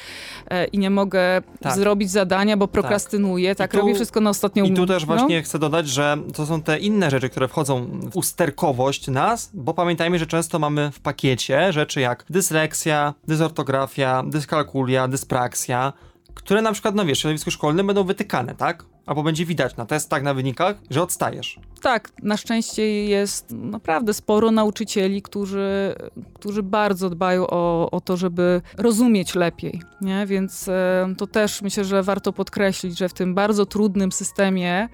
e, 0.49 0.65
i 0.65 0.77
nie 0.77 0.89
mogę 0.89 1.41
Tak. 1.61 1.75
zrobić 1.75 2.11
zadania, 2.11 2.57
bo 2.57 2.67
prokrastynuję, 2.67 3.55
tak, 3.55 3.71
tu- 3.71 3.77
robię 3.77 3.95
wszystko 3.95 4.21
na 4.21 4.29
ostatnią 4.29 4.65
I 4.65 4.73
tu 4.73 4.85
też 4.85 5.03
no. 5.07 5.07
właśnie 5.17 5.41
chcę 5.43 5.59
dodać, 5.59 5.87
że 5.87 6.17
to 6.33 6.45
są 6.45 6.61
te 6.61 6.79
inne 6.79 7.09
rzeczy, 7.09 7.29
które 7.29 7.47
wchodzą 7.47 7.87
w 8.11 8.17
usterkowość 8.21 9.07
nas, 9.07 9.51
bo 9.53 9.73
pamiętajmy, 9.73 10.19
że 10.19 10.27
często 10.27 10.59
mamy 10.59 10.91
w 10.91 10.99
pakiecie 10.99 11.73
rzeczy 11.73 12.01
jak 12.01 12.25
dysleksja, 12.29 13.13
dysortografia, 13.27 14.23
dyskalkulia, 14.27 15.07
dyspraksja, 15.07 15.93
które 16.33 16.61
na 16.61 16.71
przykład, 16.71 16.95
no 16.95 17.05
wiesz, 17.05 17.17
w 17.17 17.21
środowisku 17.21 17.51
szkolnym 17.51 17.87
będą 17.87 18.03
wytykane, 18.03 18.55
tak? 18.55 18.85
Albo 19.05 19.23
będzie 19.23 19.45
widać 19.45 19.75
na 19.77 19.85
testach, 19.85 20.23
na 20.23 20.33
wynikach, 20.33 20.75
że 20.89 21.03
odstajesz. 21.03 21.59
Tak, 21.81 22.11
na 22.23 22.37
szczęście 22.37 23.05
jest 23.05 23.51
naprawdę 23.51 24.13
sporo 24.13 24.51
nauczycieli, 24.51 25.21
którzy, 25.21 25.95
którzy 26.33 26.63
bardzo 26.63 27.09
dbają 27.09 27.47
o, 27.47 27.91
o 27.91 28.01
to, 28.01 28.17
żeby 28.17 28.61
rozumieć 28.77 29.35
lepiej. 29.35 29.81
Nie? 30.01 30.25
Więc 30.25 30.67
e, 30.67 31.13
to 31.17 31.27
też 31.27 31.61
myślę, 31.61 31.85
że 31.85 32.03
warto 32.03 32.33
podkreślić, 32.33 32.97
że 32.97 33.09
w 33.09 33.13
tym 33.13 33.35
bardzo 33.35 33.65
trudnym 33.65 34.11
systemie 34.11 34.89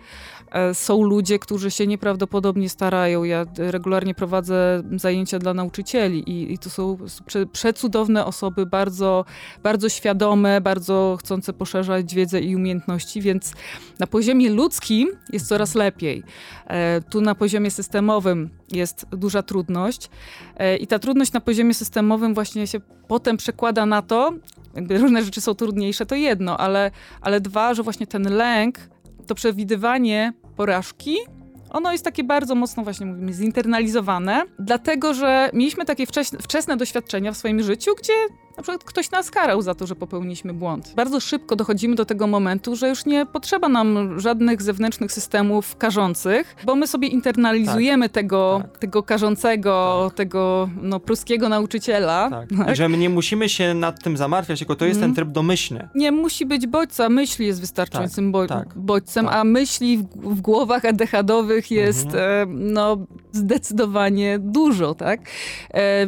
e, 0.52 0.74
są 0.74 1.04
ludzie, 1.04 1.40
którzy 1.40 1.72
się 1.72 1.88
nieprawdopodobnie 1.88 2.70
starają. 2.70 3.24
Ja 3.24 3.46
regularnie 3.58 4.16
prowadzę 4.16 4.84
zajęcia 4.96 5.40
dla 5.40 5.54
nauczycieli 5.54 6.30
i, 6.30 6.54
i 6.54 6.58
to 6.58 6.70
są 6.70 6.98
prze, 7.26 7.46
przecudowne 7.46 8.26
osoby, 8.26 8.66
bardzo, 8.66 9.26
bardzo 9.64 9.90
świadome, 9.90 10.62
bardzo 10.62 11.18
chcące 11.20 11.54
poszerzać 11.54 12.16
wiedzę 12.16 12.42
i 12.42 12.56
umiejętności, 12.56 13.22
więc 13.22 13.54
na 14.00 14.08
poziomie 14.08 14.50
ludzkim 14.50 15.10
jest 15.34 15.48
coraz 15.48 15.76
lepiej. 15.76 16.24
E, 16.68 17.02
Tu 17.02 17.22
na 17.22 17.36
poziomie 17.36 17.72
systemowym 17.72 18.50
jest 18.72 19.06
duża 19.12 19.44
trudność 19.44 20.10
e, 20.58 20.78
i 20.78 20.88
ta 20.88 21.00
trudność 21.00 21.34
na 21.34 21.42
poziomie 21.42 21.74
systemowym 21.74 22.34
właśnie 22.34 22.68
się 22.68 22.80
potem 23.08 23.38
przekłada 23.38 23.86
na 23.86 24.02
to, 24.02 24.34
różne 24.90 25.24
rzeczy 25.24 25.42
są 25.42 25.56
trudniejsze, 25.56 26.06
to 26.06 26.16
jedno, 26.16 26.58
ale, 26.58 26.92
ale 27.22 27.42
dwa, 27.42 27.74
że 27.74 27.84
właśnie 27.84 28.08
ten 28.08 28.36
lęk, 28.36 28.80
to 29.28 29.36
przewidywanie 29.36 30.34
porażki, 30.56 31.18
ono 31.70 31.92
jest 31.92 32.04
takie 32.04 32.24
bardzo 32.24 32.56
mocno 32.56 32.84
właśnie 32.84 33.06
mówimy 33.06 33.34
zinternalizowane, 33.34 34.44
dlatego 34.60 35.14
że 35.14 35.50
mieliśmy 35.54 35.86
takie 35.86 36.06
wczesne 36.42 36.78
doświadczenia 36.78 37.32
w 37.32 37.38
swoim 37.38 37.64
życiu, 37.64 37.92
gdzie 38.00 38.14
na 38.58 38.64
przykład 38.64 38.84
ktoś 38.84 39.12
nas 39.12 39.32
karał 39.32 39.62
za 39.62 39.76
to, 39.76 39.88
że 39.88 39.96
popełniliśmy 39.96 40.54
błąd. 40.54 40.94
Bardzo 40.96 41.20
szybko 41.20 41.56
dochodzimy 41.56 41.96
do 41.96 42.06
tego 42.06 42.28
momentu, 42.28 42.76
że 42.76 42.90
już 42.90 43.06
nie 43.06 43.26
potrzeba 43.26 43.70
nam 43.70 44.20
żadnych 44.20 44.62
zewnętrznych 44.62 45.12
systemów 45.12 45.76
karzących, 45.78 46.56
bo 46.66 46.76
my 46.76 46.88
sobie 46.88 47.08
internalizujemy 47.08 48.10
tego, 48.10 48.60
tak. 48.64 48.78
tego 48.78 49.04
karzącego, 49.04 50.12
tego 50.16 50.70
no, 50.82 51.00
pruskiego 51.00 51.50
nauczyciela. 51.50 52.30
Tak. 52.30 52.50
tak? 52.58 52.74
I 52.74 52.76
że 52.76 52.90
my 52.90 52.98
nie 52.98 53.10
musimy 53.10 53.50
się 53.50 53.74
nad 53.74 54.04
tym 54.04 54.18
zamartwiać, 54.18 54.60
tylko 54.60 54.76
to 54.76 54.86
jest 54.86 54.98
Mhm. 54.98 55.14
ten 55.14 55.16
tryb 55.24 55.34
domyślny. 55.34 55.90
Nie 55.96 56.12
musi 56.12 56.46
być 56.46 56.68
bodźca, 56.68 57.10
myśl 57.10 57.44
jest 57.44 57.62
wystarczającym 57.62 58.32
bo- 58.32 58.48
tak, 58.48 58.78
bodźcem, 58.78 59.26
tak. 59.26 59.36
a 59.36 59.44
myśli 59.44 59.98
w, 59.98 60.04
w 60.36 60.42
głowach 60.42 60.86
ADHD-owych 60.86 61.72
jest 61.72 62.06
Mhm. 62.06 62.50
e, 62.50 62.54
no, 62.54 62.98
zdecydowanie 63.32 64.40
dużo, 64.40 64.96
tak? 64.96 65.20
E, 65.74 66.08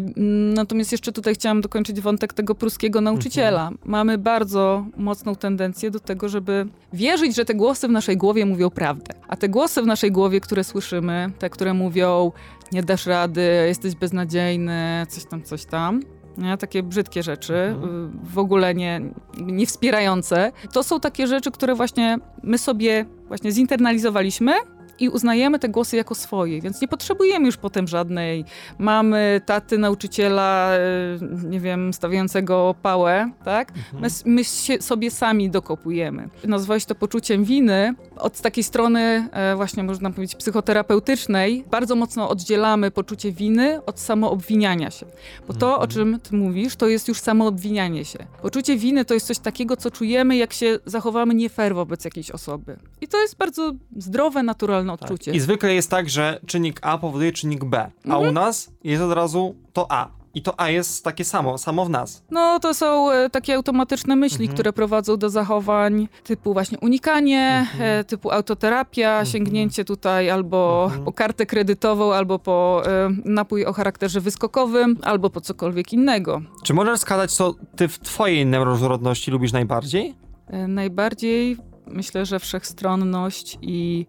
natomiast 0.56 0.92
jeszcze 0.92 1.12
tutaj 1.12 1.34
chciałam 1.36 1.62
dokończyć 1.62 2.02
wątek 2.02 2.34
tego 2.40 2.56
pruskiego 2.56 3.02
nauczyciela. 3.02 3.62
Mhm. 3.62 3.78
Mamy 3.86 4.18
bardzo 4.18 4.86
mocną 4.98 5.36
tendencję 5.36 5.92
do 5.92 6.00
tego, 6.00 6.30
żeby 6.30 6.68
wierzyć, 6.94 7.36
że 7.36 7.46
te 7.46 7.54
głosy 7.56 7.88
w 7.88 7.92
naszej 7.92 8.18
głowie 8.18 8.46
mówią 8.46 8.70
prawdę. 8.70 9.14
A 9.28 9.36
te 9.36 9.50
głosy 9.50 9.82
w 9.82 9.86
naszej 9.86 10.12
głowie, 10.12 10.42
które 10.42 10.64
słyszymy, 10.64 11.32
te, 11.40 11.50
które 11.50 11.74
mówią 11.74 12.32
nie 12.72 12.84
dasz 12.84 13.06
rady, 13.06 13.42
jesteś 13.68 13.96
beznadziejny, 13.96 15.06
coś 15.10 15.26
tam, 15.26 15.44
coś 15.44 15.66
tam, 15.66 16.00
nie? 16.38 16.58
takie 16.58 16.84
brzydkie 16.84 17.24
rzeczy, 17.24 17.56
Mhm. 17.56 18.06
y, 18.26 18.34
w 18.34 18.38
ogóle 18.38 18.76
nie, 18.76 19.02
nie 19.38 19.66
wspierające. 19.66 20.52
To 20.74 20.84
są 20.84 21.00
takie 21.00 21.28
rzeczy, 21.28 21.52
które 21.52 21.76
właśnie 21.76 22.18
my 22.44 22.58
sobie 22.58 23.06
właśnie 23.28 23.52
zinternalizowaliśmy 23.52 24.52
i 25.00 25.10
uznajemy 25.10 25.60
te 25.60 25.70
głosy 25.70 25.96
jako 25.98 26.16
swoje, 26.16 26.62
więc 26.62 26.82
nie 26.82 26.88
potrzebujemy 26.88 27.46
już 27.46 27.58
potem 27.58 27.88
żadnej 27.88 28.46
mamy, 28.80 29.42
taty, 29.46 29.78
nauczyciela, 29.78 30.72
y, 30.76 31.48
nie 31.50 31.60
wiem, 31.60 31.94
stawiającego 31.94 32.76
pałę, 32.82 33.32
tak? 33.46 33.72
My, 33.94 34.08
s- 34.08 34.24
my 34.26 34.44
się 34.44 34.82
sobie 34.82 35.12
sami 35.12 35.50
dokopujemy. 35.50 36.30
Nazwałeś 36.44 36.86
to 36.86 36.96
poczuciem 36.96 37.44
winy. 37.44 37.94
Od 38.18 38.42
takiej 38.42 38.64
strony 38.64 39.30
e, 39.32 39.56
właśnie 39.56 39.84
można 39.84 40.10
powiedzieć 40.12 40.36
psychoterapeutycznej 40.84 41.64
bardzo 41.72 41.96
mocno 41.96 42.30
oddzielamy 42.30 42.92
poczucie 42.92 43.32
winy 43.32 43.86
od 43.86 44.00
samoobwiniania 44.00 44.92
się. 44.92 45.06
Bo 45.48 45.54
to, 45.54 45.80
o 45.80 45.88
czym 45.88 46.20
ty 46.20 46.36
mówisz, 46.36 46.76
to 46.76 46.88
jest 46.88 47.08
już 47.08 47.20
samoobwinianie 47.20 48.06
się. 48.06 48.20
Poczucie 48.42 48.78
winy 48.78 49.06
to 49.06 49.14
jest 49.14 49.28
coś 49.28 49.40
takiego, 49.40 49.78
co 49.78 49.92
czujemy, 49.92 50.38
jak 50.38 50.54
się 50.54 50.80
zachowamy 50.86 51.34
nie 51.34 51.50
fair 51.50 51.76
wobec 51.76 52.06
jakiejś 52.06 52.32
osoby. 52.32 52.78
I 53.02 53.08
to 53.08 53.22
jest 53.22 53.38
bardzo 53.38 53.72
zdrowe, 53.98 54.44
naturalne 54.44 54.89
Tak. 54.98 55.02
odczucie. 55.12 55.32
I 55.32 55.40
zwykle 55.40 55.74
jest 55.74 55.90
tak, 55.92 56.10
że 56.10 56.40
czynnik 56.46 56.80
A 56.82 56.98
powoduje 56.98 57.32
czynnik 57.32 57.64
B, 57.66 57.92
a 58.04 58.08
Mhm. 58.08 58.30
u 58.30 58.32
nas 58.32 58.72
jest 58.84 59.04
od 59.04 59.12
razu 59.12 59.56
to 59.74 59.92
A. 59.92 60.08
I 60.34 60.42
to 60.42 60.60
A 60.60 60.70
jest 60.70 61.04
takie 61.04 61.26
samo, 61.26 61.58
samo 61.58 61.86
w 61.86 61.90
nas. 61.90 62.24
No, 62.32 62.60
to 62.60 62.74
są 62.74 63.12
e, 63.12 63.30
takie 63.30 63.56
automatyczne 63.56 64.16
myśli, 64.16 64.42
Mhm. 64.46 64.54
które 64.54 64.74
prowadzą 64.74 65.18
do 65.18 65.30
zachowań 65.30 66.08
typu 66.24 66.54
właśnie 66.54 66.78
unikanie, 66.80 67.68
e, 67.80 68.04
typu 68.04 68.32
autoterapia, 68.32 69.26
sięgnięcie 69.26 69.86
tutaj 69.86 70.30
albo 70.30 70.84
Mhm. 70.86 71.06
po 71.06 71.14
kartę 71.14 71.46
kredytową, 71.46 72.14
albo 72.14 72.40
po 72.40 72.82
e, 72.86 73.10
napój 73.26 73.66
o 73.66 73.74
charakterze 73.74 74.22
wyskokowym, 74.22 74.98
albo 75.04 75.30
po 75.30 75.42
cokolwiek 75.42 75.94
innego. 75.94 76.42
Czy 76.64 76.74
możesz 76.74 77.00
wskazać, 77.00 77.32
co 77.32 77.54
ty 77.76 77.88
w 77.88 78.00
twojej 78.00 78.46
neuroróżnorodności 78.46 79.32
lubisz 79.32 79.52
najbardziej? 79.52 80.16
E, 80.48 80.68
Najbardziej 80.68 81.58
myślę, 81.88 82.26
że 82.26 82.40
wszechstronność 82.40 83.58
i 83.62 84.06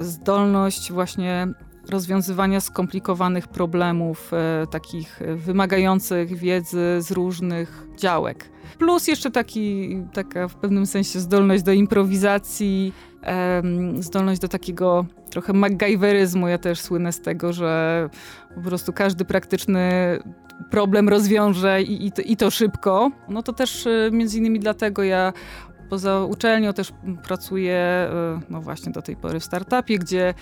zdolność 0.00 0.92
właśnie 0.92 1.48
rozwiązywania 1.90 2.60
skomplikowanych 2.60 3.48
problemów, 3.48 4.32
e, 4.32 4.66
takich 4.70 5.22
e, 5.22 5.36
wymagających 5.36 6.36
wiedzy 6.36 6.96
z 6.98 7.10
różnych 7.10 7.86
działek. 7.96 8.50
Plus 8.78 9.08
jeszcze 9.08 9.30
taki, 9.30 9.96
taka 10.12 10.48
w 10.48 10.54
pewnym 10.54 10.86
sensie 10.86 11.20
zdolność 11.20 11.62
do 11.62 11.72
improwizacji, 11.72 12.92
em, 13.22 14.02
zdolność 14.02 14.40
do 14.40 14.48
takiego 14.48 15.06
trochę 15.30 15.52
MacGyveryzmu. 15.52 16.48
Ja 16.48 16.58
też 16.58 16.80
słynę 16.80 17.12
z 17.12 17.20
tego, 17.20 17.52
że 17.52 18.08
po 18.54 18.60
prostu 18.60 18.92
każdy 18.92 19.24
praktyczny 19.24 20.18
problem 20.70 21.08
rozwiąże 21.08 21.82
i, 21.82 22.06
i, 22.06 22.12
to, 22.12 22.22
i 22.22 22.36
to 22.36 22.50
szybko. 22.50 23.10
No 23.28 23.42
to 23.42 23.52
też 23.52 23.86
e, 23.86 24.10
między 24.12 24.38
innymi 24.38 24.60
dlatego 24.60 25.02
ja 25.02 25.32
poza 25.86 26.24
uczelnią 26.24 26.72
też 26.72 26.92
pracuję, 27.22 27.74
e, 27.74 28.40
no 28.50 28.60
właśnie 28.60 28.92
do 28.92 29.02
tej 29.02 29.16
pory 29.16 29.40
w 29.40 29.44
startupie, 29.44 29.98
gdzie 29.98 30.34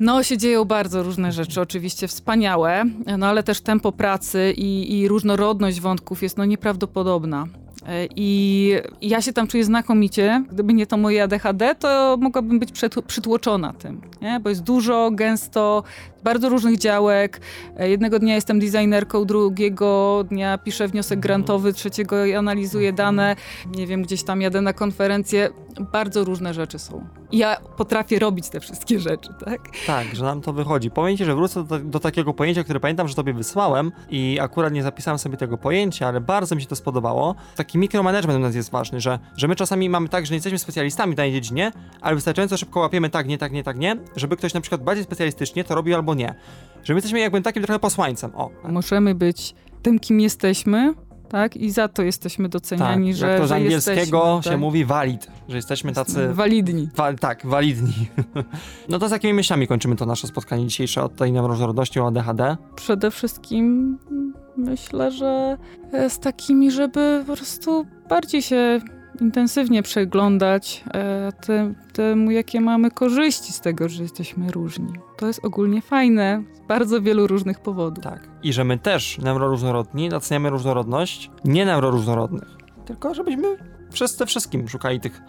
no, 0.00 0.22
się 0.22 0.38
dzieją 0.38 0.64
bardzo 0.64 1.02
różne 1.02 1.32
rzeczy, 1.32 1.60
oczywiście 1.60 2.08
wspaniałe, 2.08 2.84
no 3.18 3.26
ale 3.26 3.42
też 3.42 3.60
tempo 3.60 3.92
pracy 3.92 4.54
i, 4.56 4.98
i 4.98 5.08
różnorodność 5.08 5.80
wątków 5.80 6.22
jest 6.22 6.38
no 6.38 6.44
nieprawdopodobna. 6.44 7.46
E, 7.86 8.06
I 8.16 8.72
ja 9.02 9.22
się 9.22 9.32
tam 9.32 9.46
czuję 9.46 9.64
znakomicie. 9.64 10.44
Gdyby 10.52 10.74
nie 10.74 10.86
to 10.86 10.96
moje 10.96 11.22
ADHD, 11.22 11.74
to 11.74 12.16
mogłabym 12.20 12.58
być 12.58 12.72
przytł- 12.72 13.02
przytłoczona 13.02 13.72
tym, 13.72 14.00
nie? 14.22 14.40
bo 14.40 14.48
jest 14.48 14.62
dużo, 14.62 15.10
gęsto, 15.10 15.82
bardzo 16.24 16.48
różnych 16.48 16.78
działek. 16.78 17.40
E, 17.76 17.90
Jednego 17.90 18.18
dnia 18.18 18.34
jestem 18.34 18.58
designerką, 18.58 19.24
drugiego 19.24 20.24
dnia 20.30 20.58
piszę 20.58 20.88
wniosek 20.88 21.20
grantowy, 21.20 21.72
trzeciego 21.72 22.16
analizuję 22.38 22.92
dane, 22.92 23.36
nie 23.76 23.86
wiem, 23.86 24.02
gdzieś 24.02 24.22
tam 24.22 24.40
jadę 24.40 24.60
na 24.60 24.72
konferencję. 24.72 25.48
Bardzo 25.80 26.24
różne 26.24 26.54
rzeczy 26.54 26.78
są. 26.78 27.06
Ja 27.32 27.56
potrafię 27.76 28.18
robić 28.18 28.48
te 28.48 28.60
wszystkie 28.60 29.00
rzeczy, 29.08 29.28
tak? 29.44 29.60
Tak, 29.86 30.06
że 30.14 30.24
nam 30.24 30.40
to 30.40 30.52
wychodzi. 30.52 30.90
Powiem 30.90 31.16
ci, 31.16 31.24
że 31.24 31.34
wrócę 31.34 31.64
do, 31.64 31.78
do 31.78 32.00
takiego 32.00 32.34
pojęcia, 32.34 32.64
które 32.64 32.80
pamiętam, 32.80 33.08
że 33.08 33.14
tobie 33.14 33.32
wysłałem 33.32 33.92
i 34.10 34.38
akurat 34.40 34.72
nie 34.72 34.82
zapisałem 34.82 35.18
sobie 35.18 35.36
tego 35.36 35.58
pojęcia, 35.58 36.08
ale 36.08 36.20
bardzo 36.20 36.54
mi 36.56 36.62
się 36.62 36.68
to 36.68 36.76
spodobało. 36.76 37.34
Taki 37.56 37.78
mikromanagement 37.78 38.38
u 38.38 38.42
nas 38.42 38.54
jest 38.54 38.70
ważny, 38.70 39.00
że, 39.00 39.18
że 39.36 39.48
my 39.48 39.56
czasami 39.56 39.88
mamy 39.88 40.08
tak, 40.08 40.26
że 40.26 40.30
nie 40.30 40.36
jesteśmy 40.36 40.58
specjalistami 40.58 41.12
w 41.12 41.16
danej 41.16 41.32
dziedzinie, 41.32 41.72
ale 42.00 42.14
wystarczająco 42.14 42.56
szybko 42.56 42.80
łapiemy 42.80 43.10
tak, 43.10 43.28
nie, 43.28 43.38
tak, 43.38 43.52
nie, 43.52 43.62
tak, 43.62 43.78
nie, 43.78 43.96
żeby 44.16 44.36
ktoś 44.36 44.54
na 44.54 44.60
przykład 44.60 44.82
bardziej 44.82 45.04
specjalistycznie 45.04 45.64
to 45.64 45.74
robił 45.74 45.94
albo 45.94 46.14
nie. 46.14 46.34
Że 46.84 46.94
my 46.94 46.98
jesteśmy 46.98 47.20
jakby 47.20 47.42
takim 47.42 47.62
trochę 47.62 47.78
posłańcem. 47.78 48.32
O, 48.34 48.50
Możemy 48.64 49.14
być 49.14 49.54
tym, 49.82 49.98
kim 49.98 50.20
jesteśmy, 50.20 50.94
tak? 51.26 51.56
I 51.56 51.70
za 51.70 51.88
to 51.88 52.02
jesteśmy 52.02 52.44
tak, 52.44 52.52
doceniani, 52.52 53.14
że, 53.14 53.28
jak 53.28 53.40
to 53.40 53.46
z 53.46 53.48
że 53.48 53.54
angielskiego 53.54 54.18
jesteśmy, 54.18 54.42
się 54.42 54.50
tak? 54.50 54.60
mówi 54.60 54.84
valid, 54.84 55.26
że 55.48 55.56
jesteśmy 55.56 55.92
tacy... 55.92 56.28
Walidni. 56.32 56.88
Wa- 56.96 57.14
tak, 57.14 57.46
walidni. 57.46 58.08
no 58.88 58.98
to 58.98 59.08
z 59.08 59.12
jakimi 59.12 59.34
myślami 59.34 59.66
kończymy 59.66 59.96
to 59.96 60.06
nasze 60.06 60.26
spotkanie 60.26 60.66
dzisiejsze 60.66 61.02
od 61.02 61.16
tej 61.16 61.32
neuroróżnorodności 61.32 62.00
o 62.00 62.06
ADHD? 62.06 62.56
Przede 62.76 63.10
wszystkim 63.10 63.98
myślę, 64.56 65.10
że 65.10 65.58
z 66.08 66.18
takimi, 66.18 66.70
żeby 66.70 67.24
po 67.26 67.36
prostu 67.36 67.86
bardziej 68.08 68.42
się 68.42 68.80
intensywnie 69.20 69.82
przeglądać 69.82 70.84
e, 70.94 71.32
te, 71.46 71.74
temu, 71.92 72.30
jakie 72.30 72.60
mamy 72.60 72.90
korzyści 72.90 73.52
z 73.52 73.60
tego, 73.60 73.88
że 73.88 74.02
jesteśmy 74.02 74.50
różni. 74.52 74.92
To 75.16 75.26
jest 75.26 75.44
ogólnie 75.44 75.82
fajne 75.82 76.42
z 76.52 76.60
bardzo 76.60 77.02
wielu 77.02 77.26
różnych 77.26 77.60
powodów. 77.60 78.04
Tak. 78.04 78.28
I 78.42 78.52
że 78.52 78.64
my 78.64 78.78
też, 78.78 79.18
neuroróżnorodni, 79.18 80.08
doceniamy 80.08 80.50
różnorodność 80.50 81.30
nie 81.44 81.64
neuroróżnorodnych. 81.64 82.56
Tylko 82.84 83.14
żebyśmy 83.14 83.56
wszyscy 83.90 84.26
wszystkim 84.26 84.68
szukali 84.68 85.00
tych 85.00 85.22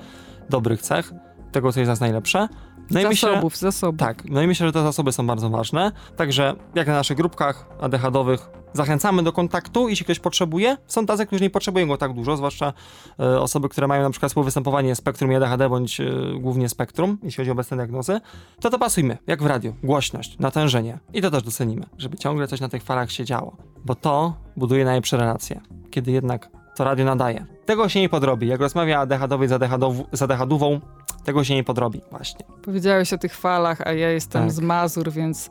dobrych 0.49 0.81
cech, 0.81 1.13
tego, 1.51 1.71
co 1.71 1.79
jest 1.79 1.89
nas 1.89 1.99
najlepsze. 1.99 2.47
No 2.91 3.01
i 3.01 3.05
myślę, 3.05 3.29
zasobów, 3.29 3.57
zasobów. 3.57 3.99
tak, 3.99 4.23
no 4.29 4.41
i 4.41 4.47
myślę, 4.47 4.67
że 4.67 4.73
te 4.73 4.83
zasoby 4.83 5.11
są 5.11 5.27
bardzo 5.27 5.49
ważne. 5.49 5.91
Także 6.15 6.55
jak 6.75 6.87
na 6.87 6.93
naszych 6.93 7.17
grupkach 7.17 7.65
ADHD-owych 7.81 8.49
zachęcamy 8.73 9.23
do 9.23 9.33
kontaktu, 9.33 9.89
jeśli 9.89 10.03
ktoś 10.03 10.19
potrzebuje. 10.19 10.77
Są 10.87 11.05
tacy, 11.05 11.25
którzy 11.25 11.43
nie 11.43 11.49
potrzebują 11.49 11.87
go 11.87 11.97
tak 11.97 12.13
dużo, 12.13 12.37
zwłaszcza 12.37 12.73
e, 13.19 13.39
osoby, 13.39 13.69
które 13.69 13.87
mają 13.87 14.03
na 14.03 14.09
przykład 14.09 14.31
współwystępowanie 14.31 14.95
spektrum 14.95 15.31
i 15.31 15.35
ADHD, 15.35 15.69
bądź 15.69 16.01
e, 16.01 16.05
głównie 16.39 16.69
spektrum, 16.69 17.17
jeśli 17.23 17.41
chodzi 17.41 17.49
o 17.49 17.53
obecne 17.53 17.77
diagnozy. 17.77 18.21
To 18.61 18.69
to 18.69 18.79
pasujmy, 18.79 19.17
jak 19.27 19.43
w 19.43 19.45
radiu. 19.45 19.75
Głośność, 19.83 20.39
natężenie. 20.39 20.99
I 21.13 21.21
to 21.21 21.31
też 21.31 21.43
docenimy, 21.43 21.85
żeby 21.97 22.17
ciągle 22.17 22.47
coś 22.47 22.59
na 22.59 22.69
tych 22.69 22.83
falach 22.83 23.11
się 23.11 23.25
działo. 23.25 23.57
Bo 23.85 23.95
to 23.95 24.33
buduje 24.57 24.85
najlepsze 24.85 25.17
relacje. 25.17 25.61
Kiedy 25.91 26.11
jednak 26.11 26.49
to 26.77 26.83
radio 26.83 27.05
nadaje. 27.05 27.45
Tego 27.65 27.89
się 27.89 28.01
nie 28.01 28.09
podrobi. 28.09 28.47
Jak 28.47 28.61
rozmawia 28.61 28.99
ADHD-owy 28.99 29.47
z 30.11 30.21
ADHD-ową, 30.21 30.79
tego 31.23 31.43
się 31.43 31.55
nie 31.55 31.63
podrobi. 31.63 32.01
Właśnie. 32.11 32.45
Powiedziałeś 32.61 33.13
o 33.13 33.17
tych 33.17 33.35
falach, 33.35 33.81
a 33.87 33.93
ja 33.93 34.09
jestem 34.09 34.41
Tak. 34.41 34.51
z 34.51 34.59
Mazur, 34.59 35.11
więc 35.11 35.49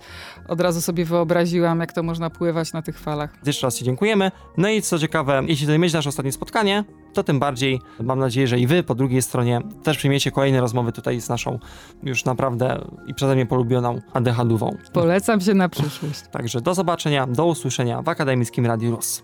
od 0.49 0.61
razu 0.61 0.81
sobie 0.81 1.05
wyobraziłam, 1.05 1.81
jak 1.81 1.93
to 1.93 2.03
można 2.03 2.31
pływać 2.31 2.73
na 2.73 2.83
tych 2.83 2.99
falach. 2.99 3.35
Jeszcze 3.47 3.67
raz 3.67 3.77
Ci 3.79 3.85
dziękujemy. 3.85 4.31
No 4.57 4.69
i 4.69 4.83
co 4.83 4.99
ciekawe, 4.99 5.43
jeśli 5.47 5.67
to 5.67 5.97
nasze 5.97 6.09
ostatnie 6.09 6.33
spotkanie, 6.33 6.85
to 7.15 7.25
tym 7.25 7.39
bardziej 7.39 7.81
mam 8.01 8.19
nadzieję, 8.19 8.47
że 8.47 8.59
i 8.59 8.67
Wy 8.67 8.83
po 8.83 8.95
drugiej 8.95 9.23
stronie 9.23 9.61
też 9.83 9.99
przyjmiecie 9.99 10.31
kolejne 10.31 10.61
rozmowy 10.61 10.93
tutaj 10.93 11.21
z 11.21 11.29
naszą 11.29 11.59
już 12.03 12.25
naprawdę 12.25 12.85
i 13.07 13.15
przeze 13.15 13.35
mnie 13.35 13.47
polubioną 13.47 14.01
ADHD-ową. 14.13 14.77
Polecam 14.93 15.41
się 15.41 15.55
na 15.55 15.69
przyszłość. 15.69 16.23
Także 16.31 16.61
do 16.61 16.75
zobaczenia, 16.75 17.27
do 17.27 17.47
usłyszenia 17.47 18.03
w 18.03 18.09
Akademickim 18.09 18.67
Radiu 18.67 18.91
ROS. 18.91 19.23